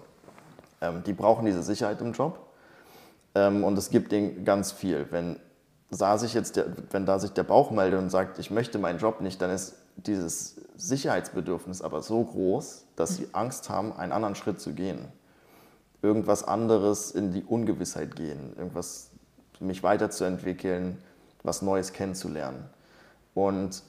Ähm, 0.80 1.02
die 1.04 1.12
brauchen 1.12 1.44
diese 1.44 1.62
Sicherheit 1.62 2.00
im 2.00 2.12
Job 2.12 2.38
ähm, 3.34 3.64
und 3.64 3.76
es 3.76 3.90
gibt 3.90 4.12
ihnen 4.12 4.44
ganz 4.44 4.72
viel. 4.72 5.06
Wenn 5.10 5.36
da, 5.90 6.18
sich 6.18 6.34
jetzt 6.34 6.56
der, 6.56 6.66
wenn 6.90 7.06
da 7.06 7.18
sich 7.18 7.32
der 7.32 7.42
Bauch 7.42 7.70
meldet 7.70 8.00
und 8.00 8.10
sagt, 8.10 8.38
ich 8.38 8.50
möchte 8.50 8.78
meinen 8.78 8.98
Job 8.98 9.20
nicht, 9.20 9.42
dann 9.42 9.50
ist 9.50 9.74
dieses 10.06 10.56
Sicherheitsbedürfnis 10.76 11.82
aber 11.82 12.02
so 12.02 12.22
groß, 12.24 12.86
dass 12.96 13.16
sie 13.16 13.28
Angst 13.32 13.70
haben, 13.70 13.92
einen 13.92 14.12
anderen 14.12 14.34
Schritt 14.34 14.60
zu 14.60 14.72
gehen. 14.72 15.08
Irgendwas 16.02 16.44
anderes 16.44 17.10
in 17.10 17.32
die 17.32 17.44
Ungewissheit 17.44 18.16
gehen, 18.16 18.54
irgendwas 18.56 19.10
mich 19.60 19.82
weiterzuentwickeln, 19.82 20.98
was 21.42 21.62
Neues 21.62 21.92
kennenzulernen. 21.92 22.64
Und 23.34 23.82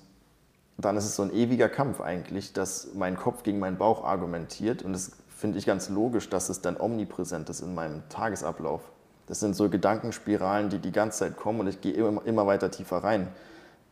dann 0.77 0.97
ist 0.97 1.05
es 1.05 1.15
so 1.15 1.23
ein 1.23 1.33
ewiger 1.33 1.69
Kampf 1.69 2.01
eigentlich, 2.01 2.53
dass 2.53 2.93
mein 2.93 3.15
Kopf 3.15 3.43
gegen 3.43 3.59
meinen 3.59 3.77
Bauch 3.77 4.03
argumentiert. 4.03 4.83
Und 4.83 4.93
das 4.93 5.11
finde 5.29 5.57
ich 5.57 5.65
ganz 5.65 5.89
logisch, 5.89 6.29
dass 6.29 6.49
es 6.49 6.61
dann 6.61 6.79
omnipräsent 6.79 7.49
ist 7.49 7.61
in 7.61 7.73
meinem 7.73 8.03
Tagesablauf. 8.09 8.81
Das 9.27 9.39
sind 9.39 9.55
so 9.55 9.69
Gedankenspiralen, 9.69 10.69
die 10.69 10.79
die 10.79 10.91
ganze 10.91 11.19
Zeit 11.19 11.37
kommen 11.37 11.61
und 11.61 11.67
ich 11.67 11.79
gehe 11.81 11.93
immer, 11.93 12.25
immer 12.25 12.47
weiter 12.47 12.69
tiefer 12.69 12.97
rein. 12.97 13.27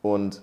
Und 0.02 0.42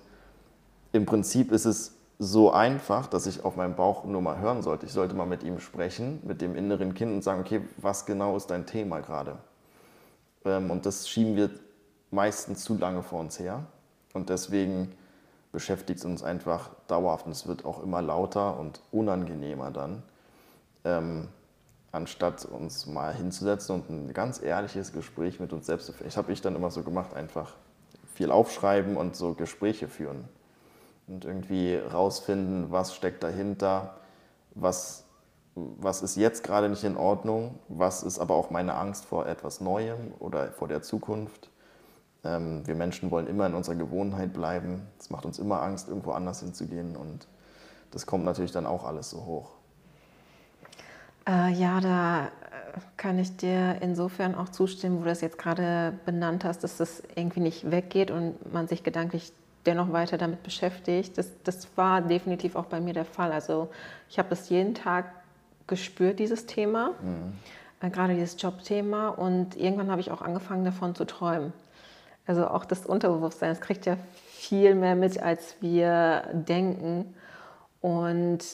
im 0.96 1.06
Prinzip 1.06 1.52
ist 1.52 1.66
es 1.66 1.96
so 2.18 2.50
einfach, 2.50 3.06
dass 3.06 3.26
ich 3.26 3.44
auf 3.44 3.56
meinen 3.56 3.76
Bauch 3.76 4.04
nur 4.04 4.22
mal 4.22 4.38
hören 4.38 4.62
sollte. 4.62 4.86
Ich 4.86 4.92
sollte 4.92 5.14
mal 5.14 5.26
mit 5.26 5.42
ihm 5.42 5.60
sprechen, 5.60 6.20
mit 6.24 6.40
dem 6.40 6.56
inneren 6.56 6.94
Kind 6.94 7.12
und 7.12 7.22
sagen, 7.22 7.40
okay, 7.40 7.60
was 7.76 8.06
genau 8.06 8.36
ist 8.36 8.46
dein 8.46 8.66
Thema 8.66 9.00
gerade? 9.00 9.36
Ähm, 10.44 10.70
und 10.70 10.86
das 10.86 11.08
schieben 11.08 11.36
wir 11.36 11.50
meistens 12.10 12.64
zu 12.64 12.76
lange 12.78 13.02
vor 13.02 13.20
uns 13.20 13.38
her. 13.38 13.66
Und 14.14 14.30
deswegen 14.30 14.92
beschäftigt 15.52 15.98
es 15.98 16.04
uns 16.06 16.22
einfach 16.22 16.70
dauerhaft 16.88 17.26
und 17.26 17.32
es 17.32 17.46
wird 17.46 17.64
auch 17.64 17.82
immer 17.82 18.00
lauter 18.00 18.58
und 18.58 18.80
unangenehmer 18.92 19.70
dann, 19.70 20.02
ähm, 20.84 21.28
anstatt 21.92 22.46
uns 22.46 22.86
mal 22.86 23.14
hinzusetzen 23.14 23.74
und 23.74 23.90
ein 23.90 24.12
ganz 24.14 24.42
ehrliches 24.42 24.92
Gespräch 24.92 25.38
mit 25.40 25.52
uns 25.52 25.66
selbst 25.66 25.86
zu 25.86 25.92
führen. 25.92 26.08
Ich 26.08 26.16
habe 26.16 26.32
ich 26.32 26.40
dann 26.40 26.56
immer 26.56 26.70
so 26.70 26.82
gemacht, 26.82 27.14
einfach 27.14 27.54
viel 28.14 28.30
aufschreiben 28.30 28.96
und 28.96 29.16
so 29.16 29.34
Gespräche 29.34 29.88
führen 29.88 30.28
und 31.06 31.24
irgendwie 31.24 31.76
rausfinden, 31.76 32.70
was 32.70 32.94
steckt 32.94 33.22
dahinter, 33.22 33.96
was, 34.54 35.04
was 35.54 36.02
ist 36.02 36.16
jetzt 36.16 36.42
gerade 36.42 36.68
nicht 36.68 36.84
in 36.84 36.96
Ordnung, 36.96 37.58
was 37.68 38.02
ist 38.02 38.18
aber 38.18 38.34
auch 38.34 38.50
meine 38.50 38.74
Angst 38.74 39.04
vor 39.04 39.26
etwas 39.26 39.60
Neuem 39.60 40.12
oder 40.18 40.48
vor 40.48 40.68
der 40.68 40.82
Zukunft. 40.82 41.50
Ähm, 42.24 42.66
wir 42.66 42.74
Menschen 42.74 43.10
wollen 43.10 43.26
immer 43.26 43.46
in 43.46 43.54
unserer 43.54 43.76
Gewohnheit 43.76 44.32
bleiben. 44.32 44.82
Es 44.98 45.10
macht 45.10 45.24
uns 45.24 45.38
immer 45.38 45.62
Angst, 45.62 45.88
irgendwo 45.88 46.10
anders 46.12 46.40
hinzugehen 46.40 46.96
und 46.96 47.28
das 47.92 48.06
kommt 48.06 48.24
natürlich 48.24 48.52
dann 48.52 48.66
auch 48.66 48.84
alles 48.84 49.10
so 49.10 49.24
hoch. 49.24 49.50
Äh, 51.28 51.52
ja, 51.52 51.80
da 51.80 52.26
äh, 52.26 52.28
kann 52.96 53.18
ich 53.18 53.36
dir 53.36 53.78
insofern 53.80 54.34
auch 54.34 54.48
zustimmen, 54.48 54.98
wo 54.98 55.02
du 55.02 55.08
das 55.08 55.20
jetzt 55.20 55.38
gerade 55.38 55.98
benannt 56.04 56.44
hast, 56.44 56.64
dass 56.64 56.76
das 56.76 57.02
irgendwie 57.14 57.40
nicht 57.40 57.70
weggeht 57.70 58.10
und 58.10 58.52
man 58.52 58.68
sich 58.68 58.82
gedanklich 58.82 59.32
dennoch 59.66 59.92
weiter 59.92 60.18
damit 60.18 60.42
beschäftigt. 60.42 61.18
Das, 61.18 61.30
das 61.44 61.68
war 61.76 62.00
definitiv 62.00 62.56
auch 62.56 62.66
bei 62.66 62.80
mir 62.80 62.94
der 62.94 63.04
Fall. 63.04 63.32
Also 63.32 63.68
ich 64.08 64.18
habe 64.18 64.28
das 64.28 64.48
jeden 64.48 64.74
Tag 64.74 65.06
gespürt, 65.66 66.18
dieses 66.18 66.46
Thema, 66.46 66.90
mhm. 67.02 67.34
äh, 67.80 67.90
gerade 67.90 68.14
dieses 68.14 68.40
Jobthema. 68.40 69.08
Und 69.08 69.56
irgendwann 69.56 69.90
habe 69.90 70.00
ich 70.00 70.10
auch 70.10 70.22
angefangen 70.22 70.64
davon 70.64 70.94
zu 70.94 71.04
träumen. 71.04 71.52
Also 72.26 72.48
auch 72.48 72.64
das 72.64 72.86
Unterbewusstsein, 72.86 73.50
das 73.50 73.60
kriegt 73.60 73.86
ja 73.86 73.96
viel 74.32 74.74
mehr 74.74 74.96
mit, 74.96 75.20
als 75.22 75.56
wir 75.60 76.22
denken. 76.32 77.14
Und 77.80 78.44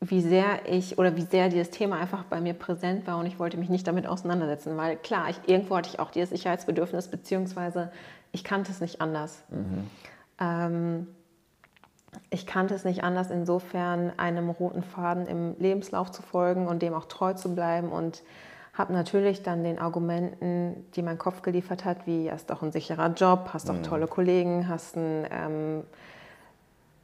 wie 0.00 0.22
sehr 0.22 0.66
ich 0.66 0.98
oder 0.98 1.16
wie 1.16 1.22
sehr 1.22 1.50
dieses 1.50 1.70
Thema 1.70 1.98
einfach 1.98 2.24
bei 2.24 2.40
mir 2.40 2.54
präsent 2.54 3.06
war 3.06 3.18
und 3.18 3.26
ich 3.26 3.38
wollte 3.38 3.58
mich 3.58 3.68
nicht 3.68 3.86
damit 3.86 4.06
auseinandersetzen, 4.06 4.76
weil 4.78 4.96
klar, 4.96 5.28
ich, 5.28 5.36
irgendwo 5.46 5.76
hatte 5.76 5.90
ich 5.90 5.98
auch 5.98 6.10
dieses 6.10 6.30
Sicherheitsbedürfnis, 6.30 7.08
beziehungsweise 7.08 7.92
ich 8.32 8.42
kannte 8.42 8.72
es 8.72 8.80
nicht 8.80 9.02
anders. 9.02 9.42
Mhm. 9.50 9.90
Ähm, 10.40 11.06
ich 12.30 12.46
kannte 12.46 12.74
es 12.74 12.84
nicht 12.84 13.04
anders, 13.04 13.30
insofern 13.30 14.12
einem 14.18 14.50
roten 14.50 14.82
Faden 14.82 15.26
im 15.26 15.56
Lebenslauf 15.58 16.10
zu 16.10 16.22
folgen 16.22 16.66
und 16.66 16.82
dem 16.82 16.94
auch 16.94 17.06
treu 17.06 17.34
zu 17.34 17.54
bleiben 17.54 17.90
und 17.90 18.22
habe 18.72 18.92
natürlich 18.92 19.42
dann 19.42 19.64
den 19.64 19.78
Argumenten, 19.78 20.86
die 20.94 21.02
mein 21.02 21.18
Kopf 21.18 21.42
geliefert 21.42 21.84
hat, 21.84 22.06
wie 22.06 22.30
hast 22.30 22.50
doch 22.50 22.62
ein 22.62 22.72
sicherer 22.72 23.12
Job, 23.12 23.50
hast 23.52 23.68
doch 23.68 23.74
mhm. 23.74 23.82
tolle 23.82 24.06
Kollegen, 24.06 24.68
hast, 24.68 24.96
ein, 24.96 25.26
ähm, 25.30 25.84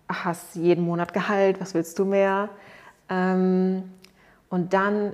hast 0.08 0.54
jeden 0.54 0.84
Monat 0.84 1.12
Gehalt, 1.12 1.60
was 1.60 1.74
willst 1.74 1.98
du 1.98 2.04
mehr? 2.04 2.48
Ähm, 3.08 3.92
und 4.48 4.72
dann 4.72 5.12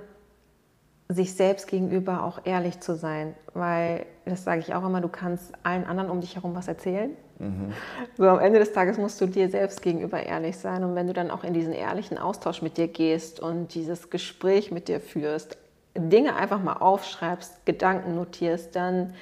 sich 1.08 1.34
selbst 1.34 1.68
gegenüber 1.68 2.22
auch 2.22 2.40
ehrlich 2.44 2.80
zu 2.80 2.94
sein, 2.94 3.34
weil 3.54 4.06
das 4.24 4.44
sage 4.44 4.60
ich 4.60 4.74
auch 4.74 4.84
immer, 4.84 5.00
du 5.00 5.08
kannst 5.08 5.52
allen 5.62 5.84
anderen 5.84 6.10
um 6.10 6.20
dich 6.20 6.36
herum 6.36 6.54
was 6.54 6.68
erzählen. 6.68 7.10
Mhm. 7.42 7.72
So 8.16 8.28
am 8.28 8.38
Ende 8.38 8.60
des 8.60 8.72
Tages 8.72 8.98
musst 8.98 9.20
du 9.20 9.26
dir 9.26 9.50
selbst 9.50 9.82
gegenüber 9.82 10.22
ehrlich 10.22 10.56
sein 10.56 10.84
und 10.84 10.94
wenn 10.94 11.08
du 11.08 11.12
dann 11.12 11.30
auch 11.30 11.42
in 11.42 11.52
diesen 11.52 11.72
ehrlichen 11.72 12.16
Austausch 12.16 12.62
mit 12.62 12.76
dir 12.76 12.88
gehst 12.88 13.40
und 13.40 13.74
dieses 13.74 14.10
Gespräch 14.10 14.70
mit 14.70 14.88
dir 14.88 15.00
führst, 15.00 15.58
Dinge 15.94 16.36
einfach 16.36 16.62
mal 16.62 16.74
aufschreibst, 16.74 17.66
Gedanken 17.66 18.14
notierst, 18.14 18.76
dann 18.76 19.14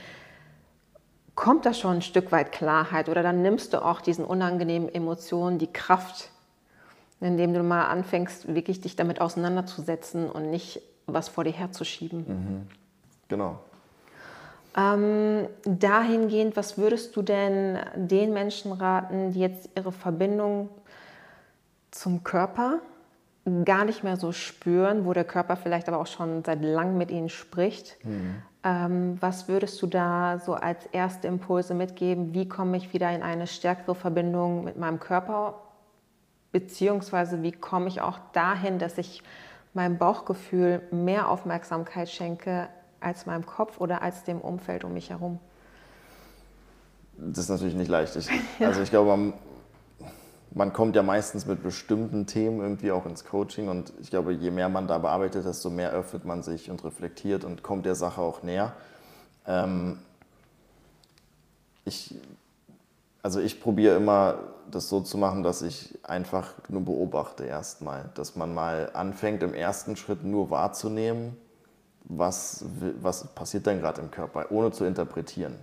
kommt 1.35 1.64
da 1.64 1.72
schon 1.72 1.96
ein 1.96 2.02
Stück 2.02 2.30
weit 2.30 2.52
Klarheit 2.52 3.09
oder 3.09 3.22
dann 3.22 3.40
nimmst 3.40 3.72
du 3.72 3.83
auch 3.83 4.02
diesen 4.02 4.24
unangenehmen 4.24 4.94
Emotionen 4.94 5.59
die 5.59 5.72
Kraft, 5.72 6.30
indem 7.20 7.54
du 7.54 7.62
mal 7.62 7.87
anfängst, 7.87 8.54
wirklich 8.54 8.83
dich 8.83 8.96
damit 8.96 9.20
auseinanderzusetzen 9.20 10.28
und 10.28 10.50
nicht 10.50 10.83
was 11.06 11.28
vor 11.28 11.44
dir 11.44 11.52
herzuschieben. 11.52 12.26
Mhm. 12.28 12.66
Genau. 13.28 13.59
Ähm, 14.76 15.48
dahingehend, 15.64 16.56
was 16.56 16.78
würdest 16.78 17.16
du 17.16 17.22
denn 17.22 17.78
den 17.96 18.33
Menschen 18.33 18.72
raten, 18.72 19.33
die 19.33 19.40
jetzt 19.40 19.70
ihre 19.76 19.92
Verbindung 19.92 20.68
zum 21.90 22.22
Körper 22.22 22.78
gar 23.64 23.85
nicht 23.85 24.04
mehr 24.04 24.16
so 24.16 24.33
spüren, 24.33 25.04
wo 25.04 25.12
der 25.12 25.24
Körper 25.24 25.56
vielleicht 25.56 25.88
aber 25.88 25.98
auch 25.98 26.06
schon 26.06 26.44
seit 26.44 26.62
langem 26.62 26.98
mit 26.98 27.11
ihnen 27.11 27.28
spricht? 27.28 27.96
Mhm. 28.04 28.42
Ähm, 28.62 29.16
was 29.20 29.48
würdest 29.48 29.80
du 29.83 29.87
da 29.87 30.38
so 30.38 30.54
als 30.54 30.87
erste 30.87 31.26
Impulse 31.26 31.74
mitgeben? 31.74 32.35
Wie 32.35 32.48
komme 32.48 32.76
ich 32.76 32.92
wieder 32.92 33.11
in 33.11 33.22
eine 33.22 33.46
stärkere 33.46 33.94
Verbindung 33.94 34.64
mit 34.64 34.76
meinem 34.76 35.00
Körper? 35.00 35.54
Beziehungsweise 36.52 37.42
wie 37.42 37.52
komme 37.52 37.88
ich 37.88 38.00
auch 38.00 38.18
dahin, 38.33 38.78
dass 38.78 38.98
ich 38.98 39.22
meinem 39.72 39.98
Bauchgefühl 39.98 40.83
mehr 40.90 41.28
Aufmerksamkeit 41.28 42.11
schenke 42.11 42.68
als 43.00 43.26
meinem 43.26 43.46
Kopf 43.46 43.80
oder 43.80 44.02
als 44.02 44.24
dem 44.24 44.40
Umfeld 44.40 44.84
um 44.84 44.94
mich 44.94 45.10
herum? 45.10 45.38
Das 47.16 47.38
ist 47.38 47.48
natürlich 47.48 47.74
nicht 47.74 47.88
leicht. 47.88 48.16
Ich, 48.16 48.28
also 48.60 48.80
ich 48.80 48.90
glaube, 48.90 49.10
man, 49.10 49.32
man, 50.52 50.72
kommt 50.72 50.96
ja 50.96 51.02
meistens 51.02 51.46
mit 51.46 51.62
bestimmten 51.62 52.26
Themen 52.26 52.60
irgendwie 52.60 52.92
auch 52.92 53.06
ins 53.06 53.24
Coaching 53.24 53.68
und 53.68 53.92
ich 54.00 54.10
glaube, 54.10 54.32
je 54.32 54.50
mehr 54.50 54.68
man 54.68 54.86
da 54.86 54.98
bearbeitet, 54.98 55.44
desto 55.44 55.70
mehr 55.70 55.92
öffnet 55.92 56.24
man 56.24 56.42
sich 56.42 56.70
und 56.70 56.84
reflektiert 56.84 57.44
und 57.44 57.62
kommt 57.62 57.86
der 57.86 57.94
Sache 57.94 58.20
auch 58.20 58.42
näher. 58.42 58.72
Ähm, 59.46 59.98
ich, 61.84 62.14
also 63.22 63.40
ich 63.40 63.60
probiere 63.60 63.96
immer 63.96 64.38
das 64.70 64.88
so 64.88 65.00
zu 65.00 65.18
machen, 65.18 65.42
dass 65.42 65.62
ich 65.62 65.98
einfach 66.04 66.52
nur 66.68 66.84
beobachte 66.84 67.44
erstmal, 67.44 68.10
dass 68.14 68.36
man 68.36 68.54
mal 68.54 68.90
anfängt 68.94 69.42
im 69.42 69.54
ersten 69.54 69.96
Schritt 69.96 70.24
nur 70.24 70.50
wahrzunehmen, 70.50 71.36
was, 72.11 72.64
was 73.01 73.29
passiert 73.35 73.66
denn 73.66 73.81
gerade 73.81 74.01
im 74.01 74.11
Körper, 74.11 74.46
ohne 74.51 74.73
zu 74.73 74.85
interpretieren. 74.85 75.55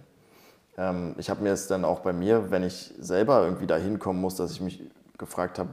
Ähm, 0.77 1.15
ich 1.17 1.29
habe 1.29 1.43
mir 1.43 1.51
es 1.51 1.67
dann 1.67 1.83
auch 1.83 1.99
bei 1.99 2.13
mir, 2.13 2.51
wenn 2.51 2.63
ich 2.63 2.93
selber 2.99 3.43
irgendwie 3.43 3.67
da 3.67 3.75
hinkommen 3.75 4.21
muss, 4.21 4.35
dass 4.35 4.51
ich 4.51 4.61
mich 4.61 4.81
gefragt 5.17 5.59
habe, 5.59 5.69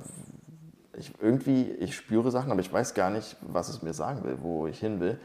ich, 0.96 1.12
irgendwie, 1.20 1.70
ich 1.70 1.96
spüre 1.96 2.30
Sachen, 2.30 2.50
aber 2.50 2.60
ich 2.60 2.72
weiß 2.72 2.94
gar 2.94 3.10
nicht, 3.10 3.36
was 3.40 3.68
es 3.68 3.82
mir 3.82 3.92
sagen 3.92 4.24
will, 4.24 4.38
wo 4.40 4.66
ich 4.66 4.78
hin 4.78 5.00
will, 5.00 5.18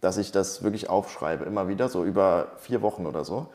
dass 0.00 0.16
ich 0.16 0.32
das 0.32 0.62
wirklich 0.62 0.90
aufschreibe, 0.90 1.44
immer 1.44 1.68
wieder, 1.68 1.88
so 1.88 2.04
über 2.04 2.52
vier 2.58 2.82
Wochen 2.82 3.06
oder 3.06 3.24
so, 3.24 3.48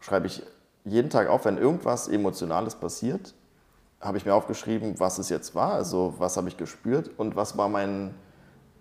schreibe 0.00 0.26
ich 0.26 0.42
jeden 0.84 1.10
Tag 1.10 1.28
auf, 1.28 1.44
wenn 1.44 1.58
irgendwas 1.58 2.08
Emotionales 2.08 2.74
passiert, 2.74 3.34
habe 4.00 4.18
ich 4.18 4.26
mir 4.26 4.34
aufgeschrieben, 4.34 4.98
was 4.98 5.18
es 5.18 5.28
jetzt 5.28 5.54
war, 5.54 5.74
also 5.74 6.14
was 6.18 6.36
habe 6.36 6.48
ich 6.48 6.56
gespürt 6.56 7.10
und 7.18 7.36
was 7.36 7.56
war 7.56 7.68
mein 7.68 8.14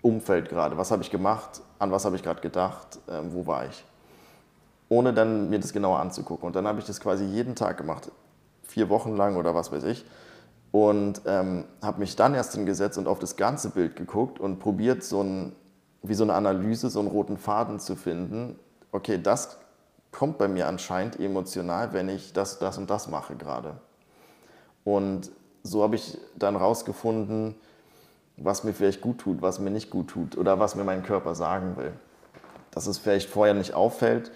Umfeld 0.01 0.49
gerade, 0.49 0.77
was 0.77 0.91
habe 0.91 1.03
ich 1.03 1.11
gemacht, 1.11 1.61
an 1.81 1.91
was 1.91 2.05
habe 2.05 2.15
ich 2.15 2.23
gerade 2.23 2.41
gedacht, 2.41 2.99
äh, 3.07 3.21
wo 3.31 3.47
war 3.47 3.65
ich. 3.65 3.83
Ohne 4.87 5.13
dann 5.13 5.49
mir 5.49 5.59
das 5.59 5.73
genauer 5.73 5.99
anzugucken. 5.99 6.45
Und 6.45 6.55
dann 6.55 6.67
habe 6.67 6.79
ich 6.79 6.85
das 6.85 6.99
quasi 6.99 7.25
jeden 7.25 7.55
Tag 7.55 7.77
gemacht, 7.77 8.11
vier 8.63 8.89
Wochen 8.89 9.15
lang 9.15 9.35
oder 9.35 9.55
was 9.55 9.71
weiß 9.71 9.83
ich. 9.85 10.05
Und 10.71 11.21
ähm, 11.25 11.65
habe 11.81 11.99
mich 11.99 12.15
dann 12.15 12.35
erst 12.35 12.53
hingesetzt 12.53 12.97
und 12.97 13.07
auf 13.07 13.19
das 13.19 13.35
ganze 13.35 13.71
Bild 13.71 13.95
geguckt 13.95 14.39
und 14.39 14.59
probiert, 14.59 15.03
so 15.03 15.21
ein, 15.21 15.53
wie 16.03 16.13
so 16.13 16.23
eine 16.23 16.33
Analyse, 16.33 16.89
so 16.89 16.99
einen 16.99 17.09
roten 17.09 17.37
Faden 17.37 17.79
zu 17.79 17.95
finden. 17.95 18.59
Okay, 18.91 19.19
das 19.21 19.57
kommt 20.11 20.37
bei 20.37 20.47
mir 20.47 20.67
anscheinend 20.67 21.19
emotional, 21.19 21.93
wenn 21.93 22.09
ich 22.09 22.31
das, 22.31 22.59
das 22.59 22.77
und 22.77 22.89
das 22.89 23.07
mache 23.07 23.35
gerade. 23.35 23.77
Und 24.83 25.31
so 25.63 25.81
habe 25.83 25.95
ich 25.95 26.17
dann 26.35 26.55
rausgefunden, 26.55 27.55
was 28.43 28.63
mir 28.63 28.73
vielleicht 28.73 29.01
gut 29.01 29.19
tut, 29.19 29.41
was 29.41 29.59
mir 29.59 29.71
nicht 29.71 29.89
gut 29.89 30.09
tut 30.09 30.37
oder 30.37 30.59
was 30.59 30.75
mir 30.75 30.83
mein 30.83 31.03
Körper 31.03 31.35
sagen 31.35 31.77
will. 31.77 31.93
Dass 32.71 32.87
es 32.87 32.97
vielleicht 32.97 33.29
vorher 33.29 33.53
nicht 33.53 33.73
auffällt. 33.73 34.31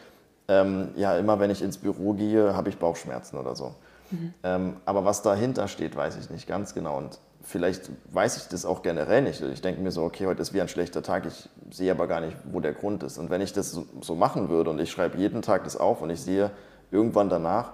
Ähm, 0.47 0.89
ja, 0.95 1.17
immer 1.17 1.39
wenn 1.39 1.49
ich 1.49 1.61
ins 1.61 1.77
Büro 1.77 2.13
gehe, 2.13 2.55
habe 2.55 2.69
ich 2.69 2.77
Bauchschmerzen 2.77 3.37
oder 3.37 3.55
so. 3.55 3.73
Mhm. 4.11 4.33
Ähm, 4.43 4.77
aber 4.85 5.05
was 5.05 5.21
dahinter 5.21 5.67
steht, 5.67 5.95
weiß 5.95 6.17
ich 6.17 6.29
nicht 6.29 6.47
ganz 6.47 6.73
genau. 6.73 6.97
Und 6.97 7.19
vielleicht 7.41 7.89
weiß 8.11 8.37
ich 8.37 8.47
das 8.47 8.65
auch 8.65 8.83
generell 8.83 9.21
nicht. 9.21 9.41
Ich 9.41 9.61
denke 9.61 9.81
mir 9.81 9.91
so, 9.91 10.03
okay, 10.03 10.27
heute 10.27 10.41
ist 10.41 10.53
wie 10.53 10.61
ein 10.61 10.67
schlechter 10.67 11.01
Tag, 11.01 11.25
ich 11.25 11.49
sehe 11.71 11.91
aber 11.91 12.07
gar 12.07 12.21
nicht, 12.21 12.35
wo 12.51 12.59
der 12.59 12.73
Grund 12.73 13.01
ist. 13.03 13.17
Und 13.17 13.29
wenn 13.29 13.41
ich 13.41 13.53
das 13.53 13.79
so 14.01 14.15
machen 14.15 14.49
würde 14.49 14.69
und 14.69 14.79
ich 14.79 14.91
schreibe 14.91 15.17
jeden 15.17 15.41
Tag 15.41 15.63
das 15.63 15.77
auf 15.77 16.01
und 16.01 16.09
ich 16.09 16.21
sehe 16.21 16.51
irgendwann 16.91 17.29
danach, 17.29 17.71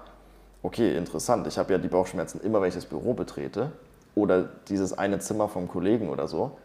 okay, 0.64 0.96
interessant, 0.96 1.48
ich 1.48 1.58
habe 1.58 1.74
ja 1.74 1.80
die 1.80 1.88
Bauchschmerzen 1.88 2.40
immer, 2.42 2.62
wenn 2.62 2.70
ich 2.70 2.76
das 2.76 2.86
Büro 2.86 3.14
betrete 3.14 3.72
oder 4.16 4.50
dieses 4.68 4.94
eine 4.98 5.20
Zimmer 5.20 5.48
vom 5.48 5.68
Kollegen 5.68 6.10
oder 6.10 6.28
so, 6.28 6.58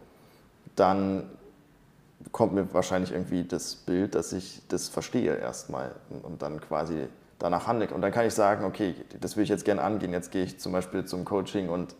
dann 0.75 1.29
kommt 2.31 2.53
mir 2.53 2.73
wahrscheinlich 2.73 3.11
irgendwie 3.11 3.43
das 3.43 3.75
Bild, 3.75 4.15
dass 4.15 4.33
ich 4.33 4.61
das 4.67 4.89
verstehe 4.89 5.35
erstmal 5.35 5.91
und 6.23 6.41
dann 6.41 6.59
quasi 6.59 7.07
danach 7.39 7.67
handle. 7.67 7.89
Und 7.93 8.01
dann 8.01 8.11
kann 8.11 8.25
ich 8.25 8.33
sagen, 8.33 8.65
okay, 8.65 8.95
das 9.21 9.37
will 9.37 9.43
ich 9.43 9.49
jetzt 9.49 9.65
gerne 9.65 9.81
angehen. 9.81 10.11
Jetzt 10.11 10.31
gehe 10.31 10.43
ich 10.43 10.59
zum 10.59 10.71
Beispiel 10.71 11.05
zum 11.05 11.25
Coaching 11.25 11.69
und 11.69 11.95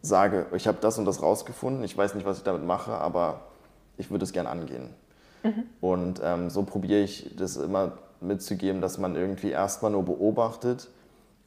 sage, 0.00 0.46
ich 0.54 0.66
habe 0.68 0.78
das 0.80 0.98
und 0.98 1.04
das 1.04 1.22
rausgefunden, 1.22 1.82
ich 1.82 1.96
weiß 1.96 2.14
nicht, 2.14 2.24
was 2.24 2.38
ich 2.38 2.44
damit 2.44 2.64
mache, 2.64 2.92
aber 2.92 3.40
ich 3.96 4.10
würde 4.10 4.24
es 4.24 4.32
gerne 4.32 4.48
angehen. 4.48 4.90
Mhm. 5.42 5.64
Und 5.80 6.20
ähm, 6.22 6.50
so 6.50 6.62
probiere 6.62 7.00
ich 7.00 7.34
das 7.36 7.56
immer 7.56 7.98
mitzugeben, 8.20 8.80
dass 8.80 8.98
man 8.98 9.16
irgendwie 9.16 9.50
erstmal 9.50 9.90
nur 9.90 10.04
beobachtet, 10.04 10.88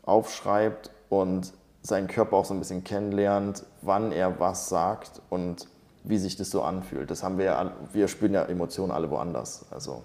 aufschreibt 0.03 0.91
und 1.09 1.53
seinen 1.81 2.07
Körper 2.07 2.37
auch 2.37 2.45
so 2.45 2.53
ein 2.53 2.59
bisschen 2.59 2.83
kennenlernt, 2.83 3.65
wann 3.81 4.11
er 4.11 4.39
was 4.39 4.69
sagt 4.69 5.21
und 5.29 5.67
wie 6.03 6.17
sich 6.17 6.35
das 6.35 6.49
so 6.49 6.61
anfühlt. 6.61 7.11
Das 7.11 7.23
haben 7.23 7.37
wir 7.37 7.45
ja, 7.45 7.71
wir 7.91 8.07
spüren 8.07 8.33
ja 8.33 8.43
Emotionen 8.43 8.91
alle 8.91 9.09
woanders. 9.09 9.65
Also 9.71 10.03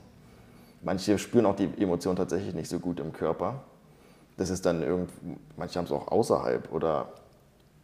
manche 0.83 1.19
spüren 1.19 1.47
auch 1.47 1.57
die 1.57 1.71
Emotionen 1.79 2.17
tatsächlich 2.17 2.55
nicht 2.55 2.69
so 2.69 2.79
gut 2.79 3.01
im 3.01 3.13
Körper. 3.13 3.63
Das 4.37 4.51
ist 4.51 4.67
dann 4.67 4.83
irgendwie, 4.83 5.39
manche 5.57 5.79
haben 5.79 5.87
es 5.87 5.93
auch 5.93 6.09
außerhalb 6.09 6.73
oder 6.73 7.09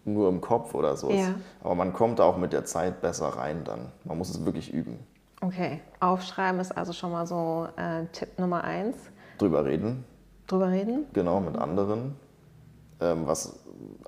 nur 0.04 0.28
im 0.28 0.40
Kopf 0.40 0.74
oder 0.74 0.96
so. 0.96 1.10
Ja. 1.10 1.34
Aber 1.62 1.74
man 1.74 1.92
kommt 1.92 2.20
auch 2.20 2.36
mit 2.36 2.52
der 2.52 2.64
Zeit 2.64 3.00
besser 3.00 3.28
rein 3.28 3.64
dann. 3.64 3.92
Man 4.04 4.18
muss 4.18 4.28
es 4.28 4.44
wirklich 4.44 4.72
üben. 4.72 4.98
Okay, 5.40 5.80
aufschreiben 6.00 6.60
ist 6.60 6.76
also 6.76 6.92
schon 6.92 7.10
mal 7.12 7.26
so 7.26 7.66
äh, 7.76 8.04
Tipp 8.12 8.38
Nummer 8.38 8.64
eins. 8.64 8.96
Drüber 9.38 9.64
reden. 9.64 10.04
Drüber 10.46 10.70
reden? 10.70 11.06
Genau, 11.12 11.40
mit 11.40 11.56
anderen. 11.56 12.14
Ähm, 13.02 13.26
was 13.26 13.58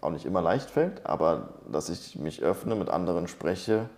auch 0.01 0.11
nicht 0.11 0.25
immer 0.25 0.41
leicht 0.41 0.71
fällt, 0.71 1.05
aber 1.05 1.49
dass 1.71 1.89
ich 1.89 2.17
mich 2.17 2.43
öffne, 2.43 2.77
mit 2.77 2.89
anderen 2.91 3.27
spreche. 3.27 3.89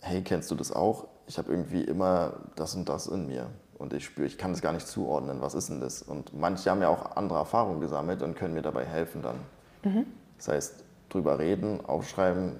Hey, 0.00 0.22
kennst 0.22 0.48
du 0.52 0.54
das 0.54 0.70
auch? 0.70 1.08
Ich 1.26 1.38
habe 1.38 1.50
irgendwie 1.50 1.82
immer 1.82 2.34
das 2.54 2.76
und 2.76 2.88
das 2.88 3.08
in 3.08 3.26
mir 3.26 3.48
und 3.78 3.92
ich 3.92 4.04
spüre, 4.04 4.28
ich 4.28 4.38
kann 4.38 4.52
das 4.52 4.62
gar 4.62 4.72
nicht 4.72 4.86
zuordnen. 4.86 5.40
Was 5.40 5.54
ist 5.54 5.70
denn 5.70 5.80
das? 5.80 6.02
Und 6.02 6.38
manche 6.38 6.70
haben 6.70 6.82
ja 6.82 6.88
auch 6.88 7.16
andere 7.16 7.40
Erfahrungen 7.40 7.80
gesammelt 7.80 8.22
und 8.22 8.36
können 8.36 8.54
mir 8.54 8.62
dabei 8.62 8.84
helfen 8.84 9.22
dann. 9.22 9.36
Mhm. 9.82 10.06
Das 10.36 10.48
heißt, 10.48 10.84
drüber 11.08 11.40
reden, 11.40 11.84
aufschreiben, 11.84 12.52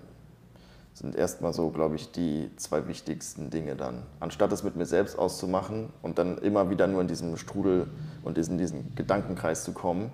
sind 0.94 1.14
erstmal 1.14 1.52
so, 1.52 1.70
glaube 1.70 1.94
ich, 1.94 2.10
die 2.10 2.50
zwei 2.56 2.88
wichtigsten 2.88 3.50
Dinge 3.50 3.76
dann. 3.76 4.02
Anstatt 4.18 4.50
es 4.52 4.64
mit 4.64 4.74
mir 4.74 4.86
selbst 4.86 5.16
auszumachen 5.18 5.90
und 6.02 6.18
dann 6.18 6.38
immer 6.38 6.70
wieder 6.70 6.88
nur 6.88 7.02
in 7.02 7.08
diesem 7.08 7.36
Strudel 7.36 7.86
und 8.24 8.36
in 8.36 8.58
diesen 8.58 8.94
Gedankenkreis 8.96 9.62
zu 9.62 9.72
kommen, 9.72 10.12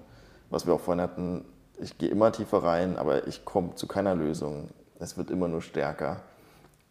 was 0.51 0.67
wir 0.67 0.75
auch 0.75 0.81
vorhin 0.81 1.01
hatten, 1.01 1.45
ich 1.79 1.97
gehe 1.97 2.11
immer 2.11 2.31
tiefer 2.33 2.63
rein, 2.63 2.99
aber 2.99 3.27
ich 3.27 3.45
komme 3.45 3.75
zu 3.75 3.87
keiner 3.87 4.15
Lösung. 4.15 4.69
Es 4.99 5.17
wird 5.17 5.31
immer 5.31 5.49
nur 5.49 5.63
stärker. 5.63 6.21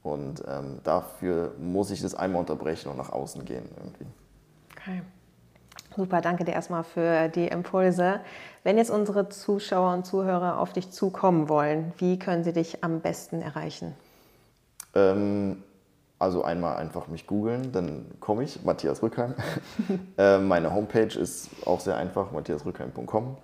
Und 0.02 0.44
ähm, 0.48 0.80
dafür 0.84 1.54
muss 1.60 1.92
ich 1.92 2.02
das 2.02 2.16
einmal 2.16 2.40
unterbrechen 2.40 2.90
und 2.90 2.98
nach 2.98 3.12
außen 3.12 3.46
gehen 3.46 3.70
irgendwie. 3.78 4.06
Okay. 4.76 5.02
Super, 5.96 6.22
danke 6.22 6.46
dir 6.46 6.54
erstmal 6.54 6.84
für 6.84 7.28
die 7.30 7.48
Impulse. 7.48 8.22
Wenn 8.64 8.78
jetzt 8.78 8.90
unsere 8.90 9.30
Zuschauer 9.30 9.94
und 9.94 10.06
Zuhörer 10.06 10.60
auf 10.60 10.72
dich 10.72 10.92
zukommen 10.92 11.50
wollen, 11.50 11.94
wie 11.98 12.18
können 12.18 12.44
sie 12.44 12.54
dich 12.54 12.84
am 12.84 13.02
besten 13.02 13.42
erreichen? 13.42 13.96
Ähm, 14.96 15.64
also 16.18 16.44
einmal 16.44 16.78
einfach 16.78 17.08
mich 17.08 17.28
googeln, 17.28 17.72
dann 17.72 18.06
komme 18.20 18.44
ich, 18.44 18.64
Matthias 18.64 19.02
Rückheim. 19.02 19.36
äh, 20.18 20.38
meine 20.38 20.74
Homepage 20.74 21.20
ist 21.20 21.50
auch 21.66 21.80
sehr 21.80 21.98
einfach, 21.98 22.32
matthiasrückheim.com. 22.32 23.38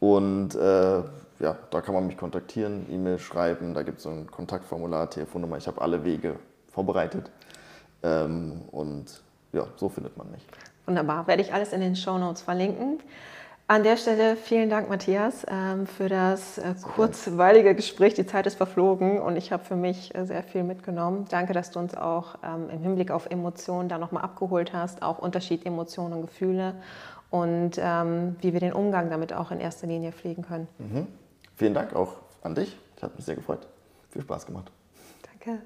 Und 0.00 0.54
äh, 0.54 1.02
ja, 1.40 1.56
da 1.70 1.80
kann 1.80 1.94
man 1.94 2.06
mich 2.06 2.16
kontaktieren, 2.16 2.86
E-Mail 2.90 3.18
schreiben, 3.18 3.74
da 3.74 3.82
gibt 3.82 3.98
es 3.98 4.04
so 4.04 4.10
ein 4.10 4.30
Kontaktformular, 4.30 5.08
Telefonnummer. 5.08 5.56
Ich 5.58 5.66
habe 5.66 5.80
alle 5.80 6.04
Wege 6.04 6.36
vorbereitet. 6.68 7.30
Ähm, 8.02 8.62
und 8.72 9.22
ja, 9.52 9.66
so 9.76 9.88
findet 9.88 10.16
man 10.16 10.30
mich. 10.30 10.42
Wunderbar, 10.86 11.26
werde 11.26 11.42
ich 11.42 11.52
alles 11.52 11.72
in 11.72 11.80
den 11.80 11.96
Show 11.96 12.18
Notes 12.18 12.42
verlinken. 12.42 13.00
An 13.68 13.84
der 13.84 13.96
Stelle 13.96 14.34
vielen 14.34 14.68
Dank, 14.68 14.88
Matthias, 14.88 15.46
ähm, 15.48 15.86
für 15.86 16.08
das 16.08 16.58
äh, 16.58 16.74
kurzweilige 16.82 17.76
Gespräch. 17.76 18.14
Die 18.14 18.26
Zeit 18.26 18.46
ist 18.46 18.56
verflogen 18.56 19.20
und 19.20 19.36
ich 19.36 19.52
habe 19.52 19.62
für 19.62 19.76
mich 19.76 20.12
äh, 20.16 20.26
sehr 20.26 20.42
viel 20.42 20.64
mitgenommen. 20.64 21.26
Danke, 21.30 21.52
dass 21.52 21.70
du 21.70 21.78
uns 21.78 21.94
auch 21.94 22.34
ähm, 22.42 22.68
im 22.68 22.80
Hinblick 22.80 23.12
auf 23.12 23.30
Emotionen 23.30 23.88
da 23.88 23.98
nochmal 23.98 24.24
abgeholt 24.24 24.72
hast, 24.72 25.02
auch 25.02 25.20
Unterschied 25.20 25.64
Emotionen 25.66 26.14
und 26.14 26.22
Gefühle 26.22 26.74
und 27.30 27.72
ähm, 27.78 28.36
wie 28.40 28.52
wir 28.52 28.60
den 28.60 28.72
Umgang 28.72 29.10
damit 29.10 29.32
auch 29.32 29.50
in 29.50 29.60
erster 29.60 29.86
Linie 29.86 30.12
pflegen 30.12 30.42
können. 30.42 30.68
Mhm. 30.78 31.06
Vielen 31.56 31.74
Dank 31.74 31.94
auch 31.94 32.16
an 32.42 32.54
dich. 32.54 32.76
Ich 32.96 33.02
habe 33.02 33.14
mich 33.16 33.24
sehr 33.24 33.36
gefreut. 33.36 33.66
Viel 34.10 34.22
Spaß 34.22 34.46
gemacht. 34.46 34.70
Danke. 35.22 35.62